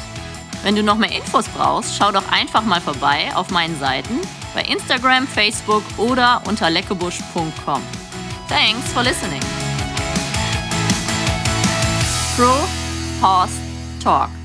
[0.62, 4.18] Wenn du noch mehr Infos brauchst, schau doch einfach mal vorbei auf meinen Seiten
[4.54, 7.82] bei Instagram, Facebook oder unter leckebusch.com.
[8.48, 9.42] Thanks for listening.
[12.36, 12.52] Pro
[13.22, 13.58] Horse
[13.98, 14.35] Talk.